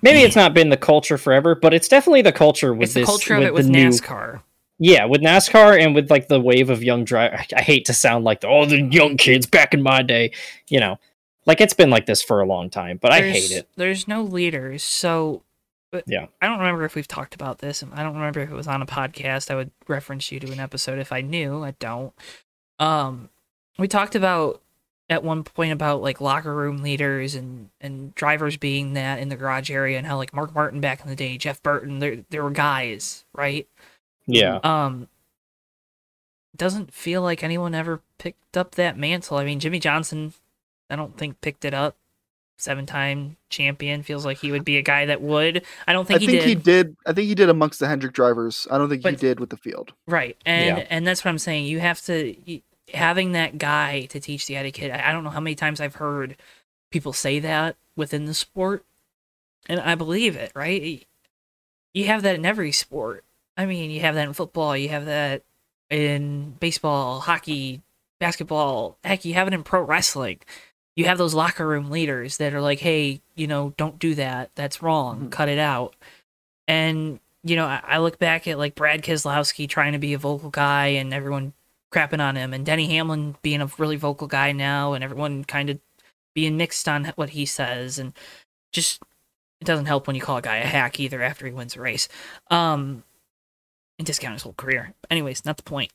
Maybe 0.00 0.20
it's 0.20 0.36
not 0.36 0.54
been 0.54 0.68
the 0.68 0.76
culture 0.76 1.18
forever, 1.18 1.54
but 1.54 1.72
it's 1.74 1.88
definitely 1.88 2.22
the 2.22 2.32
culture 2.32 2.72
with 2.74 2.88
it's 2.88 2.94
the 2.94 3.00
this 3.00 3.08
culture 3.08 3.34
of 3.34 3.40
with 3.40 3.48
it 3.48 3.54
with 3.54 3.66
the 3.66 3.72
new 3.72 3.88
NASCAR. 3.88 4.42
Yeah, 4.78 5.06
with 5.06 5.22
NASCAR 5.22 5.80
and 5.80 5.94
with 5.94 6.10
like 6.10 6.28
the 6.28 6.40
wave 6.40 6.68
of 6.70 6.82
young 6.84 7.04
drive. 7.04 7.46
I 7.56 7.62
hate 7.62 7.86
to 7.86 7.94
sound 7.94 8.24
like 8.24 8.40
the, 8.40 8.48
oh 8.48 8.66
the 8.66 8.82
young 8.82 9.16
kids 9.16 9.46
back 9.46 9.72
in 9.74 9.82
my 9.82 10.02
day, 10.02 10.32
you 10.68 10.78
know, 10.78 10.98
like 11.46 11.60
it's 11.60 11.74
been 11.74 11.90
like 11.90 12.06
this 12.06 12.22
for 12.22 12.40
a 12.40 12.46
long 12.46 12.70
time. 12.70 12.98
But 13.00 13.12
I 13.12 13.22
hate 13.22 13.50
it. 13.50 13.68
There's 13.76 14.06
no 14.06 14.22
leaders, 14.22 14.84
so. 14.84 15.42
But 15.90 16.04
Yeah. 16.06 16.26
I 16.42 16.46
don't 16.46 16.58
remember 16.58 16.84
if 16.84 16.96
we've 16.96 17.06
talked 17.08 17.34
about 17.34 17.58
this. 17.58 17.80
and 17.80 17.94
I 17.94 18.02
don't 18.02 18.14
remember 18.14 18.40
if 18.40 18.50
it 18.50 18.54
was 18.54 18.66
on 18.66 18.82
a 18.82 18.86
podcast. 18.86 19.50
I 19.50 19.54
would 19.54 19.70
reference 19.86 20.32
you 20.32 20.40
to 20.40 20.50
an 20.50 20.58
episode 20.58 20.98
if 20.98 21.12
I 21.12 21.20
knew. 21.20 21.62
I 21.62 21.70
don't. 21.78 22.12
Um, 22.78 23.28
we 23.78 23.88
talked 23.88 24.14
about 24.14 24.60
at 25.10 25.22
one 25.22 25.44
point 25.44 25.72
about 25.72 26.00
like 26.02 26.20
locker 26.20 26.54
room 26.54 26.82
leaders 26.82 27.34
and 27.34 27.70
and 27.80 28.14
drivers 28.14 28.56
being 28.56 28.94
that 28.94 29.18
in 29.18 29.28
the 29.28 29.36
garage 29.36 29.70
area 29.70 29.98
and 29.98 30.06
how 30.06 30.16
like 30.16 30.32
Mark 30.32 30.54
Martin 30.54 30.80
back 30.80 31.02
in 31.02 31.08
the 31.08 31.16
day, 31.16 31.36
Jeff 31.36 31.62
Burton, 31.62 31.98
there 31.98 32.24
there 32.30 32.42
were 32.42 32.50
guys, 32.50 33.24
right? 33.34 33.68
Yeah, 34.26 34.58
Um, 34.62 35.08
doesn't 36.56 36.94
feel 36.94 37.20
like 37.20 37.42
anyone 37.42 37.74
ever 37.74 38.00
picked 38.18 38.56
up 38.56 38.74
that 38.76 38.96
mantle. 38.96 39.36
I 39.36 39.44
mean, 39.44 39.60
Jimmie 39.60 39.80
Johnson, 39.80 40.32
I 40.88 40.96
don't 40.96 41.16
think 41.18 41.40
picked 41.40 41.64
it 41.64 41.74
up. 41.74 41.96
Seven 42.56 42.86
time 42.86 43.36
champion 43.50 44.02
feels 44.04 44.24
like 44.24 44.38
he 44.38 44.52
would 44.52 44.64
be 44.64 44.76
a 44.76 44.82
guy 44.82 45.06
that 45.06 45.20
would. 45.20 45.64
I 45.88 45.92
don't 45.92 46.06
think, 46.06 46.16
I 46.16 46.18
think, 46.20 46.30
think 46.30 46.42
he 46.44 46.54
did. 46.54 46.58
he 46.58 46.62
did. 46.64 46.96
I 47.04 47.12
think 47.12 47.28
he 47.28 47.34
did 47.34 47.48
amongst 47.48 47.80
the 47.80 47.88
Hendrick 47.88 48.12
drivers. 48.12 48.66
I 48.70 48.78
don't 48.78 48.88
think 48.88 49.04
he 49.04 49.16
did 49.16 49.40
with 49.40 49.50
the 49.50 49.56
field. 49.56 49.92
Right, 50.06 50.36
and 50.46 50.78
Yeah. 50.78 50.86
and 50.88 51.06
that's 51.06 51.24
what 51.24 51.30
I'm 51.32 51.38
saying. 51.38 51.66
You 51.66 51.80
have 51.80 52.00
to 52.02 52.60
having 52.92 53.32
that 53.32 53.58
guy 53.58 54.04
to 54.06 54.20
teach 54.20 54.46
the 54.46 54.56
etiquette. 54.56 54.92
I, 54.92 55.08
I 55.10 55.12
don't 55.12 55.24
know 55.24 55.30
how 55.30 55.40
many 55.40 55.56
times 55.56 55.80
I've 55.80 55.96
heard 55.96 56.36
people 56.92 57.12
say 57.12 57.40
that 57.40 57.74
within 57.96 58.26
the 58.26 58.34
sport, 58.34 58.84
and 59.68 59.80
I 59.80 59.96
believe 59.96 60.36
it. 60.36 60.52
Right, 60.54 61.04
you 61.92 62.06
have 62.06 62.22
that 62.22 62.36
in 62.36 62.46
every 62.46 62.70
sport. 62.70 63.24
I 63.56 63.66
mean, 63.66 63.90
you 63.90 64.00
have 64.00 64.14
that 64.14 64.28
in 64.28 64.32
football. 64.32 64.76
You 64.76 64.90
have 64.90 65.06
that 65.06 65.42
in 65.90 66.52
baseball, 66.60 67.18
hockey, 67.20 67.82
basketball. 68.20 68.96
Heck, 69.02 69.24
you 69.24 69.34
have 69.34 69.48
it 69.48 69.54
in 69.54 69.64
pro 69.64 69.82
wrestling. 69.82 70.38
You 70.96 71.06
have 71.06 71.18
those 71.18 71.34
locker 71.34 71.66
room 71.66 71.90
leaders 71.90 72.36
that 72.38 72.54
are 72.54 72.60
like, 72.60 72.80
"Hey, 72.80 73.20
you 73.34 73.46
know, 73.46 73.74
don't 73.76 73.98
do 73.98 74.14
that. 74.14 74.50
That's 74.54 74.82
wrong. 74.82 75.26
Mhm. 75.28 75.32
Cut 75.32 75.48
it 75.48 75.58
out." 75.58 75.96
And 76.68 77.20
you 77.42 77.56
know, 77.56 77.66
I, 77.66 77.82
I 77.84 77.98
look 77.98 78.18
back 78.18 78.48
at 78.48 78.58
like 78.58 78.74
Brad 78.74 79.02
Keselowski 79.02 79.68
trying 79.68 79.92
to 79.92 79.98
be 79.98 80.14
a 80.14 80.18
vocal 80.18 80.50
guy 80.50 80.86
and 80.88 81.12
everyone 81.12 81.52
crapping 81.92 82.20
on 82.20 82.36
him, 82.36 82.52
and 82.54 82.64
Denny 82.66 82.88
Hamlin 82.88 83.36
being 83.42 83.60
a 83.60 83.70
really 83.78 83.96
vocal 83.96 84.26
guy 84.26 84.52
now, 84.52 84.94
and 84.94 85.04
everyone 85.04 85.44
kind 85.44 85.70
of 85.70 85.78
being 86.34 86.56
mixed 86.56 86.88
on 86.88 87.04
what 87.16 87.30
he 87.30 87.46
says, 87.46 87.98
and 87.98 88.12
just 88.72 89.02
it 89.60 89.64
doesn't 89.64 89.86
help 89.86 90.06
when 90.06 90.16
you 90.16 90.22
call 90.22 90.38
a 90.38 90.42
guy 90.42 90.56
a 90.56 90.66
hack 90.66 90.98
either 91.00 91.22
after 91.22 91.46
he 91.46 91.52
wins 91.52 91.76
a 91.76 91.80
race. 91.80 92.08
Um, 92.50 93.04
and 93.98 94.06
discount 94.06 94.34
his 94.34 94.42
whole 94.42 94.54
career. 94.54 94.92
Anyways, 95.10 95.44
not 95.44 95.56
the 95.56 95.62
point. 95.62 95.92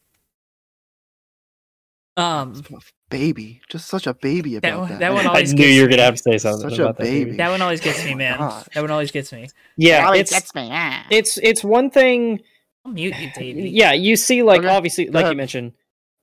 Um, 2.19 2.62
baby, 3.10 3.62
just 3.69 3.88
such 3.88 4.08
a 4.08 4.13
baby 4.13 4.55
That 4.60 4.67
about 4.69 4.79
one- 4.82 4.89
that. 4.89 4.99
that 4.99 5.10
one 5.13 5.17
man. 5.23 5.27
I 5.27 5.29
always 5.29 5.53
knew 5.53 5.63
gets 5.63 5.73
you 5.75 5.82
were 5.82 5.88
me. 5.88 5.91
gonna 5.91 6.03
have 6.03 6.15
to 6.15 6.21
say 6.23 6.38
something 6.38 6.69
Such 6.69 6.79
a 6.79 6.84
about 6.84 6.97
that. 6.97 7.03
baby. 7.03 7.32
that 7.38 7.49
one 7.49 7.62
always 7.62 7.82
gets 7.82 8.03
me, 8.05 8.13
man. 8.15 8.38
gosh. 8.38 8.65
That 8.73 8.82
one 8.82 8.91
always 8.91 9.12
gets 9.12 9.32
me. 9.32 9.47
Yeah, 9.77 10.05
always 10.05 10.21
it's 10.21 10.32
gets 10.32 10.53
me. 10.55 10.69
ah. 10.71 11.05
it's 11.10 11.38
it's 11.38 11.63
one 11.63 11.89
thing. 11.89 12.41
I'll 12.86 12.91
mute 12.93 13.15
you, 13.19 13.29
Davey. 13.36 13.69
Yeah, 13.73 13.93
you 13.93 14.15
see, 14.15 14.43
like 14.43 14.60
Okay, 14.60 14.69
obviously, 14.69 15.05
go 15.05 15.19
like 15.19 15.32
you 15.32 15.38
mentioned, 15.38 15.73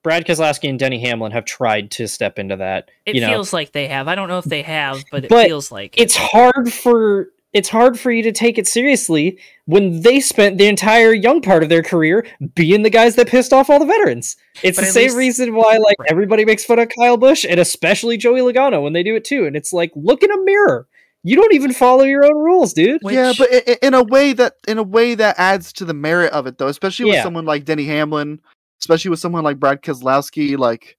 Brad 0.03 0.25
Keselowski 0.25 0.69
and 0.69 0.79
Denny 0.79 0.99
Hamlin 1.01 1.31
have 1.33 1.45
tried 1.45 1.91
to 1.91 2.07
step 2.07 2.39
into 2.39 2.55
that. 2.57 2.89
It 3.05 3.15
you 3.15 3.21
know, 3.21 3.29
feels 3.29 3.51
like 3.53 3.71
they 3.73 3.87
have. 3.87 4.07
I 4.07 4.15
don't 4.15 4.27
know 4.29 4.37
if 4.39 4.45
they 4.45 4.61
have, 4.61 5.03
but 5.11 5.25
it 5.25 5.29
But 5.29 5.47
feels 5.47 5.71
like 5.71 5.97
it. 5.97 6.01
it's 6.03 6.15
hard 6.15 6.71
for 6.71 7.27
it's 7.53 7.69
hard 7.69 7.99
for 7.99 8.11
you 8.11 8.21
to 8.23 8.31
take 8.31 8.57
it 8.57 8.67
seriously 8.67 9.39
when 9.65 10.01
they 10.01 10.19
spent 10.19 10.57
the 10.57 10.67
entire 10.67 11.13
young 11.13 11.41
part 11.41 11.63
of 11.63 11.69
their 11.69 11.81
career 11.81 12.25
being 12.55 12.83
the 12.83 12.89
guys 12.89 13.15
that 13.15 13.27
pissed 13.27 13.53
off 13.53 13.69
all 13.69 13.79
the 13.79 13.85
veterans. 13.85 14.35
It's 14.63 14.77
But 14.77 14.85
the 14.85 14.91
same 14.91 15.03
least- 15.05 15.17
reason 15.17 15.55
why 15.55 15.77
like 15.77 15.95
everybody 16.09 16.45
makes 16.45 16.65
fun 16.65 16.79
of 16.79 16.89
Kyle 16.99 17.17
Busch 17.17 17.45
and 17.45 17.59
especially 17.59 18.17
Joey 18.17 18.41
Logano 18.41 18.83
when 18.83 18.93
they 18.93 19.01
do 19.03 19.15
it 19.15 19.23
too. 19.25 19.45
And 19.45 19.55
it's 19.55 19.71
like, 19.73 19.91
look 19.95 20.23
in 20.23 20.31
a 20.31 20.43
mirror. 20.43 20.87
You 21.23 21.35
don't 21.35 21.53
even 21.53 21.73
follow 21.73 22.03
your 22.03 22.23
own 22.25 22.35
rules, 22.35 22.73
dude. 22.73 23.01
yeah, 23.03 23.33
but 23.37 23.49
i- 23.53 23.63
i- 23.67 23.77
in 23.81 23.93
a 23.93 24.03
way 24.03 24.33
that 24.33 24.53
in 24.67 24.77
a 24.77 24.83
way 24.83 25.15
that 25.15 25.35
adds 25.39 25.73
to 25.73 25.83
the 25.85 25.93
merit 25.93 26.31
of 26.31 26.47
it, 26.47 26.57
though, 26.57 26.67
especially 26.67 27.05
with 27.05 27.15
Yeah. 27.15 27.23
someone 27.23 27.45
like 27.45 27.65
Denny 27.65 27.85
Hamlin, 27.85 28.39
especially 28.79 29.09
with 29.09 29.19
someone 29.19 29.43
like 29.43 29.59
Brad 29.59 29.81
Keselowski, 29.81 30.57
like 30.57 30.95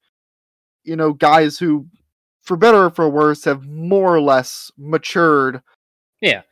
you 0.85 0.97
know, 0.97 1.13
guys 1.13 1.59
who, 1.59 1.87
for 2.43 2.57
better 2.57 2.85
or 2.87 2.91
for 2.91 3.09
worse, 3.11 3.45
have 3.45 3.67
more 3.67 4.15
or 4.15 4.21
less 4.23 4.71
matured. 4.79 5.61
Yeah. 6.21 6.43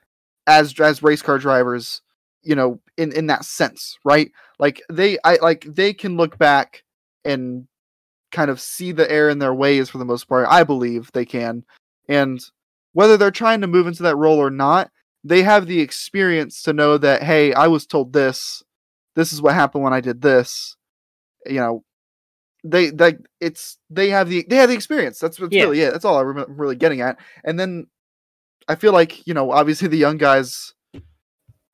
As 0.47 0.79
as 0.81 1.03
race 1.03 1.23
car 1.23 1.39
drivers, 1.39 2.03
you 2.43 2.55
know, 2.55 2.81
in 2.97 3.13
in 3.13 3.27
that 3.27 3.45
sense, 3.45 3.99
right? 4.05 4.31
Like 4.59 4.81
they, 4.91 5.19
I 5.25 5.37
like 5.43 5.67
they 5.69 5.93
can 5.93 6.17
look 6.17 6.39
back 6.39 6.85
and 7.25 7.67
kind 8.33 8.51
of 8.51 8.61
see 8.61 8.93
the 8.93 9.11
error 9.11 9.31
in 9.31 9.39
their 9.39 9.55
ways 9.55 9.89
for 9.89 9.99
the 9.99 10.05
most 10.05 10.29
part. 10.29 10.47
I 10.49 10.63
believe 10.63 11.11
they 11.13 11.25
can, 11.25 11.65
and 12.09 12.41
whether 12.93 13.17
they're 13.17 13.31
trying 13.31 13.61
to 13.63 13.67
move 13.67 13.87
into 13.87 14.05
that 14.05 14.17
role 14.17 14.39
or 14.39 14.51
not, 14.51 14.91
they 15.25 15.43
have 15.43 15.67
the 15.67 15.81
experience 15.81 16.63
to 16.63 16.73
know 16.73 16.97
that 16.99 17.23
hey, 17.23 17.53
I 17.53 17.67
was 17.67 17.87
told 17.87 18.13
this. 18.13 18.63
This 19.17 19.33
is 19.33 19.43
what 19.43 19.55
happened 19.55 19.83
when 19.83 19.93
I 19.93 20.01
did 20.01 20.23
this. 20.23 20.77
You 21.47 21.61
know, 21.61 21.85
they 22.63 22.91
like 22.93 23.19
it's 23.41 23.79
they 23.91 24.11
have 24.11 24.29
the 24.29 24.47
they 24.49 24.57
have 24.57 24.69
the 24.69 24.75
experience. 24.75 25.19
That's 25.19 25.41
what's 25.41 25.55
Yeah. 25.55 25.65
really 25.65 25.81
it. 25.81 25.93
That's 25.93 26.05
all 26.05 26.19
I'm 26.19 26.45
really 26.57 26.77
getting 26.77 27.01
at. 27.01 27.19
And 27.45 27.59
then 27.59 27.87
I 28.69 28.75
feel 28.75 28.93
like 28.93 29.27
you 29.27 29.35
know, 29.35 29.51
obviously 29.51 29.89
the 29.89 29.97
young 29.97 30.17
guys, 30.17 30.75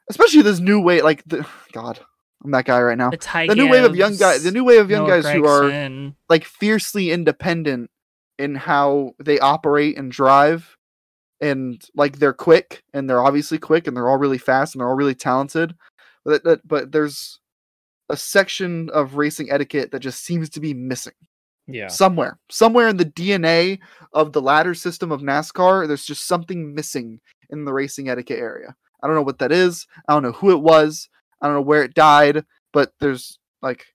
especially 0.08 0.42
this 0.42 0.60
new 0.60 0.80
way, 0.80 1.02
like 1.02 1.22
the 1.24 1.46
God, 1.72 2.00
I'm 2.44 2.50
that 2.52 2.64
guy 2.64 2.80
right 2.80 2.98
now. 2.98 3.10
the, 3.10 3.16
The 3.48 3.54
new 3.56 3.70
wave 3.70 3.84
of 3.84 3.96
young 3.96 4.16
guys, 4.16 4.42
the 4.44 4.50
new 4.50 4.64
wave 4.64 4.80
of 4.80 4.90
young 4.90 5.06
Noah 5.06 5.22
guys 5.22 5.32
who 5.32 5.46
are 5.46 5.70
like 6.28 6.44
fiercely 6.44 7.10
independent 7.10 7.90
in 8.38 8.54
how 8.54 9.12
they 9.18 9.38
operate 9.38 9.96
and 9.96 10.10
drive 10.10 10.76
and 11.40 11.82
like 11.94 12.18
they're 12.18 12.32
quick 12.32 12.82
and 12.94 13.08
they're 13.08 13.22
obviously 13.22 13.58
quick 13.58 13.86
and 13.86 13.96
they're 13.96 14.08
all 14.08 14.18
really 14.18 14.38
fast 14.38 14.74
and 14.74 14.80
they're 14.80 14.88
all 14.88 14.94
really 14.96 15.14
talented. 15.14 15.74
But 16.24 16.44
that, 16.44 16.66
but 16.66 16.92
there's 16.92 17.40
a 18.08 18.16
section 18.16 18.90
of 18.90 19.16
racing 19.16 19.50
etiquette 19.50 19.90
that 19.90 20.00
just 20.00 20.24
seems 20.24 20.48
to 20.50 20.60
be 20.60 20.74
missing 20.74 21.14
Yeah. 21.68 21.88
somewhere 21.88 22.38
somewhere 22.50 22.88
in 22.88 22.96
the 22.96 23.04
dna 23.04 23.78
of 24.12 24.32
the 24.32 24.42
ladder 24.42 24.74
system 24.74 25.12
of 25.12 25.20
nascar 25.20 25.86
there's 25.86 26.04
just 26.04 26.26
something 26.26 26.74
missing 26.74 27.20
in 27.50 27.64
the 27.64 27.72
racing 27.72 28.08
etiquette 28.08 28.40
area 28.40 28.74
i 29.02 29.06
don't 29.06 29.14
know 29.14 29.22
what 29.22 29.38
that 29.38 29.52
is 29.52 29.86
i 30.08 30.12
don't 30.12 30.24
know 30.24 30.32
who 30.32 30.50
it 30.50 30.60
was 30.60 31.08
i 31.40 31.46
don't 31.46 31.54
know 31.54 31.62
where 31.62 31.84
it 31.84 31.94
died 31.94 32.44
but 32.72 32.92
there's 32.98 33.38
like 33.62 33.86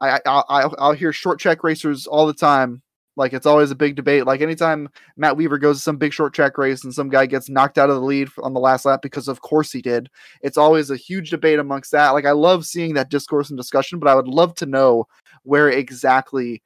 i, 0.00 0.10
I 0.10 0.20
I'll, 0.26 0.74
I'll 0.78 0.92
hear 0.92 1.12
short 1.12 1.38
track 1.38 1.62
racers 1.62 2.08
all 2.08 2.26
the 2.26 2.34
time 2.34 2.82
like 3.16 3.32
it's 3.32 3.46
always 3.46 3.70
a 3.70 3.76
big 3.76 3.94
debate 3.94 4.26
like 4.26 4.40
anytime 4.40 4.88
matt 5.16 5.36
weaver 5.36 5.58
goes 5.58 5.76
to 5.76 5.82
some 5.82 5.96
big 5.96 6.12
short 6.12 6.32
track 6.32 6.56
race 6.58 6.84
and 6.84 6.94
some 6.94 7.08
guy 7.08 7.26
gets 7.26 7.48
knocked 7.48 7.78
out 7.78 7.90
of 7.90 7.96
the 7.96 8.02
lead 8.02 8.28
on 8.42 8.54
the 8.54 8.60
last 8.60 8.84
lap 8.84 9.00
because 9.02 9.28
of 9.28 9.40
course 9.42 9.70
he 9.70 9.82
did 9.82 10.08
it's 10.42 10.56
always 10.56 10.90
a 10.90 10.96
huge 10.96 11.30
debate 11.30 11.58
amongst 11.58 11.92
that 11.92 12.10
like 12.10 12.24
i 12.24 12.32
love 12.32 12.64
seeing 12.64 12.94
that 12.94 13.10
discourse 13.10 13.50
and 13.50 13.58
discussion 13.58 13.98
but 13.98 14.08
i 14.08 14.14
would 14.14 14.28
love 14.28 14.54
to 14.54 14.66
know 14.66 15.06
where 15.42 15.68
exactly 15.68 16.62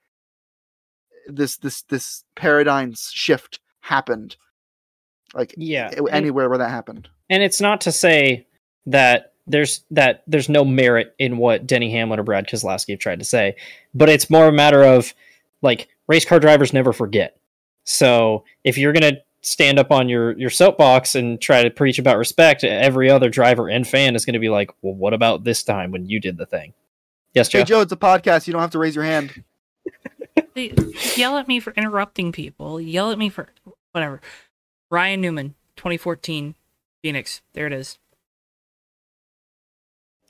this 1.27 1.57
this 1.59 1.83
this 1.83 2.25
paradigm 2.35 2.95
shift 2.97 3.61
happened 3.81 4.37
like 5.35 5.55
Yeah. 5.57 5.91
anywhere 6.11 6.49
where 6.49 6.59
that 6.59 6.71
happened 6.71 7.09
and 7.31 7.43
it's 7.43 7.61
not 7.61 7.81
to 7.83 7.93
say 7.93 8.47
that 8.87 9.33
there's 9.49 9.85
that 9.91 10.23
there's 10.27 10.49
no 10.49 10.65
merit 10.65 11.15
in 11.19 11.37
what 11.39 11.67
Denny 11.67 11.91
Hamlin 11.93 12.19
or 12.19 12.23
Brad 12.25 12.49
Keselowski 12.49 12.91
have 12.91 12.99
tried 12.99 13.21
to 13.21 13.25
say, 13.25 13.55
but 13.95 14.09
it's 14.09 14.29
more 14.29 14.49
a 14.49 14.53
matter 14.53 14.83
of 14.83 15.15
like 15.63 15.89
race 16.09 16.25
car 16.25 16.41
drivers 16.41 16.73
never 16.73 16.93
forget. 16.93 17.37
So 17.85 18.45
if 18.65 18.77
you're 18.77 18.93
gonna 18.93 19.19
stand 19.43 19.79
up 19.79 19.93
on 19.93 20.09
your 20.09 20.37
your 20.37 20.51
soapbox 20.51 21.15
and 21.15 21.41
try 21.41 21.63
to 21.63 21.71
preach 21.71 22.01
about 22.01 22.19
respect, 22.19 22.65
every 22.65 23.09
other 23.09 23.29
driver 23.29 23.69
and 23.69 23.87
fan 23.87 24.17
is 24.17 24.25
gonna 24.25 24.41
be 24.41 24.49
like, 24.49 24.71
well, 24.83 24.95
what 24.95 25.15
about 25.15 25.45
this 25.45 25.63
time 25.63 25.93
when 25.93 26.07
you 26.07 26.19
did 26.19 26.37
the 26.39 26.47
thing? 26.47 26.73
Yes, 27.35 27.49
Joe. 27.49 27.59
hey 27.59 27.65
joe 27.65 27.81
it's 27.83 27.93
a 27.93 27.97
podcast 27.97 28.47
you 28.49 28.53
don't 28.53 28.63
have 28.63 28.71
to 28.73 28.79
raise 28.81 28.95
your 28.97 29.05
hand 29.05 29.45
They 30.57 30.73
yell 31.17 31.37
at 31.37 31.47
me 31.47 31.61
for 31.61 31.73
interrupting 31.75 32.33
people. 32.33 32.81
Yell 32.81 33.13
at 33.13 33.19
me 33.19 33.29
for 33.29 33.49
whatever. 33.93 34.23
Ryan 34.91 35.21
Newman, 35.21 35.55
2014, 35.77 36.55
Phoenix. 37.03 37.43
There 37.53 37.67
it 37.67 37.73
is. 37.75 37.99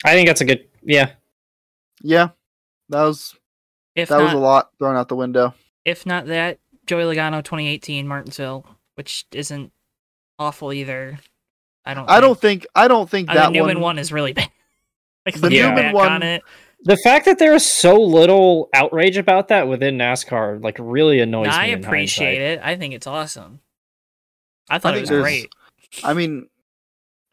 I 0.05 0.11
think 0.11 0.27
that's 0.27 0.41
a 0.41 0.45
good. 0.45 0.67
Yeah, 0.83 1.11
yeah 2.01 2.29
that 2.89 3.01
was 3.03 3.35
If 3.95 4.09
that 4.09 4.17
not, 4.17 4.23
was 4.25 4.33
a 4.33 4.37
lot 4.37 4.69
thrown 4.77 4.95
out 4.95 5.09
the 5.09 5.15
window 5.15 5.53
if 5.85 6.05
not 6.05 6.27
that, 6.27 6.59
Joey 6.85 7.03
Logano, 7.03 7.41
2018, 7.43 8.05
Martinsville, 8.07 8.65
which 8.95 9.25
isn't 9.31 9.71
awful 10.37 10.73
either. 10.73 11.19
I 11.85 11.93
don't. 11.93 12.09
i 12.09 12.19
don't 12.19 12.37
think 12.39 12.67
i 12.75 12.89
don't 12.89 13.09
think 13.09 13.29
I 13.29 13.35
that 13.35 13.43
think 13.45 13.55
Newman 13.55 13.77
one, 13.77 13.95
one 13.95 13.99
is 13.99 14.11
really 14.11 14.33
bad. 14.33 14.49
like 15.25 15.35
The 15.35 15.41
looking 15.41 15.61
Newman 15.61 15.93
one- 15.93 16.11
on 16.11 16.23
it, 16.23 16.43
the 16.83 16.97
fact 16.97 17.25
that 17.25 17.39
there 17.39 17.53
is 17.53 17.65
so 17.65 17.99
little 17.99 18.69
outrage 18.73 19.17
about 19.17 19.47
that 19.49 19.67
within 19.67 19.97
NASCAR 19.97 20.61
like 20.63 20.77
really 20.79 21.19
annoys 21.19 21.49
I 21.51 21.67
me. 21.67 21.73
I 21.73 21.75
appreciate 21.77 22.39
hindsight. 22.39 22.41
it. 22.41 22.59
I 22.63 22.75
think 22.77 22.93
it's 22.93 23.07
awesome. 23.07 23.59
I 24.69 24.79
thought 24.79 24.95
it 24.97 25.01
was 25.01 25.09
great. 25.09 25.53
i 26.03 26.13
mean 26.13 26.47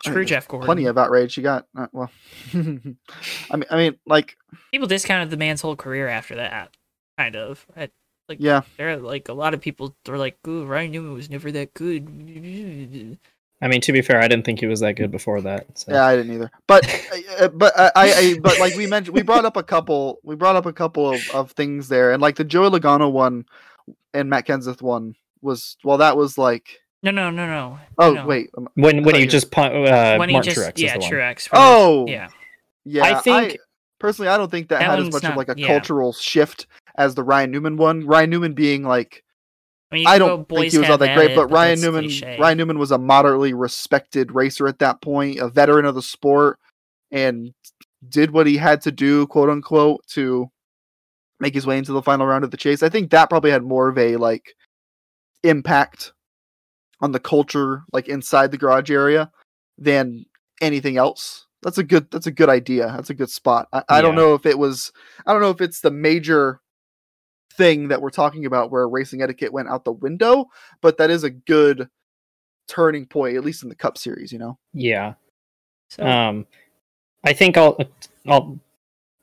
Screw 0.05 0.15
there's 0.15 0.29
Jeff 0.29 0.47
Gordon. 0.49 0.67
plenty 0.67 0.85
of 0.87 0.97
outrage 0.99 1.37
you 1.37 1.43
got 1.43 1.67
uh, 1.77 1.87
well 1.93 2.11
i 2.55 2.57
mean 2.57 2.97
i 3.71 3.77
mean 3.77 3.99
like 4.07 4.37
people 4.71 4.87
discounted 4.87 5.31
the 5.31 5.37
man's 5.37 5.61
whole 5.63 5.77
career 5.77 6.09
after 6.09 6.37
that. 6.37 6.77
Kind 7.19 7.37
of. 7.37 7.67
I, 7.77 7.89
yeah 8.39 8.63
there 8.77 8.91
are 8.91 8.97
like 8.97 9.29
a 9.29 9.33
lot 9.35 9.53
of 9.55 9.61
people 9.61 9.95
were 10.09 10.17
like, 10.19 10.39
"Ooh, 10.49 10.65
Ryan 10.65 10.93
Newman 10.93 11.13
was 11.13 11.29
never 11.29 11.53
that 11.53 11.75
good." 11.75 12.07
I 13.65 13.69
mean, 13.69 13.81
to 13.81 13.93
be 13.93 14.03
fair, 14.03 14.21
I 14.21 14.29
didn't 14.29 14.45
think 14.45 14.61
he 14.61 14.67
was 14.67 14.81
that 14.81 14.93
good 14.93 15.11
before 15.11 15.41
that. 15.41 15.67
So. 15.79 15.93
Yeah, 15.93 16.05
I 16.05 16.17
didn't 16.17 16.35
either. 16.35 16.51
But 16.67 16.85
uh, 17.41 17.49
but 17.49 17.73
I, 17.79 17.91
I, 17.97 18.13
I 18.13 18.39
but 18.43 18.61
like 18.61 18.75
we 18.77 18.87
mentioned, 18.87 19.17
we 19.17 19.23
brought 19.23 19.47
up 19.47 19.57
a 19.57 19.63
couple. 19.63 20.19
We 20.23 20.35
brought 20.37 20.55
up 20.57 20.67
a 20.67 20.73
couple 20.73 21.11
of, 21.15 21.21
of 21.33 21.53
things 21.53 21.89
there, 21.89 22.13
and 22.13 22.21
like 22.21 22.37
the 22.37 22.45
Joey 22.45 22.69
Logano 22.69 23.11
one 23.11 23.47
and 24.13 24.29
Matt 24.29 24.47
Kenseth 24.47 24.83
one 24.83 25.15
was 25.41 25.77
well, 25.83 25.97
that 25.99 26.17
was 26.17 26.37
like 26.37 26.81
No, 27.03 27.11
no, 27.11 27.31
no, 27.31 27.47
no. 27.47 27.79
oh 27.99 28.13
no. 28.13 28.27
wait, 28.27 28.51
um, 28.57 28.69
When 28.75 29.03
when 29.03 29.15
he 29.15 29.23
you- 29.23 29.27
just 29.27 29.51
pun- 29.51 29.75
uh, 29.75 30.17
when 30.19 30.29
he 30.29 30.35
Martin 30.35 30.53
just 30.55 30.59
Truex 30.69 30.79
yeah, 30.79 30.93
the 30.95 31.01
one. 31.01 31.11
Truex. 31.11 31.49
Oh! 31.53 32.07
yeah. 32.07 32.29
yeah. 32.85 33.03
I 33.05 33.15
think- 33.21 33.59
personally, 33.99 34.29
I 34.29 34.37
don't 34.37 34.51
think 34.51 34.69
that, 34.69 34.81
That 34.81 34.91
had 34.91 34.99
as 35.01 35.11
much 35.11 35.23
not- 35.23 35.33
of 35.33 35.37
like 35.39 35.49
a 35.49 35.55
yeah. 35.57 35.67
cultural 35.69 36.13
shift 36.13 36.67
as 36.97 37.15
the 37.15 37.23
Ryan 37.25 37.51
Newman 37.51 37.77
one. 37.79 38.07
Ryan 38.07 38.29
Newman 38.31 38.53
being 38.53 38.83
like 38.83 39.24
I, 39.95 39.99
mean, 39.99 40.07
I 40.07 40.19
don't 40.19 40.49
think 40.49 40.73
he 40.73 40.79
was 40.79 40.91
all 40.91 40.99
that 40.99 41.15
great, 41.15 41.33
it," 41.33 41.37
but 41.37 41.49
Ryan 41.49 41.81
Newman 41.81 42.05
cliche. 42.05 42.37
Ryan 42.39 42.59
Newman 42.59 42.79
was 42.79 42.91
a 42.91 42.99
moderately 42.99 43.55
respected 43.55 44.35
racer 44.35 44.67
at 44.67 44.81
that 44.81 45.01
point, 45.01 45.39
a 45.39 45.49
veteran 45.49 45.85
of 45.85 45.95
the 45.95 46.03
sport, 46.03 46.59
and 47.11 47.53
did 48.09 48.33
what 48.33 48.47
he 48.47 48.57
had 48.57 48.81
to 48.83 48.93
do, 48.93 49.27
quote 49.27 49.49
unquote, 49.49 50.07
to 50.09 50.51
make 51.41 51.55
his 51.55 51.67
way 51.67 51.79
into 51.79 51.93
the 51.93 52.03
final 52.03 52.27
round 52.27 52.45
of 52.45 52.51
the 52.51 52.57
chase. 52.57 52.83
I 52.83 52.89
think 52.89 53.11
that 53.11 53.31
probably 53.31 53.51
had 53.51 53.63
more 53.63 53.89
of 53.89 53.99
a 53.99 54.17
like 54.17 54.55
impact 55.43 56.13
on 57.01 57.13
the 57.13 57.21
culture, 57.21 57.85
like 57.93 58.09
inside 58.09 58.51
the 58.51 58.59
garage 58.59 58.91
area, 58.91 59.31
than 59.79 60.25
anything 60.61 60.97
else. 60.97 61.47
That's 61.63 61.79
a 61.79 61.85
good. 61.85 62.11
That's 62.11 62.27
a 62.27 62.33
good 62.33 62.49
idea. 62.49 62.89
That's 62.89 63.11
a 63.11 63.15
good 63.15 63.31
spot. 63.31 63.69
I, 63.73 63.83
I 63.89 64.03
don't 64.03 64.17
know 64.17 64.35
if 64.35 64.45
it 64.45 64.59
was. 64.59 64.93
I 65.27 65.33
don't 65.33 65.41
know 65.41 65.51
if 65.51 65.61
it's 65.61 65.81
the 65.81 65.91
major 65.91 66.61
thing 67.57 67.89
that 67.89 68.03
we're 68.03 68.11
talking 68.11 68.47
about 68.47 68.71
where 68.71 68.89
racing 68.89 69.23
etiquette 69.23 69.53
went 69.53 69.69
out 69.69 69.85
the 69.85 69.93
window, 69.93 70.47
but 70.81 70.99
that 70.99 71.11
is 71.11 71.25
a 71.25 71.31
good 71.31 71.89
turning 72.69 73.07
point, 73.07 73.37
at 73.37 73.45
least 73.45 73.63
in 73.63 73.69
the 73.69 73.75
Cup 73.75 73.99
Series. 73.99 74.33
You 74.33 74.39
know. 74.39 74.59
Yeah. 74.73 75.15
So, 75.91 76.05
Um, 76.05 76.47
I 77.23 77.33
think 77.33 77.57
I'll 77.57 77.79
I'll 78.27 78.59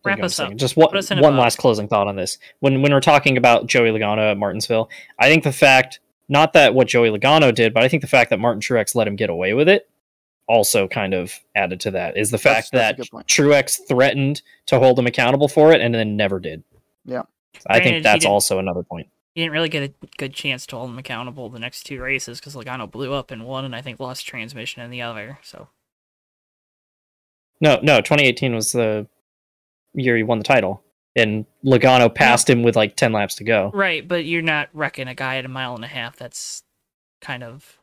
Wrap 0.04 0.18
hang 0.18 0.22
on 0.22 0.24
a 0.24 0.26
us 0.26 0.40
up. 0.40 0.56
Just 0.56 0.78
one, 0.78 0.96
us 0.98 1.10
one 1.12 1.38
last 1.38 1.58
closing 1.58 1.88
thought 1.88 2.08
on 2.08 2.16
this. 2.16 2.38
When 2.60 2.82
when 2.82 2.92
we're 2.92 3.02
talking 3.02 3.38
about 3.38 3.68
Joey 3.68 3.90
Logano 3.90 4.32
at 4.32 4.38
Martinsville, 4.38 4.90
I 5.20 5.28
think 5.28 5.44
the 5.44 5.52
fact 5.52 6.00
not 6.28 6.54
that 6.54 6.74
what 6.74 6.88
Joey 6.88 7.10
Logano 7.10 7.54
did, 7.54 7.74
but 7.74 7.84
I 7.84 7.88
think 7.88 8.02
the 8.02 8.08
fact 8.08 8.30
that 8.30 8.40
Martin 8.40 8.62
Truex 8.62 8.96
let 8.96 9.08
him 9.08 9.16
get 9.16 9.30
away 9.30 9.54
with 9.54 9.68
it 9.68 9.88
also 10.48 10.88
kind 10.88 11.14
of 11.14 11.40
added 11.56 11.80
to 11.80 11.92
that 11.92 12.18
is 12.18 12.32
the 12.32 12.38
fact 12.38 12.72
that's 12.72 13.00
a 13.00 13.16
that. 13.16 13.28
Truex 13.28 13.80
threatened 13.88 14.42
to 14.66 14.80
hold 14.80 14.98
him 14.98 15.08
accountable 15.08 15.48
for 15.48 15.72
it 15.72 15.82
and 15.82 15.94
then 15.94 16.18
never 16.18 16.40
did. 16.40 16.64
Yeah. 17.06 17.24
I 17.68 17.80
Granted, 17.80 17.84
he 17.84 17.94
think 17.94 18.04
that's 18.04 18.26
also 18.26 18.60
another 18.60 18.84
point. 18.84 19.08
He 19.34 19.42
didn't 19.42 19.54
really 19.54 19.70
get 19.70 19.84
a 19.84 20.08
good 20.18 20.34
chance 20.34 20.66
to 20.68 20.76
hold 20.76 20.90
him 20.90 20.98
accountable 20.98 21.50
the 21.50 21.60
next 21.60 21.84
two 21.84 22.02
races 22.02 22.40
because 22.40 22.56
Logano 22.56 22.90
blew 22.90 23.14
up 23.14 23.32
in 23.32 23.44
one 23.44 23.64
and 23.64 23.76
I 23.76 23.82
think 23.82 24.00
lost 24.00 24.26
transmission 24.26 24.82
in 24.82 24.92
the 24.92 25.02
other. 25.02 25.40
So 25.42 25.70
No, 27.62 27.80
no, 27.82 28.02
2018 28.02 28.54
was 28.54 28.74
the 28.74 29.08
year 29.94 30.18
he 30.18 30.24
won 30.24 30.38
the 30.38 30.44
title, 30.44 30.84
and 31.16 31.46
Logano 31.66 32.14
passed 32.14 32.50
him 32.50 32.64
with 32.64 32.76
like 32.76 32.96
10 32.96 33.14
laps 33.14 33.36
to 33.36 33.44
go. 33.44 33.72
right, 33.74 34.06
but 34.06 34.26
you're 34.26 34.42
not 34.42 34.70
wrecking 34.74 35.08
a 35.08 35.16
guy 35.16 35.38
at 35.38 35.46
a 35.46 35.50
mile 35.50 35.76
and 35.76 35.86
a 35.86 35.90
half. 35.90 36.18
That's 36.18 36.64
kind 37.22 37.44
of. 37.44 37.78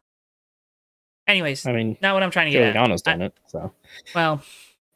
Anyways, 1.27 1.67
I 1.67 1.73
mean, 1.73 1.97
not 2.01 2.15
what 2.15 2.23
I'm 2.23 2.31
trying 2.31 2.47
to 2.47 2.53
Joe 2.53 2.61
get 2.61 2.77
at. 2.77 2.89
Logano's 2.89 3.03
done 3.03 3.23
it, 3.23 3.35
so. 3.47 3.73
Well, 4.15 4.43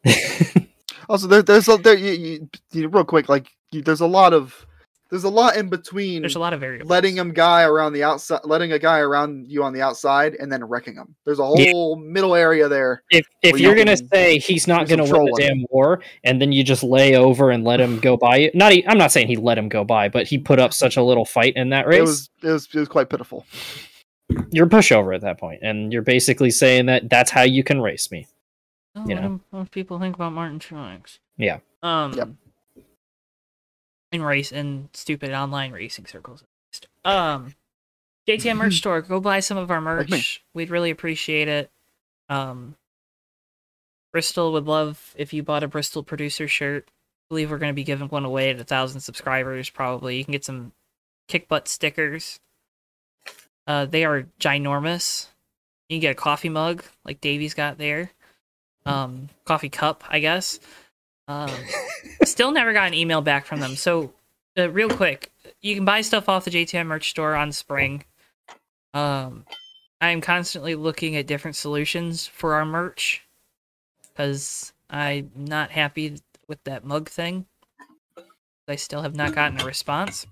Also, 1.08 1.26
there, 1.26 1.42
there's 1.42 1.68
a, 1.68 1.76
there, 1.76 1.96
you, 1.96 2.12
you, 2.12 2.48
you, 2.72 2.88
real 2.88 3.04
quick, 3.04 3.28
like 3.28 3.46
you, 3.46 3.50
there's 3.80 4.00
a 4.00 4.06
lot 4.06 4.32
of 4.34 4.66
there's 5.10 5.24
a 5.24 5.28
lot 5.28 5.56
in 5.56 5.68
between 5.68 6.22
there's 6.22 6.36
a 6.36 6.38
lot 6.38 6.54
of 6.54 6.60
variables. 6.60 6.88
letting 6.88 7.16
him 7.16 7.32
guy 7.32 7.64
around 7.64 7.92
the 7.92 8.02
outside, 8.02 8.40
letting 8.44 8.72
a 8.72 8.78
guy 8.78 8.98
around 8.98 9.46
you 9.46 9.62
on 9.62 9.74
the 9.74 9.82
outside, 9.82 10.34
and 10.36 10.50
then 10.50 10.64
wrecking 10.64 10.94
him. 10.94 11.14
There's 11.26 11.38
a 11.38 11.52
Yeah. 11.56 11.70
whole 11.72 11.96
middle 11.96 12.34
area 12.34 12.66
there. 12.68 13.02
if 13.10 13.26
if 13.42 13.60
you're 13.60 13.76
you 13.76 13.84
gonna 13.84 13.96
say 13.96 14.38
he's 14.38 14.66
not 14.66 14.88
gonna 14.88 15.04
win 15.04 15.26
the 15.26 15.36
damn 15.38 15.66
war, 15.70 16.00
and 16.24 16.40
then 16.40 16.50
you 16.52 16.64
just 16.64 16.82
lay 16.82 17.14
over 17.14 17.50
and 17.50 17.62
let 17.62 17.78
him 17.80 17.98
go 18.00 18.16
by 18.16 18.36
you, 18.36 18.50
not 18.54 18.72
I'm 18.86 18.96
not 18.98 19.12
saying 19.12 19.26
he 19.26 19.36
let 19.36 19.58
him 19.58 19.68
go 19.68 19.84
by, 19.84 20.08
but 20.08 20.26
he 20.26 20.38
put 20.38 20.58
up 20.58 20.72
such 20.72 20.96
a 20.96 21.02
little 21.02 21.26
fight 21.26 21.56
in 21.56 21.70
that 21.70 21.86
race. 21.86 21.98
It 21.98 22.02
was 22.02 22.30
it 22.42 22.50
was 22.50 22.68
it 22.72 22.78
was 22.78 22.88
quite 22.88 23.10
pitiful. 23.10 23.44
you're 24.50 24.66
a 24.66 24.70
pushover 24.70 25.14
at 25.14 25.20
that 25.20 25.38
point, 25.38 25.60
and 25.62 25.92
you're 25.92 26.00
basically 26.00 26.50
saying 26.50 26.86
that 26.86 27.10
that's 27.10 27.30
how 27.30 27.42
you 27.42 27.62
can 27.62 27.82
race 27.82 28.10
me. 28.10 28.26
Oh, 28.96 29.06
you 29.06 29.14
know. 29.14 29.20
do 29.22 29.40
most 29.52 29.70
people 29.72 29.98
think 29.98 30.14
about 30.16 30.32
Martin 30.32 30.58
Truex. 30.58 31.18
Yeah. 31.36 31.58
Um. 31.82 32.14
Yep. 32.14 32.28
In 34.12 34.22
race 34.22 34.52
in 34.52 34.90
stupid 34.92 35.32
online 35.32 35.72
racing 35.72 36.06
circles. 36.06 36.44
Um. 37.04 37.54
JTN 38.28 38.56
merch 38.56 38.74
store. 38.78 39.00
Go 39.00 39.18
buy 39.20 39.40
some 39.40 39.58
of 39.58 39.70
our 39.70 39.80
merch. 39.80 40.44
We'd 40.54 40.70
really 40.70 40.90
appreciate 40.90 41.48
it. 41.48 41.70
Um. 42.28 42.76
Bristol 44.12 44.52
would 44.52 44.66
love 44.66 45.14
if 45.16 45.32
you 45.32 45.42
bought 45.42 45.62
a 45.62 45.68
Bristol 45.68 46.02
producer 46.02 46.46
shirt. 46.46 46.88
I 46.88 46.92
believe 47.30 47.50
we're 47.50 47.58
going 47.58 47.72
to 47.72 47.74
be 47.74 47.84
giving 47.84 48.08
one 48.08 48.26
away 48.26 48.50
at 48.50 48.60
a 48.60 48.64
thousand 48.64 49.00
subscribers. 49.00 49.70
Probably 49.70 50.18
you 50.18 50.24
can 50.24 50.32
get 50.32 50.44
some 50.44 50.72
kick 51.28 51.48
butt 51.48 51.66
stickers. 51.66 52.38
Uh, 53.66 53.86
they 53.86 54.04
are 54.04 54.26
ginormous. 54.38 55.28
You 55.88 55.96
can 55.96 56.00
get 56.02 56.12
a 56.12 56.14
coffee 56.14 56.50
mug 56.50 56.84
like 57.04 57.20
Davey's 57.20 57.54
got 57.54 57.78
there. 57.78 58.10
Um, 58.84 59.28
coffee 59.44 59.68
cup, 59.68 60.04
I 60.08 60.18
guess. 60.18 60.58
Um, 61.28 61.50
still 62.24 62.50
never 62.52 62.72
got 62.72 62.88
an 62.88 62.94
email 62.94 63.20
back 63.20 63.46
from 63.46 63.60
them. 63.60 63.76
So, 63.76 64.12
uh, 64.58 64.70
real 64.70 64.88
quick, 64.90 65.32
you 65.60 65.74
can 65.74 65.84
buy 65.84 66.00
stuff 66.00 66.28
off 66.28 66.44
the 66.44 66.50
JTN 66.50 66.86
merch 66.86 67.10
store 67.10 67.34
on 67.34 67.52
Spring. 67.52 68.04
Um, 68.94 69.44
I 70.00 70.10
am 70.10 70.20
constantly 70.20 70.74
looking 70.74 71.16
at 71.16 71.26
different 71.26 71.56
solutions 71.56 72.26
for 72.26 72.54
our 72.54 72.64
merch 72.66 73.22
because 74.08 74.72
I'm 74.90 75.30
not 75.36 75.70
happy 75.70 76.18
with 76.48 76.62
that 76.64 76.84
mug 76.84 77.08
thing. 77.08 77.46
I 78.68 78.76
still 78.76 79.02
have 79.02 79.14
not 79.14 79.34
gotten 79.34 79.60
a 79.60 79.64
response. 79.64 80.26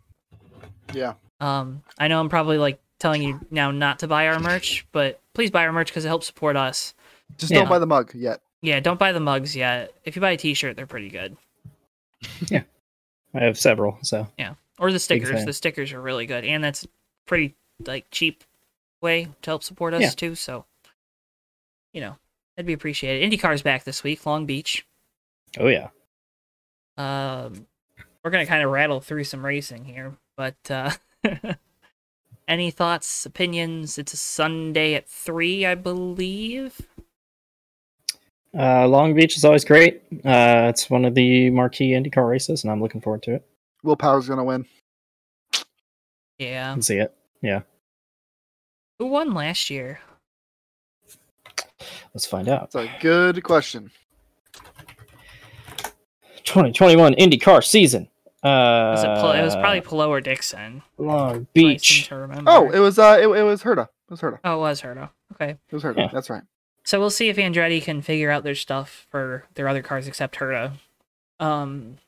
Yeah. 0.92 1.14
Um, 1.40 1.82
I 1.98 2.08
know 2.08 2.20
I'm 2.20 2.28
probably 2.28 2.58
like 2.58 2.80
telling 2.98 3.22
you 3.22 3.40
now 3.50 3.70
not 3.70 4.00
to 4.00 4.08
buy 4.08 4.28
our 4.28 4.38
merch, 4.38 4.86
but 4.92 5.20
please 5.34 5.50
buy 5.50 5.64
our 5.66 5.72
merch 5.72 5.88
because 5.88 6.04
it 6.04 6.08
helps 6.08 6.26
support 6.26 6.56
us. 6.56 6.94
Just 7.38 7.52
Yeah. 7.52 7.60
don't 7.60 7.68
buy 7.68 7.78
the 7.78 7.86
mug 7.86 8.12
yet. 8.14 8.40
Yeah, 8.62 8.80
don't 8.80 8.98
buy 8.98 9.12
the 9.12 9.20
mugs 9.20 9.56
yet. 9.56 9.92
If 10.04 10.16
you 10.16 10.22
buy 10.22 10.32
a 10.32 10.36
T-shirt, 10.36 10.76
they're 10.76 10.86
pretty 10.86 11.08
good. 11.10 11.36
Yeah, 12.50 12.62
I 13.34 13.40
have 13.44 13.58
several, 13.58 13.98
so 14.02 14.26
Yeah, 14.38 14.54
or 14.78 14.92
the 14.92 14.98
stickers. 14.98 15.44
The 15.44 15.52
stickers 15.54 15.92
are 15.92 16.00
really 16.00 16.26
good, 16.26 16.44
and 16.44 16.62
that's 16.62 16.86
pretty 17.26 17.54
like 17.86 18.06
cheap 18.10 18.44
way 19.00 19.28
to 19.42 19.50
help 19.50 19.62
support 19.62 19.94
us 19.94 20.02
Yeah. 20.02 20.10
too. 20.10 20.34
So, 20.34 20.66
you 21.94 22.00
know, 22.02 22.16
that'd 22.56 22.66
be 22.66 22.74
appreciated. 22.74 23.30
IndyCar's 23.32 23.62
back 23.62 23.84
this 23.84 24.02
week, 24.04 24.26
Long 24.26 24.44
Beach. 24.46 24.86
oh 25.58 25.68
yeah. 25.68 25.88
Um, 26.98 27.66
we're 28.22 28.30
gonna 28.30 28.44
kind 28.46 28.62
of 28.62 28.70
rattle 28.70 29.00
through 29.00 29.24
some 29.24 29.44
racing 29.46 29.86
here, 29.86 30.16
but 30.36 30.56
uh, 30.70 30.90
any 32.48 32.70
thoughts, 32.70 33.24
opinions? 33.24 33.96
It's 33.96 34.12
a 34.12 34.18
Sunday 34.18 34.92
at 34.94 35.08
three, 35.08 35.64
I 35.64 35.74
believe. 35.74 36.82
Uh, 38.56 38.86
Long 38.88 39.14
Beach 39.14 39.36
is 39.36 39.44
always 39.44 39.64
great. 39.64 40.02
Uh, 40.24 40.66
it's 40.68 40.90
one 40.90 41.04
of 41.04 41.14
the 41.14 41.50
marquee 41.50 41.90
IndyCar 41.92 42.28
races, 42.28 42.64
and 42.64 42.70
I'm 42.72 42.80
looking 42.82 43.00
forward 43.00 43.22
to 43.24 43.34
it. 43.34 43.46
Will 43.82 43.96
Willpower's 43.96 44.28
gonna 44.28 44.44
win. 44.44 44.66
I 45.54 45.62
Yeah, 46.38 46.72
can 46.72 46.82
see 46.82 46.98
it. 46.98 47.14
Yeah. 47.42 47.60
Who 48.98 49.06
won 49.06 49.34
last 49.34 49.70
year? 49.70 50.00
Let's 52.12 52.26
find 52.26 52.48
out. 52.48 52.64
It's 52.64 52.74
a 52.74 52.90
good 53.00 53.42
question. 53.42 53.90
2021 56.44 57.14
IndyCar 57.14 57.64
season. 57.64 58.08
Uh, 58.42 58.92
Was 58.96 59.04
it, 59.04 59.06
Pol- 59.06 59.32
it 59.32 59.42
was 59.42 59.54
probably 59.54 59.80
Polo 59.82 60.10
or 60.10 60.20
Dixon. 60.20 60.82
Long 60.98 61.46
Beach. 61.52 62.10
Oh, 62.10 62.70
it 62.70 62.78
was 62.78 62.98
uh, 62.98 63.18
it, 63.20 63.24
it 63.28 63.42
was 63.42 63.62
Herta. 63.62 63.84
It 63.84 64.10
was 64.10 64.20
Herta. 64.20 64.38
oh, 64.44 64.54
it 64.56 64.60
was 64.60 64.80
Herta. 64.80 65.10
Okay. 65.34 65.50
It 65.50 65.72
was 65.74 65.82
Herta. 65.82 65.98
Yeah. 65.98 66.08
That's 66.12 66.30
right. 66.30 66.42
So 66.84 66.98
we'll 66.98 67.10
see 67.10 67.28
if 67.28 67.36
Andretti 67.36 67.82
can 67.82 68.02
figure 68.02 68.30
out 68.30 68.42
their 68.42 68.54
stuff 68.54 69.06
for 69.10 69.44
their 69.54 69.68
other 69.68 69.82
cars 69.82 70.08
except 70.08 70.36
Herta. 70.38 70.72
Um, 71.38 71.98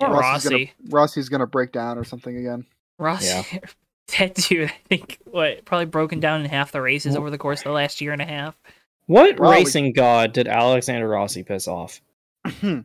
or 0.00 0.08
Rossi's 0.08 0.50
Rossi. 0.50 0.64
gonna 0.66 0.88
Rossi's 0.90 1.28
gonna 1.28 1.46
break 1.46 1.72
down 1.72 1.98
or 1.98 2.04
something 2.04 2.36
again. 2.36 2.66
Rossi. 2.98 3.60
that 4.18 4.34
dude, 4.34 4.68
I 4.70 4.74
think, 4.88 5.18
what, 5.24 5.64
probably 5.64 5.86
broken 5.86 6.20
down 6.20 6.40
in 6.40 6.50
half 6.50 6.72
the 6.72 6.80
races 6.80 7.16
over 7.16 7.30
the 7.30 7.38
course 7.38 7.60
of 7.60 7.64
the 7.64 7.72
last 7.72 8.00
year 8.00 8.12
and 8.12 8.22
a 8.22 8.26
half. 8.26 8.58
What 9.06 9.36
Probably. 9.36 9.58
racing 9.58 9.92
god 9.92 10.32
did 10.32 10.46
Alexander 10.46 11.08
Rossi 11.08 11.42
piss 11.42 11.66
off? 11.68 12.00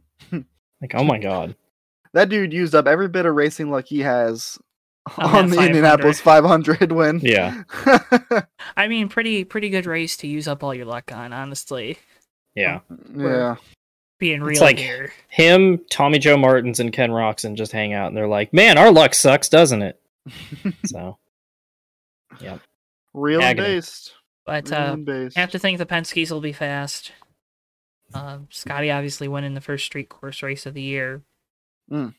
Like, 0.82 0.94
oh 0.94 1.06
my 1.06 1.18
god. 1.20 1.56
that 2.14 2.28
dude 2.30 2.52
used 2.52 2.76
up 2.76 2.86
every 2.86 3.08
bit 3.08 3.26
of 3.26 3.34
racing 3.34 3.72
luck 3.72 3.86
he 3.88 4.02
has 4.02 4.60
On 5.18 5.36
on, 5.36 5.50
that 5.50 5.56
the 5.58 5.66
Indianapolis 5.66 6.20
500 6.20 6.92
win. 6.92 7.20
Yeah. 7.22 7.64
I 8.78 8.88
mean, 8.88 9.08
pretty 9.08 9.44
pretty 9.44 9.70
good 9.70 9.86
race 9.86 10.18
to 10.18 10.28
use 10.28 10.48
up 10.48 10.64
all 10.64 10.74
your 10.74 10.86
luck 10.86 11.12
on, 11.14 11.32
honestly. 11.32 12.00
Yeah. 12.56 12.80
yeah. 13.16 13.58
Being 14.18 14.42
real 14.42 14.54
It's 14.54 14.62
like- 14.62 14.80
here. 14.80 15.12
Him, 15.28 15.80
Tommy 15.92 16.18
Joe 16.18 16.38
Martins, 16.38 16.80
and 16.80 16.92
Ken 16.92 17.12
Roczen 17.12 17.56
just 17.56 17.72
hang 17.72 17.94
out 17.94 18.08
and 18.08 18.18
they're 18.18 18.28
like, 18.28 18.52
man, 18.54 18.78
our 18.80 18.92
luck 18.92 19.14
sucks, 19.14 19.48
doesn't 19.50 19.82
it? 19.84 20.02
So, 20.88 21.18
yeah. 22.40 22.58
Real 23.14 23.42
Agony. 23.42 23.68
based. 23.76 24.14
But 24.46 24.70
Real 24.70 24.80
uh, 24.80 24.96
based. 24.96 25.38
I 25.38 25.42
have 25.42 25.52
to 25.52 25.60
think 25.60 25.78
the 25.78 25.86
Penske's 25.86 26.32
will 26.32 26.42
be 26.42 26.52
fast. 26.54 27.12
Um, 28.14 28.48
Scotty 28.50 28.90
obviously 28.92 29.28
winning 29.28 29.54
the 29.54 29.62
first 29.62 29.86
street 29.86 30.10
course 30.10 30.42
race 30.42 30.66
of 30.66 30.74
the 30.74 30.82
year. 30.82 31.22
Mm. 31.92 32.14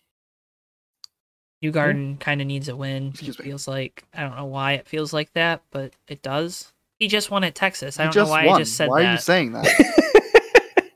Newgarden 1.62 2.20
kind 2.20 2.40
of 2.40 2.46
needs 2.46 2.68
a 2.68 2.76
win. 2.76 3.08
Excuse 3.08 3.36
it 3.36 3.40
me. 3.40 3.44
feels 3.50 3.66
like 3.66 4.04
I 4.14 4.22
don't 4.22 4.36
know 4.36 4.44
why 4.44 4.72
it 4.72 4.86
feels 4.86 5.12
like 5.12 5.32
that, 5.32 5.62
but 5.70 5.92
it 6.08 6.22
does. 6.22 6.72
He 6.98 7.08
just 7.08 7.30
won 7.30 7.44
at 7.44 7.54
Texas. 7.54 7.98
I 8.00 8.06
You 8.06 8.12
don't 8.12 8.24
know 8.26 8.30
why 8.30 8.46
won. 8.46 8.54
I 8.56 8.58
just 8.58 8.76
said 8.76 8.88
Why 8.88 9.02
that. 9.02 9.08
are 9.08 9.12
you 9.12 9.18
saying 9.18 9.52
that? 9.52 9.66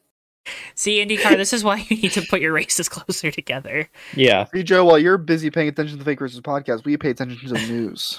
See, 0.75 1.05
IndyCar, 1.05 1.37
this 1.37 1.53
is 1.53 1.63
why 1.63 1.85
you 1.91 1.97
need 1.99 2.13
to 2.13 2.23
put 2.23 2.41
your 2.41 2.53
races 2.53 2.89
closer 2.91 3.31
together. 3.31 3.89
yeah. 4.15 4.47
Hey 4.53 4.63
Joe, 4.63 4.85
while 4.87 4.99
you're 4.99 5.19
busy 5.19 5.51
paying 5.51 5.69
attention 5.69 5.99
to 5.99 6.03
the 6.03 6.09
Fake 6.11 6.21
Racers 6.21 6.41
podcast, 6.41 6.85
we 6.85 6.97
pay 6.97 7.11
attention 7.11 7.39
to 7.47 7.55
the 7.55 7.67
news. 7.67 8.19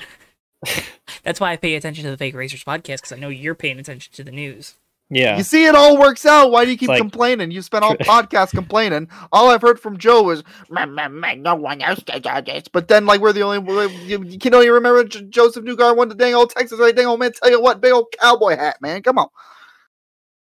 That's 1.24 1.40
why 1.40 1.52
I 1.54 1.58
pay 1.58 1.74
attention 1.76 2.04
to 2.04 2.12
the 2.12 2.18
Fake 2.18 2.36
Racers 2.36 2.64
podcast 2.64 2.98
because 2.98 3.14
I 3.14 3.18
know 3.18 3.30
you're 3.30 3.56
paying 3.56 3.80
attention 3.80 4.14
to 4.14 4.24
the 4.24 4.32
news. 4.32 4.76
Yeah. 5.14 5.38
You 5.38 5.44
see, 5.44 5.66
it 5.66 5.76
all 5.76 6.00
works 6.00 6.26
out. 6.26 6.52
Why 6.52 6.64
do 6.64 6.72
you 6.72 6.78
keep 6.78 6.88
like- 6.88 6.98
complaining? 7.00 7.52
You 7.52 7.62
spent 7.62 7.84
all 7.84 7.96
podcast 7.98 8.52
complaining. 8.52 9.10
All 9.34 9.50
I've 9.52 9.62
heard 9.62 9.78
from 9.78 9.98
Joe 9.98 10.24
was, 10.24 10.42
"Meh, 10.70 10.86
meh, 10.86 11.10
meh, 11.10 11.36
"No 11.36 11.56
one 11.56 11.82
else 11.82 12.00
does 12.00 12.22
this." 12.46 12.70
But 12.70 12.88
then, 12.88 13.06
like, 13.06 13.20
we're 13.20 13.34
the 13.34 13.42
only. 13.44 13.94
You, 14.06 14.24
you 14.24 14.40
can 14.40 14.54
only 14.54 14.70
remember 14.70 15.04
J- 15.04 15.24
Josef 15.26 15.66
Newgar 15.66 15.96
won 15.98 16.08
the 16.08 16.16
dang 16.16 16.34
old 16.34 16.52
Texas 16.52 16.80
right? 16.80 16.96
Dang 16.96 17.08
old 17.08 17.20
man, 17.20 17.34
tell 17.34 17.52
you 17.52 17.62
what, 17.62 17.82
big 17.82 17.92
old 17.92 18.08
cowboy 18.22 18.56
hat, 18.56 18.78
man. 18.82 19.04
Come 19.04 19.18
on. 19.18 19.28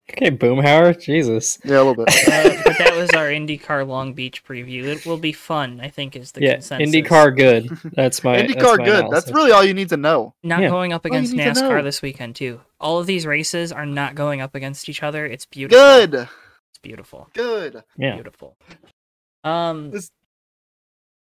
Okay, 0.08 0.30
Boomhauer. 0.30 0.98
Jesus. 1.00 1.58
Yeah, 1.64 1.78
a 1.78 1.82
little 1.82 1.96
bit. 1.96 2.08
Uh, 2.28 2.62
but 2.64 2.78
that 2.78 2.96
was 2.96 3.10
our 3.10 3.26
IndyCar 3.26 3.86
Long 3.86 4.14
Beach 4.14 4.44
preview. 4.44 4.84
It 4.84 5.04
will 5.04 5.16
be 5.18 5.32
fun, 5.32 5.80
I 5.80 5.88
think, 5.88 6.14
is 6.14 6.30
the 6.30 6.42
yeah. 6.42 6.52
consensus. 6.54 6.94
IndyCar 6.94 7.36
good. 7.36 7.68
That's 7.92 8.22
my 8.22 8.36
that's 8.36 8.52
IndyCar 8.52 8.78
my 8.78 8.84
good. 8.84 8.98
analysis. 9.00 9.24
That's 9.24 9.34
really 9.34 9.50
all 9.50 9.64
you 9.64 9.74
need 9.74 9.88
to 9.88 9.96
know. 9.96 10.34
Not 10.44 10.60
Yeah. 10.62 10.68
going 10.68 10.92
up 10.92 11.04
against 11.04 11.34
NASCAR 11.34 11.82
this 11.82 12.02
weekend 12.02 12.36
too. 12.36 12.60
All 12.80 12.98
of 12.98 13.06
these 13.06 13.26
races 13.26 13.72
are 13.72 13.86
not 13.86 14.14
going 14.14 14.40
up 14.40 14.54
against 14.54 14.88
each 14.88 15.02
other. 15.02 15.24
It's 15.26 15.46
beautiful. 15.46 15.78
Good. 15.78 16.14
It's 16.14 16.78
beautiful. 16.82 17.28
Good. 17.32 17.82
yeah. 17.96 18.14
Beautiful. 18.14 18.56
Um, 19.44 19.90
This- 19.90 20.10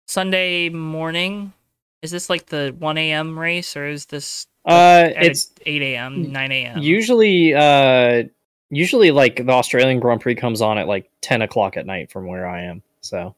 Sunday 0.07 0.69
morning. 0.69 1.53
Is 2.01 2.11
this 2.11 2.29
like 2.29 2.45
the 2.45 2.75
1 2.77 2.97
a.m. 2.97 3.37
race 3.37 3.75
or 3.75 3.87
is 3.87 4.05
this 4.05 4.45
Uh, 4.65 5.09
At 5.15 5.25
it's 5.25 5.51
8 5.65 5.81
a.m., 5.81 6.31
9 6.31 6.51
a.m. 6.51 6.77
usually 6.79 7.53
uh 7.55 8.23
usually 8.69 9.11
like 9.11 9.37
the 9.37 9.51
Australian 9.51 9.99
Grand 9.99 10.21
Prix 10.21 10.35
comes 10.35 10.61
on 10.61 10.77
at 10.77 10.87
like 10.87 11.09
ten 11.21 11.41
o'clock 11.41 11.75
at 11.77 11.85
night 11.85 12.11
from 12.11 12.27
where 12.27 12.45
I 12.47 12.63
am. 12.63 12.83
So 13.01 13.33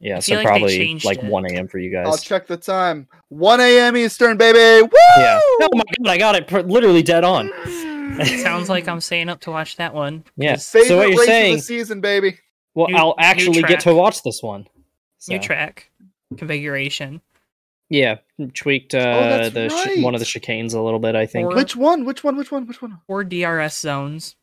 yeah, 0.00 0.16
I 0.16 0.20
so 0.20 0.34
like 0.36 0.46
probably 0.46 0.98
like 1.04 1.18
it. 1.18 1.24
one 1.24 1.44
a.m. 1.46 1.68
for 1.68 1.78
you 1.78 1.90
guys. 1.90 2.06
I'll 2.06 2.16
check 2.18 2.46
the 2.46 2.56
time. 2.56 3.06
1 3.28 3.60
a.m. 3.60 3.96
Eastern, 3.96 4.36
baby. 4.36 4.82
Woo! 4.82 4.88
Yeah. 5.18 5.38
Oh 5.62 5.68
my 5.74 5.82
god, 6.02 6.10
I 6.10 6.18
got 6.18 6.34
it 6.34 6.48
pr- 6.48 6.60
literally 6.60 7.02
dead 7.02 7.22
on. 7.22 7.50
Sounds 8.42 8.68
like 8.68 8.88
I'm 8.88 9.00
staying 9.00 9.28
up 9.28 9.40
to 9.42 9.50
watch 9.50 9.76
that 9.76 9.94
one. 9.94 10.24
Yeah. 10.36 10.56
Favorite 10.56 10.88
So 10.88 10.96
what 10.96 11.08
you're 11.10 11.18
race 11.18 11.26
saying? 11.26 11.52
of 11.54 11.58
the 11.60 11.62
season, 11.62 12.00
baby. 12.00 12.38
Well, 12.74 12.88
New- 12.88 12.96
I'll 12.96 13.14
actually 13.18 13.62
get 13.62 13.80
to 13.80 13.94
watch 13.94 14.22
this 14.22 14.42
one. 14.42 14.66
New 15.28 15.38
track 15.38 15.90
configuration. 16.36 17.20
Yeah, 17.88 18.18
tweaked 18.54 18.94
uh, 18.94 18.98
Oh, 18.98 19.20
that's 19.28 19.54
the 19.54 19.68
sh- 19.68 20.02
one 20.02 20.14
of 20.14 20.20
the 20.20 20.26
chicanes 20.26 20.74
a 20.74 20.80
little 20.80 21.00
bit. 21.00 21.14
I 21.16 21.26
think. 21.26 21.50
Or- 21.50 21.56
Which 21.56 21.74
one? 21.76 22.04
Which 22.04 22.22
one? 22.24 22.36
Which 22.36 22.50
one? 22.52 22.66
Which 22.66 22.80
one? 22.80 23.00
Or 23.08 23.24
DRS 23.24 23.76
zones. 23.76 24.36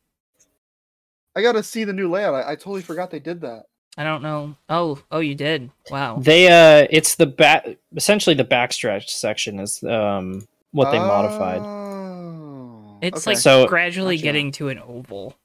I 1.36 1.42
gotta 1.42 1.64
see 1.64 1.84
the 1.84 1.94
new 1.94 2.10
layout. 2.10 2.34
I, 2.36 2.52
I 2.52 2.56
totally 2.56 2.82
forgot 2.82 3.10
they 3.12 3.20
did 3.20 3.42
that. 3.42 3.64
I 3.98 4.04
don't 4.04 4.22
know. 4.22 4.56
Oh, 4.70 5.02
oh, 5.12 5.20
you 5.20 5.34
did. 5.34 5.72
Wow. 5.90 6.20
They 6.22 6.48
uh, 6.48 6.88
it's 6.92 7.16
the 7.16 7.26
back. 7.26 7.66
Essentially, 7.96 8.36
the 8.36 8.46
backstretch 8.46 9.10
section 9.10 9.60
is 9.60 9.84
um 9.84 10.48
what 10.72 10.92
they 10.92 11.00
modified. 11.00 11.62
Oh, 11.62 13.00
It's 13.02 13.26
okay. 13.26 13.32
like 13.32 13.38
So- 13.40 13.68
gradually 13.68 14.18
Gotcha. 14.18 14.24
getting 14.24 14.52
to 14.54 14.70
an 14.70 14.80
oval. 14.80 15.36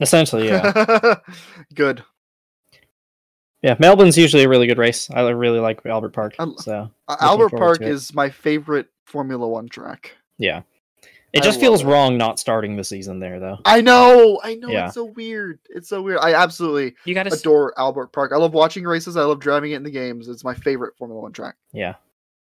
Essentially, 0.00 0.48
yeah, 0.48 1.14
good. 1.74 2.02
yeah. 3.62 3.76
Melbourne's 3.78 4.18
usually 4.18 4.42
a 4.42 4.48
really 4.48 4.66
good 4.66 4.78
race. 4.78 5.08
I 5.10 5.20
really 5.30 5.60
like 5.60 5.84
Albert 5.86 6.12
Park. 6.12 6.34
So 6.58 6.90
Uh, 7.06 7.16
Albert 7.20 7.50
Park 7.50 7.82
is 7.82 8.12
my 8.12 8.28
favorite 8.28 8.88
Formula 9.04 9.46
One 9.46 9.68
track. 9.68 10.16
yeah, 10.38 10.62
it 11.32 11.42
just 11.42 11.60
feels 11.60 11.82
it. 11.82 11.86
wrong 11.86 12.16
not 12.18 12.38
starting 12.38 12.76
the 12.76 12.84
season 12.84 13.18
there 13.20 13.40
though. 13.40 13.58
I 13.64 13.80
know, 13.80 14.40
I 14.42 14.54
know. 14.56 14.68
Yeah. 14.68 14.86
It's 14.86 14.94
so 14.94 15.04
weird. 15.04 15.58
It's 15.70 15.88
so 15.88 16.02
weird. 16.02 16.18
I 16.20 16.34
absolutely 16.34 16.94
You 17.04 17.14
got 17.14 17.24
to 17.24 17.32
adore 17.34 17.72
Albert 17.78 18.12
Park. 18.12 18.32
I 18.32 18.36
love 18.36 18.52
watching 18.52 18.84
races. 18.84 19.16
I 19.16 19.22
love 19.24 19.40
driving 19.40 19.72
it 19.72 19.76
in 19.76 19.82
the 19.82 19.90
games. 19.90 20.28
It's 20.28 20.44
my 20.44 20.54
favorite 20.54 20.96
Formula 20.96 21.20
One 21.20 21.32
track. 21.32 21.56
Yeah, 21.72 21.94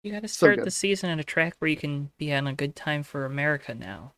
you 0.03 0.13
got 0.13 0.23
to 0.23 0.29
start 0.29 0.57
good. 0.57 0.67
the 0.67 0.71
season 0.71 1.11
at 1.11 1.19
a 1.19 1.25
track 1.25 1.55
where 1.59 1.69
you 1.69 1.77
can 1.77 2.11
be 2.19 2.33
on 2.33 2.47
a 2.47 2.53
good 2.55 2.75
time 2.77 3.03
for 3.03 3.25
America 3.25 3.75
now. 3.75 4.13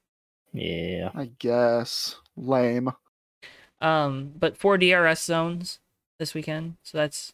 yeah. 0.53 1.11
I 1.15 1.31
guess 1.39 2.17
lame. 2.37 2.91
Um, 3.81 4.33
but 4.39 4.57
four 4.57 4.77
DRS 4.79 5.21
zones 5.23 5.79
this 6.19 6.35
weekend, 6.35 6.77
so 6.83 6.99
that's 6.99 7.33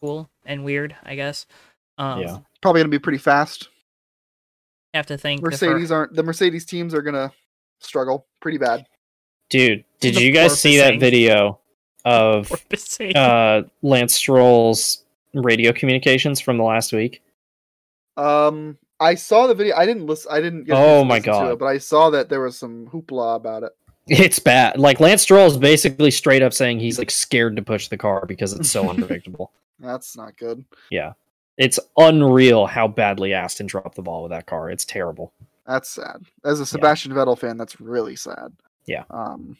cool 0.00 0.28
and 0.44 0.64
weird, 0.64 0.94
I 1.02 1.14
guess. 1.14 1.46
Um, 1.98 2.20
Yeah. 2.20 2.38
Probably 2.60 2.80
gonna 2.82 2.90
be 2.90 2.98
pretty 2.98 3.18
fast. 3.18 3.68
Have 4.94 5.06
to 5.06 5.18
thank 5.18 5.40
the 5.40 5.50
Mercedes 5.50 5.90
aren't. 5.92 6.14
The 6.14 6.22
Mercedes 6.22 6.64
teams 6.64 6.94
are 6.94 7.02
gonna 7.02 7.32
struggle 7.80 8.26
pretty 8.40 8.58
bad. 8.58 8.86
Dude, 9.48 9.84
did 10.00 10.14
The 10.14 10.22
you 10.22 10.32
guys 10.32 10.60
see 10.60 10.76
that 10.78 11.00
video 11.00 11.58
of 12.04 12.50
uh 13.14 13.62
Lance 13.82 14.14
Stroll's 14.14 15.04
radio 15.34 15.72
communications 15.72 16.40
from 16.40 16.56
the 16.56 16.64
last 16.64 16.92
week? 16.92 17.22
Um, 18.16 18.78
I 18.98 19.14
saw 19.14 19.46
the 19.46 19.54
video. 19.54 19.76
I 19.76 19.86
didn't 19.86 20.06
listen. 20.06 20.30
I 20.32 20.40
didn't. 20.40 20.64
Get 20.64 20.76
Oh 20.76 21.00
to 21.00 21.04
my 21.04 21.14
listen 21.16 21.32
to 21.32 21.38
God. 21.38 21.52
it, 21.52 21.58
but 21.58 21.66
I 21.66 21.78
saw 21.78 22.10
that 22.10 22.28
there 22.28 22.40
was 22.40 22.58
some 22.58 22.86
hoopla 22.86 23.36
about 23.36 23.62
it. 23.62 23.72
It's 24.06 24.38
bad. 24.38 24.78
Like 24.78 24.98
Lance 25.00 25.22
Stroll 25.22 25.46
is 25.46 25.56
basically 25.56 26.10
straight 26.10 26.42
up 26.42 26.52
saying 26.52 26.80
he's 26.80 26.98
like 26.98 27.10
scared 27.10 27.56
to 27.56 27.62
push 27.62 27.88
the 27.88 27.96
car 27.96 28.26
because 28.26 28.52
it's 28.52 28.70
so 28.70 28.88
unpredictable. 28.90 29.52
That's 29.78 30.16
not 30.16 30.36
good. 30.36 30.64
Yeah. 30.90 31.12
It's 31.60 31.78
unreal 31.98 32.66
how 32.66 32.88
badly 32.88 33.34
Aston 33.34 33.66
dropped 33.66 33.94
the 33.94 34.02
ball 34.02 34.22
with 34.22 34.30
that 34.30 34.46
car. 34.46 34.70
It's 34.70 34.84
terrible. 34.86 35.32
That's 35.66 35.90
sad. 35.90 36.22
As 36.44 36.58
a 36.58 36.64
Sebastian 36.66 37.12
Vettel 37.12 37.38
fan, 37.38 37.56
that's 37.58 37.80
really 37.80 38.16
sad. 38.16 38.52
Yeah. 38.86 39.04
Um. 39.10 39.56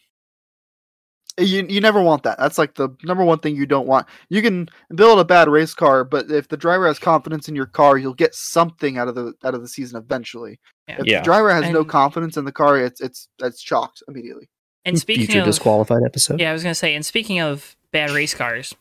You 1.39 1.65
you 1.69 1.79
never 1.79 2.01
want 2.01 2.23
that. 2.23 2.37
That's 2.37 2.57
like 2.57 2.73
the 2.73 2.89
number 3.03 3.23
one 3.23 3.39
thing 3.39 3.55
you 3.55 3.65
don't 3.65 3.87
want. 3.87 4.05
You 4.29 4.41
can 4.41 4.67
build 4.93 5.19
a 5.19 5.23
bad 5.23 5.47
race 5.47 5.73
car, 5.73 6.03
but 6.03 6.29
if 6.29 6.49
the 6.49 6.57
driver 6.57 6.87
has 6.87 6.99
confidence 6.99 7.47
in 7.47 7.55
your 7.55 7.67
car, 7.67 7.97
you'll 7.97 8.13
get 8.15 8.35
something 8.35 8.97
out 8.97 9.07
of 9.07 9.15
the 9.15 9.33
out 9.45 9.53
of 9.55 9.61
the 9.61 9.67
season 9.69 9.97
eventually. 9.97 10.59
Yeah. 10.89 10.97
If 10.99 11.05
Yeah. 11.07 11.19
the 11.19 11.23
driver 11.23 11.53
has 11.53 11.69
no 11.69 11.85
confidence 11.85 12.35
in 12.35 12.43
the 12.45 12.51
car, 12.51 12.77
it's 12.79 12.99
it's 12.99 13.29
it's 13.39 13.61
chalked 13.61 14.03
immediately. 14.07 14.49
and 14.83 14.99
speaking 14.99 15.37
of 15.37 15.45
disqualified 15.45 16.03
episode. 16.03 16.39
Yeah, 16.41 16.49
I 16.49 16.53
was 16.53 16.63
gonna 16.63 16.75
say, 16.75 16.95
and 16.95 17.05
speaking 17.05 17.39
of 17.39 17.75
bad 17.91 18.09
race 18.09 18.33
cars, 18.33 18.75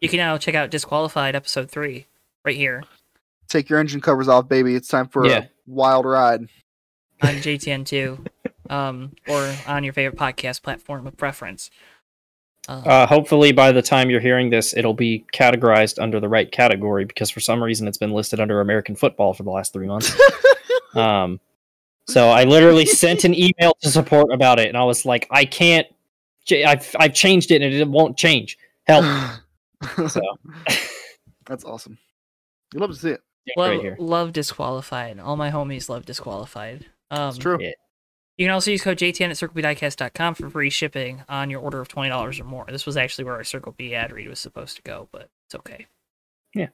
you 0.00 0.08
can 0.08 0.18
now 0.18 0.36
check 0.38 0.54
out 0.54 0.70
Disqualified 0.70 1.34
episode 1.34 1.70
three 1.70 2.06
right 2.46 2.56
here 2.56 2.82
Take 3.48 3.68
your 3.68 3.78
engine 3.78 4.00
covers 4.00 4.26
off, 4.26 4.48
baby. 4.48 4.74
It's 4.74 4.88
time 4.88 5.06
for 5.06 5.24
Yeah. 5.24 5.38
a 5.44 5.48
wild 5.68 6.04
ride. 6.04 6.40
on 6.40 6.48
JTN2, 7.36 8.26
um, 8.68 9.12
or 9.28 9.54
on 9.68 9.84
your 9.84 9.92
favorite 9.92 10.18
podcast 10.18 10.62
platform 10.62 11.06
of 11.06 11.16
preference. 11.16 11.70
Uh, 12.68 12.82
Uh, 12.84 13.06
hopefully, 13.06 13.52
by 13.52 13.70
the 13.70 13.82
time 13.82 14.10
you're 14.10 14.18
hearing 14.20 14.50
this, 14.50 14.76
it'll 14.76 14.94
be 14.94 15.24
categorized 15.32 16.02
under 16.02 16.18
the 16.18 16.28
right 16.28 16.50
category 16.50 17.04
because 17.04 17.30
for 17.30 17.38
some 17.38 17.62
reason 17.62 17.86
it's 17.86 17.98
been 17.98 18.10
listed 18.12 18.40
under 18.40 18.60
American 18.60 18.96
football 18.96 19.32
for 19.32 19.44
the 19.44 19.50
last 19.50 19.72
three 19.72 19.86
months. 19.86 20.12
um, 20.96 21.38
so 22.08 22.28
I 22.28 22.42
literally 22.44 22.84
sent 22.84 23.22
an 23.22 23.32
email 23.32 23.76
to 23.82 23.90
support 23.90 24.32
about 24.32 24.58
it, 24.58 24.66
and 24.66 24.76
I 24.76 24.82
was 24.82 25.06
like, 25.06 25.28
I 25.30 25.44
can't. 25.44 25.86
I've 26.50 26.94
I've 26.98 27.14
changed 27.14 27.52
it, 27.52 27.62
and 27.62 27.72
it 27.72 27.88
won't 27.88 28.16
change. 28.16 28.58
Help! 28.88 29.04
So 30.08 30.20
That's 31.44 31.64
awesome. 31.64 31.98
You 32.74 32.80
love 32.80 32.90
to 32.90 32.96
see 32.96 33.10
it. 33.10 33.20
yeah, 33.46 33.54
love, 33.56 33.70
right 33.70 33.80
here. 33.80 33.96
love 33.98 34.32
Disqualified. 34.32 35.18
All 35.20 35.36
my 35.36 35.50
homies 35.50 35.88
love 35.88 36.04
Disqualified. 36.04 36.86
Um, 37.10 37.28
It's 37.30 37.38
true. 37.38 37.58
yeah. 37.60 37.72
You 38.36 38.46
can 38.46 38.52
also 38.52 38.70
use 38.70 38.82
code 38.82 38.98
JTN 38.98 39.30
at 39.30 39.36
CircleBDiecast.com 39.36 40.34
for 40.34 40.50
free 40.50 40.68
shipping 40.68 41.22
on 41.28 41.48
your 41.48 41.60
order 41.60 41.80
of 41.80 41.88
twenty 41.88 42.10
dollars 42.10 42.38
or 42.38 42.44
more. 42.44 42.66
This 42.68 42.84
was 42.84 42.96
actually 42.96 43.24
where 43.24 43.34
our 43.34 43.44
Circle 43.44 43.74
B 43.78 43.94
ad 43.94 44.12
read 44.12 44.28
was 44.28 44.38
supposed 44.40 44.76
to 44.76 44.82
go, 44.82 45.08
but 45.10 45.30
it's 45.46 45.54
okay. 45.54 45.86
Yeah. 46.54 46.66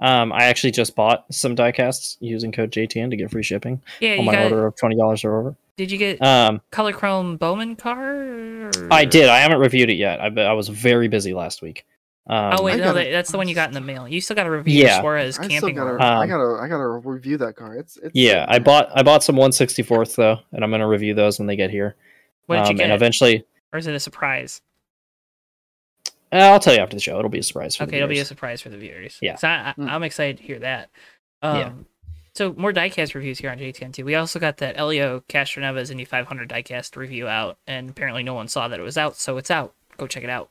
Um, 0.00 0.32
I 0.32 0.44
actually 0.44 0.70
just 0.70 0.94
bought 0.94 1.24
some 1.34 1.56
diecasts 1.56 2.16
using 2.20 2.52
code 2.52 2.70
JTN 2.70 3.10
to 3.10 3.16
get 3.16 3.30
free 3.32 3.42
shipping 3.42 3.82
Yeah, 3.98 4.18
on 4.18 4.24
my 4.26 4.34
got. 4.34 4.44
order 4.44 4.66
of 4.66 4.76
twenty 4.76 4.94
dollars 4.94 5.24
or 5.24 5.36
over. 5.40 5.56
Did 5.76 5.90
you 5.90 5.98
get 5.98 6.22
Um, 6.22 6.60
Color 6.70 6.92
Chrome 6.92 7.36
Bowman 7.38 7.74
car? 7.74 8.68
or- 8.68 8.70
I 8.92 9.04
did. 9.04 9.28
I 9.28 9.38
haven't 9.40 9.58
reviewed 9.58 9.90
it 9.90 9.94
yet. 9.94 10.20
I 10.20 10.26
I 10.42 10.52
was 10.52 10.68
very 10.68 11.08
busy 11.08 11.34
last 11.34 11.60
week. 11.62 11.84
Um, 12.30 12.54
Oh 12.58 12.62
wait, 12.62 12.76
no, 12.78 12.92
gotta, 12.92 13.10
that's 13.10 13.30
the 13.32 13.38
one 13.38 13.48
you 13.48 13.54
got 13.54 13.68
in 13.68 13.74
the 13.74 13.80
mail. 13.80 14.06
You 14.06 14.20
still 14.20 14.36
got 14.36 14.44
to 14.44 14.50
review 14.50 14.82
Yeah. 14.84 15.00
Suarez 15.00 15.38
I 15.38 15.44
still 15.44 15.48
camping. 15.60 15.74
gotta, 15.76 15.90
World. 15.92 16.02
I 16.02 16.22
Um, 16.24 16.28
gotta, 16.28 16.62
I 16.62 16.68
gotta 16.68 16.86
review 16.88 17.38
that 17.38 17.56
car. 17.56 17.74
It's, 17.76 17.96
it's 17.96 18.10
Yeah, 18.14 18.44
I 18.48 18.58
bought 18.58 18.90
I 18.94 19.02
bought 19.02 19.22
some 19.24 19.36
164th 19.36 20.14
though, 20.16 20.38
and 20.52 20.62
I'm 20.62 20.70
gonna 20.70 20.86
review 20.88 21.14
those 21.14 21.38
when 21.38 21.46
they 21.46 21.56
get 21.56 21.70
here. 21.70 21.96
What 22.46 22.56
did 22.56 22.64
you 22.66 22.70
Um, 22.70 22.76
get? 22.76 22.84
And 22.84 22.92
eventually, 22.92 23.44
or 23.72 23.78
is 23.78 23.86
it 23.86 23.94
a 23.94 24.00
surprise? 24.00 24.60
uh, 26.32 26.36
I'll 26.36 26.60
tell 26.60 26.74
you 26.74 26.80
after 26.80 26.96
the 26.96 27.00
show. 27.00 27.18
It'll 27.18 27.30
be 27.30 27.38
a 27.38 27.42
surprise. 27.42 27.76
For 27.76 27.86
the 27.86 27.90
Okay, 27.90 27.96
it'll 27.98 28.08
be 28.08 28.18
a 28.18 28.24
surprise 28.24 28.60
for 28.60 28.68
the 28.68 28.76
viewers. 28.76 29.18
Yeah. 29.22 29.36
So 29.36 29.48
I, 29.48 29.70
I, 29.70 29.80
Mm. 29.80 29.88
I'm 29.90 30.02
excited 30.02 30.36
to 30.38 30.42
hear 30.42 30.58
that. 30.58 30.90
Um, 31.42 31.56
Yeah. 31.56 31.70
So 32.34 32.52
more 32.56 32.72
diecast 32.72 33.14
reviews 33.14 33.38
here 33.38 33.50
on 33.50 33.58
JTN2. 33.58 34.04
We 34.04 34.14
also 34.14 34.38
got 34.38 34.58
that 34.58 34.76
Helio 34.76 35.24
Castroneves 35.28 35.90
Indy 35.90 36.04
500 36.04 36.48
diecast 36.48 36.94
review 36.96 37.26
out, 37.26 37.58
and 37.66 37.90
apparently 37.90 38.22
no 38.22 38.34
one 38.34 38.46
saw 38.48 38.68
that 38.68 38.78
it 38.78 38.82
was 38.82 38.96
out, 38.98 39.16
so 39.16 39.38
it's 39.38 39.50
out. 39.50 39.74
Go 39.96 40.06
check 40.06 40.22
it 40.22 40.30
out. 40.30 40.50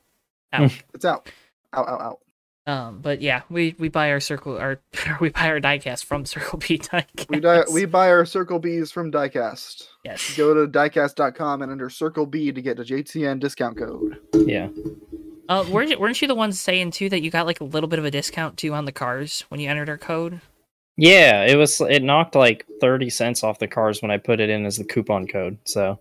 Out. 0.52 0.70
It's 0.92 1.04
out. 1.04 1.30
Out, 1.74 1.88
out, 1.88 2.00
out. 2.00 2.18
um, 2.66 3.00
but 3.00 3.20
yeah, 3.20 3.42
we 3.50 3.74
we 3.78 3.88
buy 3.88 4.10
our 4.10 4.20
circle 4.20 4.56
our 4.58 4.80
we 5.20 5.28
buy 5.28 5.48
our 5.50 5.60
diecast 5.60 6.04
from 6.04 6.24
Circle 6.24 6.58
B 6.60 6.78
diecast. 6.78 7.28
We 7.28 7.40
di- 7.40 7.64
we 7.72 7.84
buy 7.84 8.08
our 8.10 8.24
Circle 8.24 8.60
Bs 8.60 8.92
from 8.92 9.12
Diecast. 9.12 9.84
yes. 10.04 10.36
Go 10.36 10.54
to 10.54 10.66
diecast.com 10.70 11.62
and 11.62 11.70
under 11.72 11.90
Circle 11.90 12.26
B 12.26 12.50
to 12.52 12.62
get 12.62 12.78
a 12.78 12.82
JTN 12.82 13.40
discount 13.40 13.76
code. 13.76 14.18
Yeah, 14.34 14.68
Uh, 15.48 15.64
weren't 15.70 15.90
you, 15.90 15.98
weren't 15.98 16.20
you 16.22 16.28
the 16.28 16.34
ones 16.34 16.60
saying 16.60 16.92
too 16.92 17.08
that 17.10 17.20
you 17.22 17.30
got 17.30 17.46
like 17.46 17.60
a 17.60 17.64
little 17.64 17.88
bit 17.88 17.98
of 17.98 18.04
a 18.04 18.10
discount 18.10 18.56
too 18.56 18.72
on 18.74 18.84
the 18.86 18.92
cars 18.92 19.44
when 19.48 19.60
you 19.60 19.68
entered 19.68 19.88
our 19.90 19.98
code? 19.98 20.40
yeah. 20.96 21.44
It 21.44 21.56
was. 21.56 21.80
It 21.82 22.02
knocked 22.02 22.34
like 22.34 22.66
30 22.80 23.10
cents 23.10 23.44
off 23.44 23.58
the 23.58 23.68
cars 23.68 24.00
when 24.02 24.10
I 24.10 24.16
put 24.16 24.40
it 24.40 24.48
in 24.50 24.64
as 24.66 24.78
the 24.78 24.84
coupon 24.84 25.26
code. 25.26 25.58
So 25.64 26.00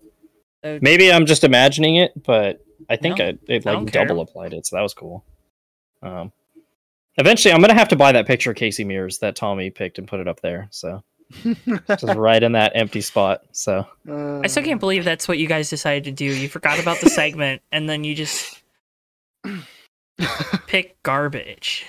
Uh, 0.64 0.80
maybe 0.82 1.12
I'm 1.12 1.26
just 1.26 1.44
imagining 1.44 1.98
it, 1.98 2.12
but 2.24 2.64
I 2.90 2.96
think 2.96 3.20
No, 3.20 3.26
I, 3.26 3.28
it 3.48 3.66
like 3.66 3.76
don't 3.76 3.86
care. 3.92 4.06
double 4.06 4.22
applied 4.22 4.54
it. 4.54 4.66
So 4.66 4.76
that 4.76 4.82
was 4.82 4.94
cool. 4.94 5.24
Um, 6.02 6.32
eventually, 7.18 7.54
I'm 7.54 7.62
gonna 7.62 7.74
have 7.74 7.90
to 7.90 7.96
buy 7.96 8.12
that 8.12 8.28
picture 8.28 8.52
of 8.52 8.58
Casey 8.58 8.84
Mears 8.84 9.20
that 9.20 9.36
Tommy 9.36 9.70
picked 9.70 9.98
and 9.98 10.08
put 10.08 10.20
it 10.20 10.28
up 10.28 10.42
there. 10.42 10.68
So 10.72 11.04
just 11.88 12.04
right 12.16 12.42
in 12.42 12.54
that 12.54 12.72
empty 12.76 13.02
spot. 13.02 13.42
So 13.52 13.86
Uh, 14.08 14.40
I 14.40 14.48
still 14.48 14.64
can't 14.64 14.80
believe 14.80 15.04
that's 15.06 15.28
what 15.28 15.38
you 15.38 15.48
guys 15.48 15.70
decided 15.70 16.06
to 16.06 16.12
do. 16.12 16.26
You 16.26 16.48
forgot 16.50 16.80
about 16.80 17.00
the 17.02 17.10
segment 17.10 17.62
and 17.72 17.90
then 17.90 18.04
you 18.04 18.16
just 18.16 18.62
pick 20.68 21.02
garbage. 21.04 21.86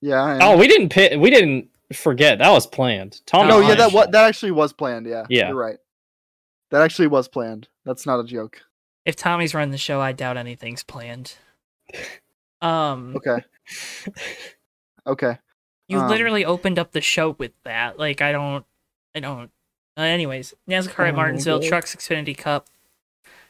yeah. 0.00 0.32
and- 0.32 0.42
oh, 0.42 0.56
we 0.56 0.66
didn't 0.68 0.88
pit. 0.90 1.18
We 1.18 1.30
didn't 1.30 1.68
forget 1.92 2.38
that 2.38 2.50
was 2.50 2.66
planned. 2.66 3.20
Tommy. 3.26 3.48
no, 3.48 3.60
yeah, 3.60 3.74
that 3.76 3.92
what 3.92 4.12
that 4.12 4.24
actually 4.24 4.52
was 4.52 4.72
planned. 4.72 5.06
Yeah, 5.06 5.26
Yeah. 5.28 5.48
you're 5.48 5.56
right. 5.56 5.76
That 6.70 6.82
actually 6.82 7.06
was 7.08 7.28
planned. 7.28 7.68
That's 7.84 8.06
not 8.06 8.18
a 8.20 8.24
joke. 8.24 8.60
If 9.04 9.16
Tommy's 9.16 9.54
running 9.54 9.70
the 9.70 9.78
show, 9.78 10.00
I 10.00 10.12
doubt 10.12 10.36
anything's 10.36 10.82
planned. 10.82 11.34
Um, 12.62 13.16
Okay. 13.16 13.44
Okay. 15.06 15.38
you 15.88 15.98
um, 15.98 16.08
literally 16.08 16.44
opened 16.44 16.78
up 16.78 16.92
the 16.92 17.00
show 17.00 17.30
with 17.38 17.52
that. 17.64 17.98
Like, 17.98 18.20
I 18.22 18.32
don't. 18.32 18.64
I 19.14 19.20
don't. 19.20 19.50
Uh, 19.96 20.02
anyways, 20.02 20.54
NASCAR 20.68 21.08
at 21.08 21.14
Oh, 21.14 21.16
Martinsville 21.16 21.60
good. 21.60 21.68
Trucks 21.68 21.94
Xfinity 21.94 22.36
Cup. 22.36 22.66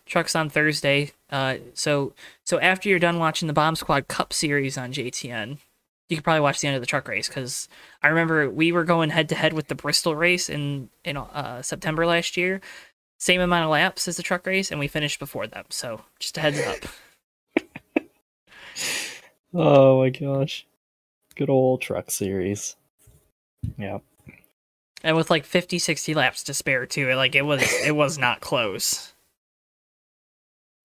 Trucks 0.06 0.36
on 0.36 0.50
Thursday. 0.50 1.12
Uh, 1.30 1.56
so 1.72 2.12
so 2.44 2.60
after 2.60 2.88
you're 2.90 2.98
done 2.98 3.18
watching 3.18 3.46
the 3.46 3.54
Bomb 3.54 3.76
Squad 3.76 4.06
Cup 4.08 4.32
Series 4.34 4.76
on 4.76 4.92
JTN, 4.92 5.56
you 6.10 6.16
could 6.16 6.24
probably 6.24 6.42
watch 6.42 6.60
the 6.60 6.66
end 6.68 6.76
of 6.76 6.82
the 6.82 6.86
truck 6.86 7.08
race 7.08 7.28
because 7.28 7.68
I 8.02 8.08
remember 8.08 8.50
we 8.50 8.70
were 8.72 8.84
going 8.84 9.08
head 9.10 9.30
to 9.30 9.34
head 9.34 9.54
with 9.54 9.68
the 9.68 9.74
Bristol 9.74 10.14
race 10.14 10.50
in 10.50 10.90
in 11.04 11.16
uh, 11.16 11.62
September 11.62 12.04
last 12.04 12.36
year. 12.36 12.60
Same 13.18 13.40
amount 13.40 13.64
of 13.64 13.70
laps 13.70 14.06
as 14.06 14.18
the 14.18 14.22
truck 14.22 14.46
race, 14.46 14.70
and 14.70 14.78
we 14.78 14.88
finished 14.88 15.18
before 15.18 15.46
them. 15.46 15.64
So 15.70 16.02
just 16.18 16.36
a 16.36 16.40
heads 16.42 16.60
up. 16.60 16.90
Oh 19.54 20.00
my 20.00 20.10
gosh. 20.10 20.66
Good 21.36 21.50
old 21.50 21.80
truck 21.80 22.10
series. 22.10 22.76
Yeah. 23.78 23.98
and 25.02 25.16
with 25.16 25.30
like 25.30 25.44
50 25.44 25.78
60 25.78 26.12
laps 26.14 26.42
to 26.44 26.54
spare 26.54 26.84
too 26.86 27.12
like 27.14 27.34
it 27.34 27.42
was 27.46 27.62
it 27.86 27.96
was 27.96 28.18
not 28.18 28.40
close 28.42 29.14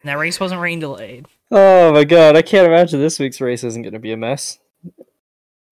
and 0.02 0.10
that 0.10 0.18
race 0.18 0.40
wasn't 0.40 0.62
rain 0.62 0.80
delayed 0.80 1.26
Oh 1.52 1.92
my 1.92 2.04
god, 2.04 2.36
I 2.38 2.42
can't 2.44 2.68
imagine 2.68 3.00
this 3.02 3.18
week's 3.20 3.42
race 3.42 3.64
isn't 3.64 3.82
going 3.82 3.94
to 3.94 4.00
be 4.00 4.12
a 4.12 4.18
mess. 4.18 4.60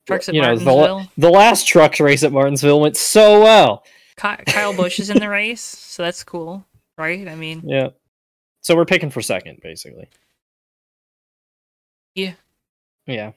trucks 0.07 0.27
at 0.27 0.33
you 0.35 0.41
know, 0.41 0.57
the, 0.57 0.65
martinsville 0.65 0.95
la- 0.97 1.05
the 1.17 1.29
last 1.29 1.67
truck 1.67 1.99
race 1.99 2.23
at 2.23 2.33
Martinsville 2.33 2.81
went 2.81 2.97
so 2.97 3.41
well. 3.41 3.83
Kyle 4.17 4.73
Busch 4.75 4.99
is 4.99 5.09
in 5.11 5.19
the 5.19 5.29
race 5.29 5.61
so 5.61 6.03
that's 6.03 6.23
cool 6.23 6.65
right 6.97 7.27
i 7.27 7.35
mean 7.35 7.61
Yeah. 7.63 7.89
So 8.61 8.75
we're 8.75 8.85
picking 8.85 9.11
for 9.11 9.21
second, 9.21 9.59
basically. 9.61 10.09
Yeah. 12.15 12.33
Yeah. 13.07 13.31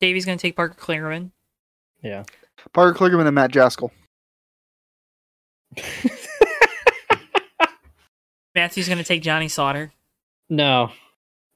davey's 0.00 0.24
gonna 0.26 0.36
take 0.38 0.56
parker 0.56 0.76
kligerman 0.78 1.30
Yeah. 2.02 2.24
Parker 2.72 2.98
Kligerman 2.98 3.26
and 3.26 3.34
Matt 3.34 3.52
Jaskol. 3.52 3.90
matthew's 8.54 8.88
gonna 8.88 9.04
take 9.04 9.22
johnny 9.22 9.48
sauter 9.48 9.92
no. 10.48 10.90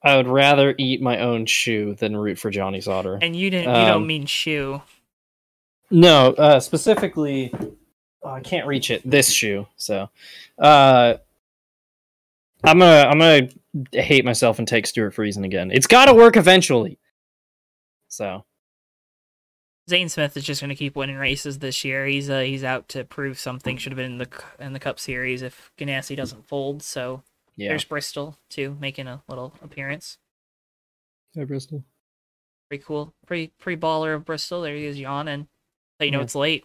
I 0.03 0.17
would 0.17 0.27
rather 0.29 0.75
eat 0.79 1.01
my 1.03 1.21
own 1.21 1.45
shoe 1.47 1.95
than 1.95 2.17
root 2.17 2.39
for 2.39 2.51
Johnny 2.51 2.81
Sauter. 2.81 3.19
and 3.21 3.37
you 3.37 3.51
didn't 3.51 3.69
you 3.69 3.87
don't 3.87 4.03
Um, 4.03 4.07
mean 4.07 4.25
shoe 4.27 4.81
No, 5.91 6.29
uh, 6.33 6.59
specifically, 6.61 7.53
oh, 8.23 8.31
I 8.31 8.41
can't 8.41 8.67
reach 8.67 8.91
it. 8.93 9.03
This 9.09 9.31
shoe. 9.31 9.67
So, 9.77 10.09
uh, 10.59 11.15
I'm 12.65 12.79
gonna 12.79 13.09
I'm 13.09 13.19
gonna 13.19 13.49
hate 13.93 14.25
myself 14.25 14.59
and 14.61 14.67
take 14.69 14.87
Stewart 14.87 15.15
Friesen 15.15 15.45
again. 15.45 15.71
It's 15.73 15.87
got 15.89 16.05
to 16.07 16.15
work 16.15 16.37
eventually. 16.37 16.99
So 18.11 18.45
Zane 19.89 20.09
Smith 20.09 20.37
is 20.37 20.45
just 20.45 20.61
going 20.61 20.69
to 20.69 20.75
keep 20.77 20.95
winning 20.95 21.17
races 21.17 21.59
this 21.59 21.85
year. 21.85 22.07
He's 22.07 22.29
uh, 22.31 22.41
he's 22.41 22.63
out 22.65 22.89
to 22.91 23.05
prove 23.05 23.39
something. 23.39 23.77
Should 23.77 23.93
have 23.93 23.97
been 23.97 24.13
in 24.13 24.19
the 24.19 24.29
in 24.59 24.73
the 24.73 24.79
Cup 24.79 25.01
Series 25.01 25.43
if 25.43 25.73
Ganassi 25.79 26.15
doesn't 26.17 26.47
fold. 26.47 26.83
So 26.83 27.23
yeah, 27.57 27.69
there's 27.71 27.85
Bristol 27.85 28.37
too, 28.51 28.77
making 28.81 29.07
a 29.09 29.23
little 29.29 29.55
appearance. 29.63 30.19
Hi, 31.37 31.45
Bristol. 31.45 31.85
pretty 32.69 32.85
cool. 32.85 33.15
Pretty 33.27 33.53
pretty 33.59 33.81
baller 33.81 34.15
of 34.15 34.25
Bristol. 34.25 34.61
There 34.63 34.75
he 34.77 34.85
is 34.87 34.99
yawning. 35.01 35.49
But 35.99 36.07
you 36.07 36.13
know 36.13 36.19
Yeah. 36.19 36.25
it's 36.25 36.35
late. 36.35 36.65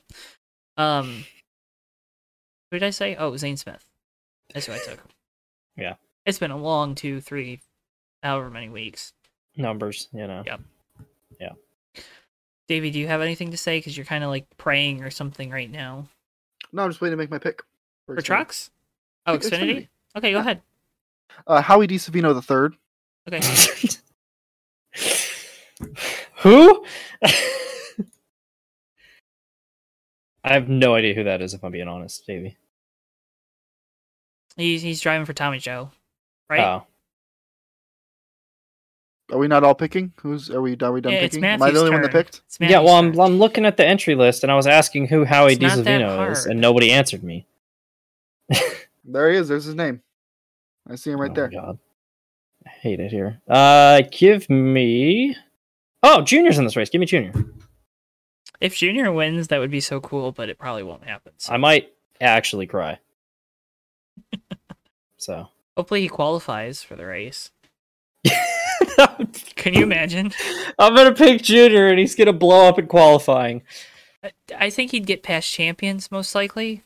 Um 0.77 1.25
what 2.69 2.79
did 2.79 2.83
I 2.87 2.89
say? 2.89 3.15
Oh, 3.15 3.37
Zane 3.37 3.57
Smith. 3.57 3.85
That's 4.53 4.65
who 4.65 4.73
I 4.73 4.79
took. 4.79 4.99
Yeah. 5.77 5.95
It's 6.25 6.39
been 6.39 6.51
a 6.51 6.57
long 6.57 6.95
two, 6.95 7.19
three, 7.19 7.59
however 8.23 8.49
many 8.49 8.69
weeks. 8.69 9.11
Numbers, 9.57 10.07
you 10.13 10.25
know. 10.25 10.41
Yep. 10.45 10.61
Davey, 12.67 12.89
do 12.91 12.99
you 12.99 13.07
have 13.07 13.21
anything 13.21 13.51
to 13.51 13.57
say? 13.57 13.77
Because 13.77 13.95
you're 13.95 14.05
kind 14.05 14.23
of 14.23 14.29
like 14.29 14.45
praying 14.57 15.03
or 15.03 15.11
something 15.11 15.51
right 15.51 15.69
now. 15.69 16.07
No, 16.73 16.83
I'm 16.83 16.89
just 16.89 17.01
waiting 17.01 17.13
to 17.13 17.17
make 17.17 17.29
my 17.29 17.37
pick. 17.37 17.61
For 18.07 18.15
Xfinity. 18.15 18.23
trucks? 18.23 18.71
Oh, 19.25 19.37
Xfinity. 19.37 19.49
Xfinity? 19.49 19.87
Okay, 20.17 20.31
go 20.31 20.39
ahead. 20.39 20.61
Uh, 21.47 21.61
Howie 21.61 21.87
DiSavino 21.87 22.33
the 22.33 22.41
third. 22.41 22.75
Okay. 23.27 23.41
Who? 26.39 26.85
I 30.43 30.53
have 30.53 30.69
no 30.69 30.93
idea 30.93 31.15
who 31.15 31.23
that 31.23 31.41
is. 31.41 31.55
If 31.55 31.63
I'm 31.63 31.71
being 31.71 31.87
honest, 31.87 32.25
Davey. 32.27 32.55
He's 34.55 34.83
he's 34.83 35.01
driving 35.01 35.25
for 35.25 35.33
Tommy 35.33 35.57
Joe. 35.57 35.89
Right? 36.49 36.61
Oh, 36.61 36.85
Are 39.31 39.37
we 39.39 39.47
not 39.47 39.63
all 39.63 39.73
picking? 39.73 40.13
Who's 40.21 40.49
are 40.51 40.61
we? 40.61 40.77
Are 40.81 40.91
we 40.91 41.01
done 41.01 41.13
Yeah, 41.13 41.19
it's 41.19 41.35
picking? 41.35 41.45
Am 41.45 41.61
I 41.61 41.67
the 41.67 41.73
Matthew's 41.73 41.79
only 41.81 41.91
one 41.91 42.01
that 42.03 42.11
picked? 42.11 42.41
Yeah. 42.59 42.79
Well, 42.79 42.95
I'm 42.95 43.19
I'm 43.19 43.37
looking 43.39 43.65
at 43.65 43.77
the 43.77 43.85
entry 43.85 44.15
list, 44.15 44.43
and 44.43 44.51
I 44.51 44.55
was 44.55 44.67
asking 44.67 45.07
who 45.07 45.25
Howie 45.25 45.53
It's 45.53 45.63
DiSavino 45.63 46.31
is, 46.31 46.45
and 46.45 46.61
nobody 46.61 46.91
answered 46.91 47.23
me. 47.23 47.47
There 49.03 49.31
he 49.31 49.37
is. 49.37 49.47
There's 49.47 49.65
his 49.65 49.75
name. 49.75 50.01
I 50.89 50.95
see 50.95 51.11
him 51.11 51.19
right 51.19 51.31
Oh 51.31 51.33
there. 51.33 51.47
my 51.49 51.53
God. 51.55 51.79
I 52.65 52.69
hate 52.69 52.99
it 52.99 53.11
here. 53.11 53.41
Uh, 53.47 54.01
give 54.11 54.49
me. 54.49 55.35
Oh, 56.03 56.21
Junior's 56.21 56.57
in 56.57 56.63
this 56.63 56.75
race. 56.75 56.89
Give 56.89 56.99
me 56.99 57.05
Junior. 57.05 57.31
If 58.61 58.75
Junior 58.75 59.11
wins, 59.11 59.47
that 59.49 59.59
would 59.59 59.71
be 59.71 59.79
so 59.79 59.99
cool, 59.99 60.31
but 60.31 60.49
it 60.49 60.57
probably 60.57 60.83
won't 60.83 61.03
happen. 61.03 61.33
So 61.37 61.53
I 61.53 61.57
might 61.57 61.93
actually 62.21 62.67
cry. 62.67 62.99
so. 65.17 65.49
hopefully 65.75 66.01
he 66.01 66.07
qualifies 66.07 66.81
for 66.81 66.95
the 66.95 67.05
race. 67.05 67.51
Can 69.55 69.73
you 69.73 69.83
imagine? 69.83 70.31
I'm 70.79 70.95
gonna 70.95 71.13
pick 71.13 71.41
Junior, 71.41 71.87
and 71.87 71.99
he's 71.99 72.15
gonna 72.15 72.33
blow 72.33 72.67
up 72.67 72.79
in 72.79 72.87
qualifying. 72.87 73.63
I- 74.57 74.69
think 74.69 74.91
he'd 74.91 75.05
get 75.05 75.21
past 75.23 75.51
champions 75.51 76.11
most 76.11 76.33
likely. 76.35 76.83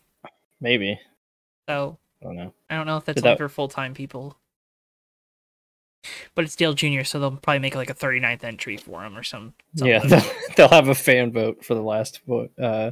Maybe. 0.60 1.00
So 1.70 1.98
I 2.22 2.26
don't 2.26 2.36
know. 2.36 2.54
I 2.70 2.76
don't 2.76 2.88
know 2.88 2.98
if 2.98 3.06
that's 3.06 3.22
that- 3.22 3.38
for 3.38 3.50
full 3.50 3.68
time 3.68 3.94
people. 3.94 4.38
But 6.34 6.46
it's 6.46 6.56
Dale 6.56 6.74
Jr., 6.74 7.04
so 7.04 7.20
they'll 7.20 7.32
probably 7.36 7.60
make 7.60 7.76
like 7.76 7.90
a 7.90 7.94
39th 7.94 8.44
entry 8.46 8.78
for 8.78 9.04
him 9.04 9.18
or 9.18 9.24
some. 9.24 9.54
Yeah, 9.74 10.00
something. 10.00 10.20
they'll, 10.20 10.32
they'll 10.56 10.70
have 10.78 10.88
a 10.88 10.96
fan 10.96 11.32
vote 11.32 11.64
for 11.66 11.76
the 11.76 11.82
last 11.82 12.22
vote, 12.26 12.52
uh, 12.58 12.92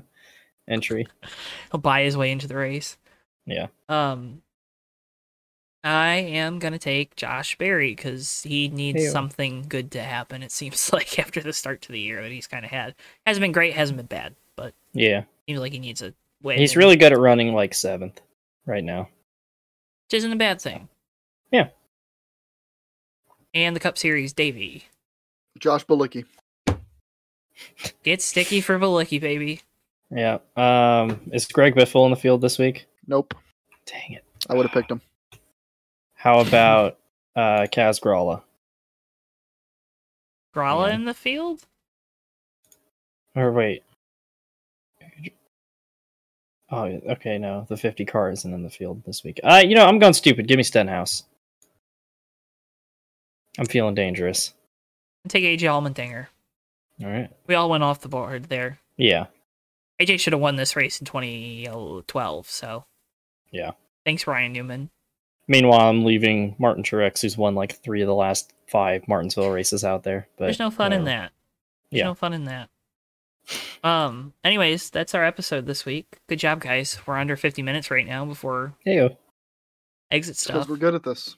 entry. 0.68 1.08
He'll 1.72 1.80
buy 1.80 2.04
his 2.04 2.18
way 2.18 2.32
into 2.32 2.48
the 2.48 2.58
race. 2.58 2.98
Yeah. 3.46 3.68
Um, 3.88 4.42
I 5.84 6.16
am 6.16 6.60
gonna 6.60 6.80
take 6.80 7.16
Josh 7.16 7.58
Berry 7.58 7.92
because 7.96 8.42
he 8.44 8.68
needs 8.68 9.00
Heyo. 9.04 9.12
something 9.12 9.66
good 9.70 9.92
to 9.92 10.02
happen. 10.02 10.44
It 10.44 10.52
seems 10.52 10.92
like 10.94 11.18
after 11.20 11.40
the 11.42 11.54
start 11.54 11.82
to 11.84 11.92
the 11.92 12.00
year 12.00 12.22
that 12.22 12.32
he's 12.32 12.48
kind 12.48 12.66
of 12.66 12.72
had 12.72 12.96
hasn't 13.26 13.42
been 13.42 13.52
great, 13.52 13.74
hasn't 13.74 13.98
been 13.98 14.06
bad, 14.08 14.36
but 14.56 14.74
Yeah, 14.94 15.24
seems 15.48 15.60
like 15.60 15.72
he 15.74 15.80
needs 15.80 16.02
a 16.02 16.14
win. 16.42 16.58
he's 16.58 16.76
really 16.76 16.96
good 16.98 17.14
at 17.14 17.20
running 17.20 17.54
like 17.54 17.74
seventh 17.74 18.20
right 18.66 18.84
now. 18.84 19.08
which 20.08 20.18
isn't 20.18 20.32
a 20.32 20.36
bad 20.38 20.60
thing. 20.62 20.90
Yeah. 21.52 21.70
And 23.54 23.76
the 23.76 23.80
Cup 23.80 23.98
Series, 23.98 24.34
Davey. 24.34 24.86
Josh 25.60 25.86
Bilicki. 25.86 26.26
Get 28.04 28.22
sticky 28.22 28.62
for 28.62 28.78
Bilicki, 28.78 29.20
baby. 29.20 29.62
Yeah. 30.12 30.40
Um, 30.56 31.22
is 31.32 31.46
Greg 31.48 31.74
Biffle 31.76 32.06
in 32.06 32.12
the 32.12 32.18
field 32.18 32.42
this 32.42 32.60
week? 32.60 32.86
Nope. 33.08 33.34
Dang 33.86 34.12
it. 34.14 34.24
I 34.50 34.54
would 34.54 34.66
have 34.66 34.74
picked 34.74 34.92
him. 34.92 35.02
How 36.18 36.40
about 36.40 36.98
uh, 37.36 37.68
Kaz 37.72 38.02
Grala? 38.02 38.42
Grala 40.56 40.90
Yeah. 40.90 40.96
in 40.96 41.06
the 41.06 41.14
field? 41.14 41.66
Or 43.36 43.52
wait. 43.52 43.84
Oh, 46.70 46.84
okay. 46.84 47.38
No, 47.38 47.66
the 47.70 47.78
50 47.78 48.04
car 48.06 48.30
isn't 48.32 48.54
in 48.54 48.64
the 48.64 48.70
field 48.70 49.04
this 49.06 49.24
week. 49.24 49.40
Uh, 49.44 49.62
you 49.66 49.74
know, 49.76 49.86
I'm 49.86 50.00
going 50.00 50.14
stupid. 50.14 50.48
Give 50.48 50.58
me 50.58 50.64
Stenhouse. 50.64 51.24
I'm 53.58 53.66
feeling 53.68 53.96
dangerous. 53.96 54.54
Take 55.30 55.44
AJ 55.46 55.62
Allmendinger. 55.62 56.28
All 57.04 57.10
right. 57.10 57.30
We 57.48 57.56
all 57.56 57.70
went 57.70 57.84
off 57.84 58.02
the 58.02 58.10
board 58.10 58.46
there. 58.46 58.80
Yeah. 58.98 59.28
AJ 60.02 60.20
should 60.20 60.34
have 60.34 60.42
won 60.42 60.56
this 60.58 60.76
race 60.76 61.00
in 61.00 61.06
2012, 61.06 62.50
so. 62.50 62.86
Yeah. 63.52 63.72
Thanks, 64.06 64.28
Ryan 64.28 64.52
Newman. 64.54 64.90
Meanwhile, 65.48 65.90
I'm 65.90 66.04
leaving 66.04 66.56
Martin 66.60 66.84
Truex, 66.84 67.22
who's 67.22 67.38
won 67.38 67.56
like 67.56 67.82
three 67.82 68.02
of 68.02 68.08
the 68.08 68.16
last 68.16 68.54
five 68.68 69.08
Martinsville 69.08 69.52
races 69.52 69.84
out 69.84 70.04
there. 70.04 70.28
But 70.38 70.46
There's 70.46 70.60
no 70.60 70.72
fun 70.72 70.94
in 70.94 71.06
that. 71.06 71.32
There's 71.90 72.00
Yeah. 72.00 72.06
no 72.06 72.14
fun 72.16 72.34
in 72.34 72.46
that. 72.46 72.70
Um. 73.82 74.34
Anyways, 74.44 74.90
that's 74.90 75.16
our 75.16 75.24
episode 75.24 75.66
this 75.68 75.86
week. 75.86 76.18
Good 76.28 76.40
job, 76.40 76.60
guys. 76.60 77.00
We're 77.08 77.18
under 77.18 77.38
50 77.38 77.62
minutes 77.62 77.90
right 77.90 78.06
now 78.06 78.26
before 78.26 78.74
Heyo. 78.86 79.16
exit 80.12 80.36
stuff. 80.36 80.56
Because 80.56 80.68
we're 80.70 80.76
good 80.76 80.96
at 80.96 81.04
this. 81.04 81.38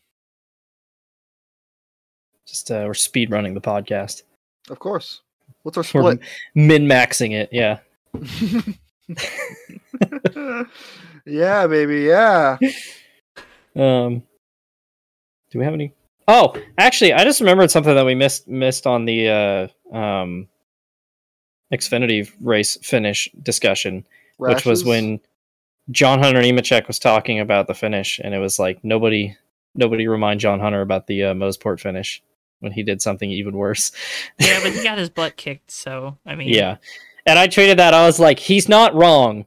Just 2.47 2.71
uh, 2.71 2.85
we're 2.87 2.95
speed 2.95 3.29
running 3.29 3.53
the 3.53 3.61
podcast. 3.61 4.23
Of 4.71 4.79
course. 4.79 5.21
What's 5.61 5.77
our 5.77 5.83
split? 5.83 6.19
min 6.55 6.87
maxing 6.87 7.33
it. 7.33 7.49
Yeah. 7.51 7.77
yeah, 11.25 11.67
baby. 11.67 12.01
Yeah. 12.01 12.57
Um, 13.79 14.23
do 15.51 15.59
we 15.59 15.65
have 15.65 15.73
any? 15.73 15.93
Oh, 16.27 16.55
actually, 16.77 17.13
I 17.13 17.23
just 17.23 17.39
remembered 17.39 17.71
something 17.71 17.95
that 17.95 18.05
we 18.05 18.15
missed 18.15 18.47
missed 18.47 18.85
on 18.85 19.05
the 19.05 19.29
uh, 19.29 19.95
um, 19.95 20.47
Xfinity 21.73 22.31
race 22.39 22.77
finish 22.81 23.29
discussion. 23.41 24.05
which 24.37 24.65
was 24.65 24.85
when 24.85 25.19
John 25.91 26.19
Hunter 26.19 26.41
Nemechek 26.41 26.87
was 26.87 26.99
talking 26.99 27.39
about 27.39 27.67
the 27.67 27.73
finish, 27.73 28.19
and 28.23 28.33
it 28.33 28.39
was 28.39 28.59
like 28.59 28.83
nobody 28.83 29.35
nobody 29.75 30.07
remind 30.07 30.39
John 30.39 30.59
Hunter 30.59 30.81
about 30.81 31.07
the 31.07 31.25
uh, 31.25 31.33
Mosport 31.33 31.79
finish 31.79 32.21
when 32.59 32.71
he 32.71 32.83
did 32.83 33.01
something 33.01 33.31
even 33.31 33.55
worse. 33.55 33.91
Yeah, 34.39 34.59
but 34.61 34.73
he 34.73 34.83
got 34.83 34.97
his 34.99 35.09
butt 35.09 35.35
kicked, 35.35 35.71
so 35.71 36.17
I 36.25 36.35
mean, 36.35 36.49
yeah, 36.49 36.77
and 37.25 37.39
I 37.39 37.47
tweeted 37.47 37.77
that 37.77 37.93
I 37.93 38.05
was 38.05 38.19
like, 38.19 38.39
he's 38.39 38.69
not 38.69 38.93
wrong, 38.93 39.45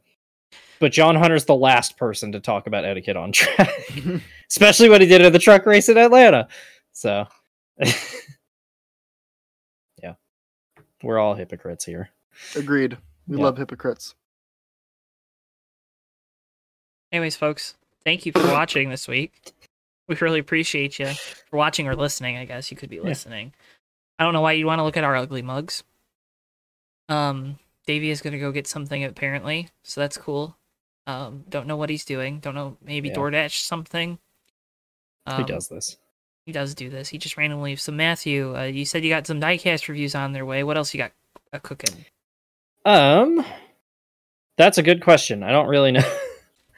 but 0.83 0.91
John 0.91 1.14
Hunter's 1.14 1.45
the 1.45 1.55
last 1.55 1.97
person 1.97 2.33
to 2.33 2.41
talk 2.41 2.66
about 2.66 2.85
etiquette 2.85 3.16
on 3.16 3.30
track, 3.30 3.70
especially 4.51 4.89
what 4.89 5.01
he 5.01 5.07
did 5.07 5.22
at 5.22 5.33
the 5.33 5.39
truck 5.39 5.64
race 5.64 5.89
in 5.89 5.97
Atlanta. 5.97 6.49
So, 6.91 7.28
yeah, 10.03 10.14
we're 11.05 11.20
all 11.20 11.35
hypocrites 11.35 11.85
here. 11.85 12.11
Agreed. 12.57 12.99
We 13.28 13.37
Yeah. 13.37 13.45
love 13.45 13.59
hypocrites. 13.59 14.16
Anyways, 17.12 17.37
folks, 17.37 17.76
thank 18.05 18.26
you 18.26 18.33
for 18.33 18.49
watching 18.51 18.91
this 18.91 19.07
week. 19.07 19.53
We 20.09 20.16
really 20.16 20.41
appreciate 20.41 20.99
you 20.99 21.12
for 21.49 21.59
watching 21.59 21.87
or 21.87 21.95
listening. 21.95 22.39
I 22.39 22.45
guess 22.45 22.72
you 22.72 22.76
could 22.76 22.91
be 22.91 22.97
Yeah. 22.97 23.03
listening. 23.03 23.55
I 24.18 24.24
don't 24.24 24.33
know 24.33 24.41
why 24.41 24.53
you'd 24.55 24.66
want 24.66 24.80
to 24.80 24.83
look 24.83 24.97
at 24.97 25.05
our 25.05 25.14
ugly 25.14 25.43
mugs. 25.43 25.85
Um, 27.09 27.61
Davey 27.87 28.11
is 28.11 28.20
gonna 28.20 28.41
go 28.41 28.51
get 28.51 28.66
something 28.66 29.05
apparently, 29.05 29.68
so 29.85 30.01
that's 30.01 30.16
cool. 30.16 30.57
Um, 31.07 31.44
don't 31.48 31.66
know 31.66 31.76
what 31.76 31.90
he's 31.90 32.05
doing. 32.05 32.38
Don't 32.38 32.55
know. 32.55 32.76
Maybe 32.84 33.09
Yeah. 33.09 33.16
DoorDash 33.16 33.61
something. 33.64 34.18
Um, 35.26 35.44
does 35.46 35.68
this? 35.68 35.96
He 36.46 36.53
does 36.53 36.74
do 36.74 36.90
this. 36.90 37.09
He 37.09 37.18
just 37.18 37.36
randomly. 37.36 37.76
So 37.76 37.92
Matthew, 37.92 38.57
uh, 38.57 38.64
you 38.64 38.84
said 38.84 39.05
you 39.05 39.11
got 39.11 39.26
some 39.26 39.40
diecast 39.40 39.88
reviews 39.88 40.14
on 40.14 40.32
their 40.32 40.44
way. 40.46 40.64
What 40.64 40.76
else 40.76 40.92
you 40.92 40.98
got 40.98 41.12
uh, 41.53 41.59
cooking? 41.61 42.05
Um, 42.84 43.44
that's 44.57 44.78
a 44.78 44.82
good 44.82 45.03
question. 45.03 45.42
I 45.42 45.53
don't 45.53 45.68
really 45.68 45.92
know. 45.92 46.03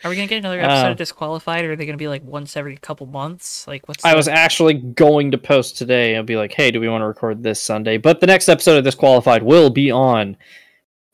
Are 0.02 0.10
we 0.10 0.16
gonna 0.16 0.28
get 0.28 0.38
another 0.38 0.60
episode 0.60 0.88
Uh, 0.88 0.90
of 0.90 0.96
Disqualified, 0.98 1.64
or 1.64 1.72
are 1.72 1.76
they 1.76 1.86
gonna 1.86 1.96
be 1.96 2.08
like 2.08 2.22
once 2.24 2.58
every 2.58 2.76
couple 2.76 3.06
months? 3.06 3.66
Like 3.66 3.88
what's? 3.88 4.04
I 4.04 4.14
was 4.14 4.28
actually 4.28 4.74
going 4.74 5.30
to 5.30 5.38
post 5.38 5.78
today 5.78 6.14
and 6.14 6.26
be 6.26 6.36
like, 6.36 6.52
"Hey, 6.52 6.70
do 6.70 6.78
we 6.78 6.88
want 6.90 7.00
to 7.00 7.06
record 7.06 7.42
this 7.42 7.62
Sunday?" 7.62 7.96
But 7.96 8.20
the 8.20 8.26
next 8.26 8.50
episode 8.50 8.76
of 8.76 8.84
Disqualified 8.84 9.42
will 9.42 9.70
be 9.70 9.90
on 9.90 10.36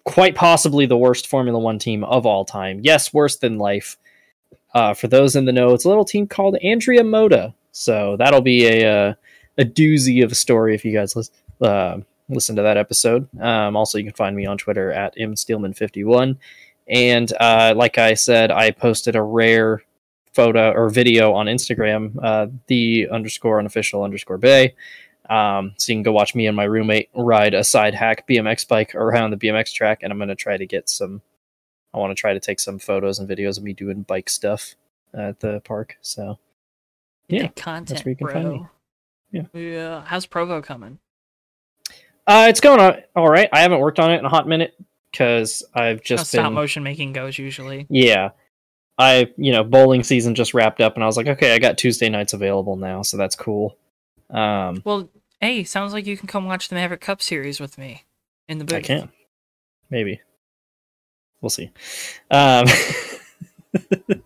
quite 0.05 0.35
possibly 0.35 0.87
the 0.87 0.97
worst 0.97 1.27
Formula 1.27 1.59
One 1.59 1.79
team 1.79 2.05
of 2.05 2.27
all 2.27 2.45
time. 2.45 2.81
Yes, 2.83 3.13
worse 3.13 3.37
than 3.37 3.59
life. 3.59 3.97
Uh, 4.75 4.95
for 4.95 5.09
those 5.09 5.37
in 5.37 5.45
the 5.45 5.53
know, 5.53 5.75
it's 5.75 5.85
a 5.85 5.89
little 5.89 6.05
team 6.05 6.27
called 6.27 6.57
Andrea 6.63 7.03
Moda. 7.03 7.55
So 7.73 8.17
that'll 8.17 8.41
be 8.41 8.67
a 8.67 8.91
uh, 8.91 9.15
a 9.59 9.65
doozy 9.65 10.25
of 10.25 10.33
a 10.33 10.37
story 10.37 10.75
if 10.75 10.85
you 10.85 10.93
guys 10.93 11.15
listen 11.17 11.35
uh, 11.61 11.99
listen 12.29 12.57
to 12.57 12.63
that 12.63 12.77
episode. 12.77 13.29
Um, 13.41 13.77
also, 13.77 13.99
you 13.99 14.05
can 14.05 14.15
find 14.15 14.37
me 14.37 14.47
on 14.47 14.59
Twitter 14.59 14.93
at 14.93 15.17
msteelman51. 15.17 16.37
And 16.89 17.33
uh, 17.39 17.75
like 17.77 17.99
I 17.99 18.15
said, 18.15 18.51
I 18.51 18.71
posted 18.71 19.15
a 19.17 19.23
rare 19.23 19.83
photo 20.33 20.73
or 20.73 20.89
video 20.89 21.33
on 21.35 21.47
Instagram, 21.47 22.17
uh, 22.23 22.47
the 22.67 23.09
underscore 23.11 23.59
unofficial 23.59 24.03
underscore 24.03 24.39
bay. 24.39 24.75
Um, 25.31 25.75
so 25.79 25.93
you 25.93 25.97
can 25.97 26.03
go 26.03 26.13
watch 26.13 26.35
me 26.35 26.47
and 26.49 26.57
my 26.57 26.65
roommate 26.65 27.09
ride 27.15 27.55
a 27.55 27.63
side 27.65 27.95
hack 27.95 28.27
BMX 28.29 28.67
bike 28.69 28.95
around 28.95 29.31
the 29.31 29.37
BMX 29.37 29.73
track, 29.73 30.03
and 30.03 30.13
I'm 30.13 30.19
gonna 30.19 30.35
try 30.35 30.57
to 30.57 30.67
get 30.67 30.89
some. 30.91 31.23
I 31.95 31.99
want 31.99 32.11
to 32.11 32.21
try 32.21 32.35
to 32.35 32.41
take 32.41 32.61
some 32.61 32.79
photos 32.79 33.19
and 33.19 33.29
videos 33.29 33.57
of 33.59 33.65
me 33.65 33.73
doing 33.73 34.03
bike 34.03 34.29
stuff 34.29 34.75
at 35.15 35.41
the 35.41 35.61
park. 35.61 35.97
So 36.03 36.39
yeah, 37.29 37.43
Get 37.43 37.57
content, 37.57 38.05
where 38.05 38.11
you 38.11 38.17
can 38.17 38.27
bro. 38.27 38.33
find 38.35 38.53
me. 38.53 38.67
Yeah. 39.33 39.43
Yeah. 39.53 40.05
How's 40.05 40.27
Provo 40.27 40.61
coming? 40.61 40.99
uh, 42.27 42.47
it's 42.49 42.61
going 42.61 42.81
on 42.81 42.97
all 43.17 43.29
right. 43.29 43.49
I 43.53 43.61
haven't 43.61 43.81
worked 43.81 43.99
on 43.99 44.13
it 44.13 44.19
in 44.19 44.25
a 44.25 44.29
hot 44.29 44.47
minute 44.47 44.75
because 45.11 45.65
I've 45.75 46.03
just 46.03 46.27
stop 46.29 46.45
been 46.47 46.55
motion 46.55 46.83
making 46.83 47.13
goes 47.13 47.39
usually. 47.39 47.87
Yeah. 47.89 48.31
I, 48.99 49.33
you 49.37 49.51
know, 49.53 49.65
bowling 49.65 50.03
season 50.05 50.35
just 50.35 50.55
wrapped 50.55 50.81
up 50.81 50.95
and 50.95 51.03
I 51.03 51.07
was 51.07 51.17
like, 51.17 51.27
okay, 51.27 51.55
I 51.55 51.59
got 51.59 51.79
Tuesday 51.79 52.09
nights 52.09 52.33
available 52.35 52.77
now, 52.77 53.03
so 53.03 53.17
that's 53.17 53.35
cool. 53.35 53.77
Um 54.29 54.83
Well, 54.85 55.09
hey, 55.41 55.65
sounds 55.65 55.93
like 55.93 56.07
you 56.07 56.17
can 56.17 56.27
come 56.27 56.45
watch 56.47 56.69
the 56.69 56.75
Maverick 56.75 57.01
Cup 57.01 57.21
series 57.23 57.61
with 57.61 57.79
me 57.79 58.05
in 58.49 58.59
the 58.59 58.65
booth. 58.65 58.77
I 58.79 58.83
can. 58.83 59.11
Maybe. 59.91 60.21
We'll 61.41 61.51
see. 61.51 61.71
Um 62.31 62.67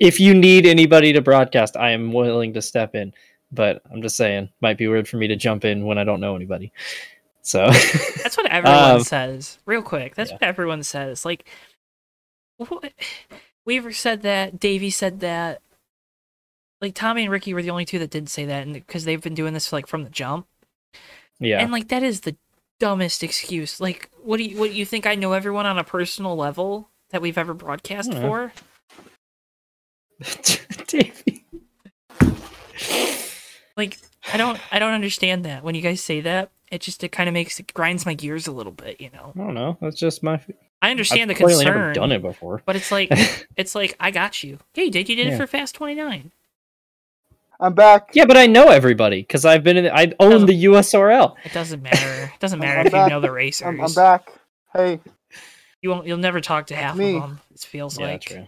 If 0.00 0.18
you 0.18 0.34
need 0.34 0.66
anybody 0.66 1.12
to 1.12 1.20
broadcast, 1.20 1.76
I 1.76 1.90
am 1.90 2.12
willing 2.12 2.54
to 2.54 2.62
step 2.62 2.94
in, 2.96 3.12
but 3.52 3.80
I'm 3.92 4.02
just 4.02 4.16
saying, 4.16 4.50
might 4.60 4.76
be 4.76 4.88
weird 4.88 5.08
for 5.08 5.16
me 5.18 5.28
to 5.28 5.36
jump 5.36 5.64
in 5.64 5.84
when 5.84 5.98
I 5.98 6.04
don't 6.04 6.20
know 6.20 6.34
anybody. 6.34 6.72
So 7.42 7.66
That's 8.22 8.36
what 8.36 8.46
everyone 8.46 8.96
Um, 8.96 9.00
says. 9.02 9.58
Real 9.66 9.82
quick, 9.82 10.14
that's 10.16 10.30
yeah. 10.30 10.34
what 10.36 10.42
everyone 10.42 10.82
says. 10.82 11.24
Like? 11.24 11.48
Weaver 13.64 13.92
said 13.92 14.22
that. 14.22 14.58
Davey 14.58 14.90
said 14.90 15.20
that. 15.20 15.62
Like 16.80 16.94
Tommy 16.94 17.22
and 17.22 17.32
Ricky 17.32 17.54
were 17.54 17.62
the 17.62 17.70
only 17.70 17.84
two 17.84 17.98
that 17.98 18.10
didn't 18.10 18.30
say 18.30 18.44
that, 18.46 18.62
and 18.64 18.74
because 18.74 19.04
they've 19.04 19.20
been 19.20 19.34
doing 19.34 19.52
this 19.54 19.72
like 19.72 19.86
from 19.86 20.04
the 20.04 20.10
jump. 20.10 20.46
yeah. 21.40 21.60
And 21.60 21.72
like 21.72 21.88
that 21.88 22.02
is 22.02 22.20
the 22.20 22.36
dumbest 22.78 23.22
excuse. 23.24 23.80
Like, 23.80 24.10
what 24.22 24.36
do 24.36 24.44
you 24.44 24.58
what 24.58 24.72
you 24.72 24.84
think? 24.86 25.06
I 25.06 25.14
know 25.16 25.32
everyone 25.32 25.66
on 25.66 25.78
a 25.78 25.84
personal 25.84 26.36
level 26.36 26.88
that 27.10 27.20
we've 27.22 27.38
ever 27.38 27.54
broadcast 27.54 28.12
for. 28.12 28.52
Davey. 30.86 31.44
Like, 33.76 33.98
I 34.32 34.36
don't 34.36 34.60
I 34.72 34.78
don't 34.78 34.92
understand 34.94 35.44
that. 35.44 35.62
When 35.62 35.74
you 35.74 35.82
guys 35.82 36.00
say 36.00 36.20
that, 36.22 36.50
it 36.70 36.80
just 36.80 37.02
it 37.04 37.10
kind 37.12 37.28
of 37.28 37.32
makes 37.32 37.58
it 37.60 37.72
grinds 37.74 38.04
my 38.06 38.14
gears 38.14 38.46
a 38.46 38.52
little 38.52 38.72
bit. 38.72 39.00
You 39.00 39.10
know, 39.12 39.32
I 39.34 39.38
don't 39.38 39.54
know. 39.54 39.78
That's 39.80 39.96
just 39.98 40.22
my 40.22 40.40
I 40.82 40.90
understand 40.90 41.30
I've 41.30 41.38
the 41.38 41.44
concern, 41.44 41.64
never 41.66 41.92
done 41.92 42.12
it 42.12 42.22
before. 42.22 42.62
but 42.66 42.76
it's 42.76 42.90
like 42.92 43.08
it's 43.56 43.74
like 43.74 43.96
I 44.00 44.10
got 44.10 44.42
you. 44.42 44.58
Yeah, 44.74 44.84
you 44.84 44.90
did. 44.90 45.08
You 45.08 45.16
did 45.16 45.26
Yeah. 45.28 45.34
it 45.34 45.36
for 45.36 45.46
Fast 45.46 45.74
Twenty 45.76 45.94
Nine. 45.94 46.32
I'm 47.60 47.74
back. 47.74 48.10
Yeah, 48.14 48.24
but 48.24 48.36
I 48.36 48.46
know 48.46 48.68
everybody 48.68 49.22
because 49.22 49.44
I've 49.44 49.64
been 49.64 49.76
in. 49.76 49.84
The, 49.84 49.94
I 49.96 50.12
own 50.20 50.46
the 50.46 50.64
USRL. 50.66 51.34
It 51.44 51.52
doesn't 51.52 51.82
matter. 51.82 52.30
It 52.34 52.38
doesn't 52.40 52.58
matter 52.60 52.80
I'm 52.80 52.86
if 52.86 52.92
you 52.92 53.08
know 53.08 53.20
the 53.20 53.32
racers. 53.32 53.66
I'm, 53.66 53.80
I'm 53.80 53.92
back. 53.94 54.30
Hey, 54.72 55.00
You 55.82 55.90
won't. 55.90 56.06
You'll 56.06 56.18
never 56.18 56.40
talk 56.40 56.68
to 56.68 56.76
half 56.76 56.96
me. 56.96 57.16
of 57.16 57.22
them. 57.22 57.40
It 57.52 57.60
feels 57.60 57.98
Yeah, 57.98 58.06
like. 58.06 58.20
true. 58.22 58.46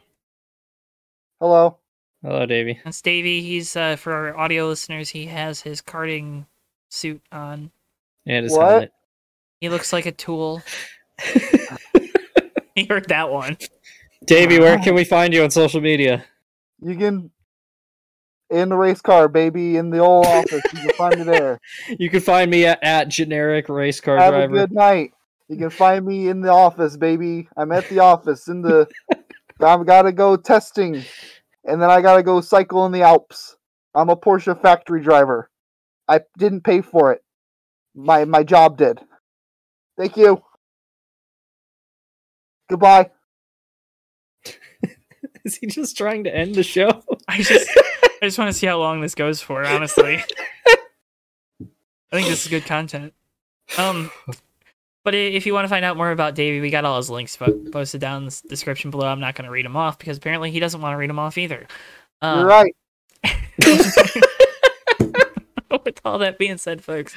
hello. 1.41 1.77
Hello, 2.23 2.45
Davey. 2.47 2.79
That's 2.85 3.01
Davey. 3.03 3.41
He's 3.41 3.75
uh, 3.75 3.97
for 3.97 4.13
our 4.13 4.37
audio 4.37 4.69
listeners. 4.69 5.09
He 5.09 5.27
has 5.27 5.61
his 5.63 5.81
karting 5.83 6.45
suit 6.91 7.23
on. 7.33 7.71
And 8.27 8.45
his 8.45 8.53
What? 8.53 8.69
helmet. 8.71 8.93
He 9.61 9.69
looks 9.71 9.93
like 9.93 10.07
a 10.07 10.13
tool. 10.13 10.63
He 12.77 12.85
heard 12.85 13.09
that 13.09 13.31
one. 13.31 13.59
Davey, 14.25 14.59
where 14.61 14.79
can 14.79 14.95
we 14.95 15.05
find 15.05 15.35
you 15.35 15.43
on 15.43 15.51
social 15.51 15.81
media? 15.81 16.25
You 16.81 16.95
can 16.97 17.31
in 18.51 18.69
the 18.69 18.77
race 18.77 19.01
car, 19.01 19.29
baby, 19.29 19.77
in 19.77 19.91
the 19.91 19.99
old 19.99 20.27
office. 20.27 20.63
You 20.73 20.81
can 20.81 20.91
find 20.91 21.19
me 21.19 21.25
there. 21.25 21.61
You 21.99 22.11
can 22.11 22.21
find 22.21 22.51
me 22.51 22.67
at, 22.67 22.83
at 22.83 23.09
generic 23.09 23.69
race 23.69 24.01
car 24.01 24.17
Have 24.17 24.33
driver. 24.33 24.55
a 24.55 24.59
good 24.59 24.73
night. 24.73 25.13
You 25.49 25.57
can 25.57 25.71
find 25.71 26.05
me 26.05 26.29
in 26.29 26.41
the 26.41 26.51
office, 26.51 26.97
baby. 26.97 27.49
I'm 27.57 27.73
at 27.73 27.89
the 27.89 28.01
office 28.01 28.49
in 28.49 28.63
the. 28.63 28.89
I've 29.61 29.85
got 29.87 30.03
to 30.03 30.13
go 30.13 30.37
testing, 30.37 31.05
and 31.65 31.83
then 31.83 31.91
I 31.91 32.01
got 32.01 32.17
to 32.17 32.23
go 32.23 32.41
cycle 32.41 32.87
in 32.87 32.93
the 32.93 33.03
Alps. 33.03 33.57
I'm 33.95 34.09
a 34.09 34.17
Porsche 34.17 34.61
factory 34.61 35.03
driver. 35.03 35.51
I 36.09 36.21
didn't 36.39 36.63
pay 36.63 36.81
for 36.81 37.13
it. 37.13 37.23
My 37.95 38.25
my 38.25 38.43
job 38.43 38.79
did. 38.79 39.01
Thank 39.99 40.17
you. 40.17 40.43
Goodbye. 42.71 43.11
Is 45.45 45.57
he 45.57 45.67
just 45.67 45.97
trying 45.97 46.25
to 46.25 46.35
end 46.35 46.55
the 46.55 46.63
show? 46.63 47.03
I 47.29 47.43
just, 47.43 47.69
I 48.23 48.27
just 48.27 48.39
want 48.39 48.49
to 48.49 48.53
see 48.53 48.66
how 48.66 48.79
long 48.79 49.01
this 49.01 49.14
goes 49.14 49.41
for. 49.41 49.64
Honestly, 49.64 50.23
I 51.61 51.66
think 52.11 52.29
this 52.29 52.45
is 52.45 52.49
good 52.49 52.66
content. 52.66 53.14
Um, 53.79 54.11
but 55.05 55.14
if 55.14 55.47
you 55.47 55.55
want 55.55 55.64
to 55.64 55.68
find 55.68 55.85
out 55.85 55.97
more 55.97 56.11
about 56.11 56.35
Davey, 56.35 56.61
we 56.61 56.71
got 56.71 56.85
all 56.85 56.99
his 56.99 57.09
links 57.09 57.39
posted 57.73 58.01
down 58.01 58.23
in 58.23 58.29
the 58.29 58.43
description 58.49 58.91
below. 58.91 59.07
I'm 59.07 59.21
not 59.21 59.35
going 59.35 59.47
to 59.47 59.51
read 59.51 59.64
them 59.64 59.77
off 59.77 59.99
because 59.99 60.18
apparently 60.18 60.51
he 60.51 60.61
doesn't 60.61 60.81
want 60.81 60.93
to 60.93 60.99
read 60.99 61.09
them 61.09 61.18
off 61.18 61.39
either. 61.39 61.66
Um, 62.21 62.41
You're 62.41 62.49
right. 62.49 62.75
with 65.85 66.01
all 66.05 66.18
that 66.18 66.39
being 66.39 66.59
said, 66.59 66.83
folks, 66.83 67.14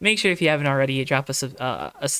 make 0.00 0.18
sure 0.18 0.32
if 0.32 0.42
you 0.42 0.48
haven't 0.48 0.66
already, 0.66 0.94
you 0.94 1.04
drop 1.04 1.30
us 1.30 1.42
a, 1.42 1.62
uh, 1.62 1.90
a 2.00 2.10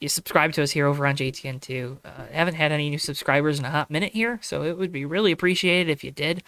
you 0.00 0.08
subscribe 0.08 0.52
to 0.52 0.62
us 0.62 0.70
here 0.70 0.86
over 0.86 1.06
on 1.06 1.16
JTN2. 1.16 1.98
Uh, 2.04 2.08
haven't 2.32 2.54
had 2.54 2.72
any 2.72 2.88
new 2.90 2.98
subscribers 2.98 3.58
in 3.58 3.64
a 3.64 3.70
hot 3.70 3.90
minute 3.90 4.12
here, 4.12 4.38
so 4.42 4.62
it 4.62 4.78
would 4.78 4.92
be 4.92 5.04
really 5.04 5.32
appreciated 5.32 5.90
if 5.90 6.04
you 6.04 6.10
did. 6.10 6.42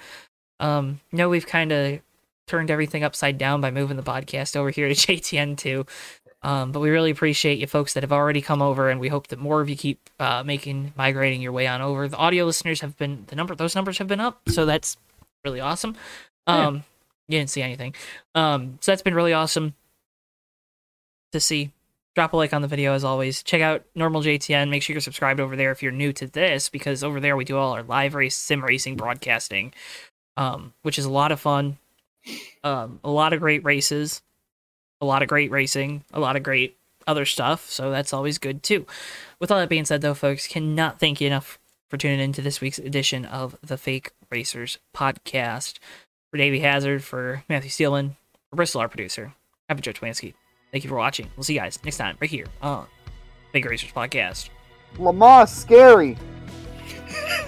Um, 0.61 1.01
know 1.13 1.29
we've 1.29 1.47
kind 1.47 1.73
of 1.73 2.01
turned 2.47 2.71
everything 2.71 3.03
upside 3.05 3.39
down 3.39 3.61
by 3.61 3.71
moving 3.71 3.97
the 3.97 4.03
podcast 4.03 4.57
over 4.57 4.71
here 4.71 4.89
to 4.89 4.95
JTN2. 4.95 5.89
Um, 6.43 6.71
but 6.71 6.81
we 6.81 6.91
really 6.91 7.11
appreciate 7.11 7.59
you 7.59 7.67
folks 7.67 7.95
that 7.95 8.03
have 8.03 8.13
already 8.13 8.41
come 8.41 8.63
over, 8.63 8.89
and 8.89 9.01
we 9.01 9.09
hope 9.09 9.29
that 9.29 9.39
more 9.39 9.61
of 9.61 9.69
you 9.69 9.77
keep 9.77 10.09
uh, 10.21 10.45
making 10.45 10.93
migrating 10.97 11.43
your 11.43 11.51
way 11.53 11.67
on 11.67 11.83
over. 11.83 12.07
The 12.07 12.17
audio 12.17 12.45
listeners 12.45 12.81
have 12.83 12.97
been 12.97 13.25
the 13.27 13.37
number; 13.37 13.55
those 13.57 13.75
numbers 13.75 13.99
have 13.99 14.07
been 14.07 14.21
up, 14.21 14.43
so 14.49 14.65
that's 14.65 14.97
really 15.45 15.61
awesome. 15.61 15.97
Yeah. 16.47 16.67
Um, 16.67 16.85
you 17.27 17.39
didn't 17.39 17.51
see 17.51 17.63
anything. 17.63 17.95
Um, 18.37 18.79
so 18.81 18.93
that's 18.93 19.03
been 19.03 19.15
really 19.15 19.33
awesome 19.33 19.75
to 21.33 21.41
see. 21.41 21.73
drop 22.15 22.33
a 22.33 22.37
like 22.37 22.53
on 22.53 22.63
the 22.63 22.69
video 22.69 22.93
as 22.93 23.03
always. 23.03 23.43
Check 23.43 23.61
out 23.61 23.85
Normal 23.97 24.23
JTN. 24.23 24.71
Make 24.71 24.83
sure 24.83 24.95
you're 24.95 25.01
subscribed 25.01 25.41
over 25.41 25.57
there 25.57 25.73
if 25.73 25.83
you're 25.83 25.91
new 25.91 26.13
to 26.13 26.29
this, 26.29 26.69
because 26.69 27.03
over 27.03 27.19
there 27.19 27.37
we 27.37 27.45
do 27.45 27.57
all 27.57 27.73
our 27.73 27.83
live 27.83 28.15
race 28.15 28.37
sim 28.37 28.63
racing 28.65 28.97
broadcasting, 28.97 29.75
um, 30.37 30.73
which 30.83 30.99
is 30.99 31.05
a 31.05 31.11
lot 31.11 31.33
of 31.33 31.41
fun. 31.41 31.79
Um, 32.65 33.01
a 33.05 33.11
lot 33.11 33.33
of 33.33 33.41
great 33.41 33.65
races, 33.65 34.23
a 35.01 35.07
lot 35.07 35.23
of 35.23 35.29
great 35.29 35.51
racing, 35.51 36.05
a 36.13 36.19
lot 36.19 36.37
of 36.37 36.43
great 36.43 36.77
other 37.07 37.25
stuff. 37.25 37.71
So 37.71 37.91
that's 37.91 38.13
always 38.13 38.39
good 38.39 38.63
too. 38.63 38.87
With 39.39 39.51
all 39.51 39.59
that 39.59 39.69
being 39.69 39.85
said, 39.85 40.01
though, 40.01 40.15
folks, 40.15 40.47
cannot 40.47 40.99
thank 40.99 41.21
you 41.21 41.29
enough 41.29 41.59
for 41.89 41.97
tuning 41.97 42.21
into 42.21 42.43
this 42.43 42.61
week's 42.61 42.79
edition 42.79 43.25
of 43.25 43.57
the 43.63 43.77
Fake 43.79 44.11
Racers 44.31 44.79
podcast. 44.95 45.79
For 46.33 46.39
Davey 46.39 46.59
Hazard, 46.59 47.05
for 47.05 47.45
Matthew 47.49 47.71
Steelman, 47.71 48.17
for 48.51 48.57
Bristol, 48.57 48.81
our 48.81 48.89
producer, 48.89 49.33
I'm 49.69 49.79
Joe 49.79 49.93
Twansky. 49.93 50.35
Thank 50.73 50.83
you 50.83 50.91
for 50.91 50.97
watching. 50.97 51.31
We'll 51.37 51.45
see 51.45 51.55
you 51.55 51.61
guys 51.61 51.79
next 51.85 51.99
time 51.99 52.17
right 52.21 52.29
here 52.29 52.47
on 52.61 52.87
Fake 53.53 53.65
Racers 53.65 53.93
podcast. 53.93 54.49
Lamar 54.99 55.47
scary. 55.47 56.17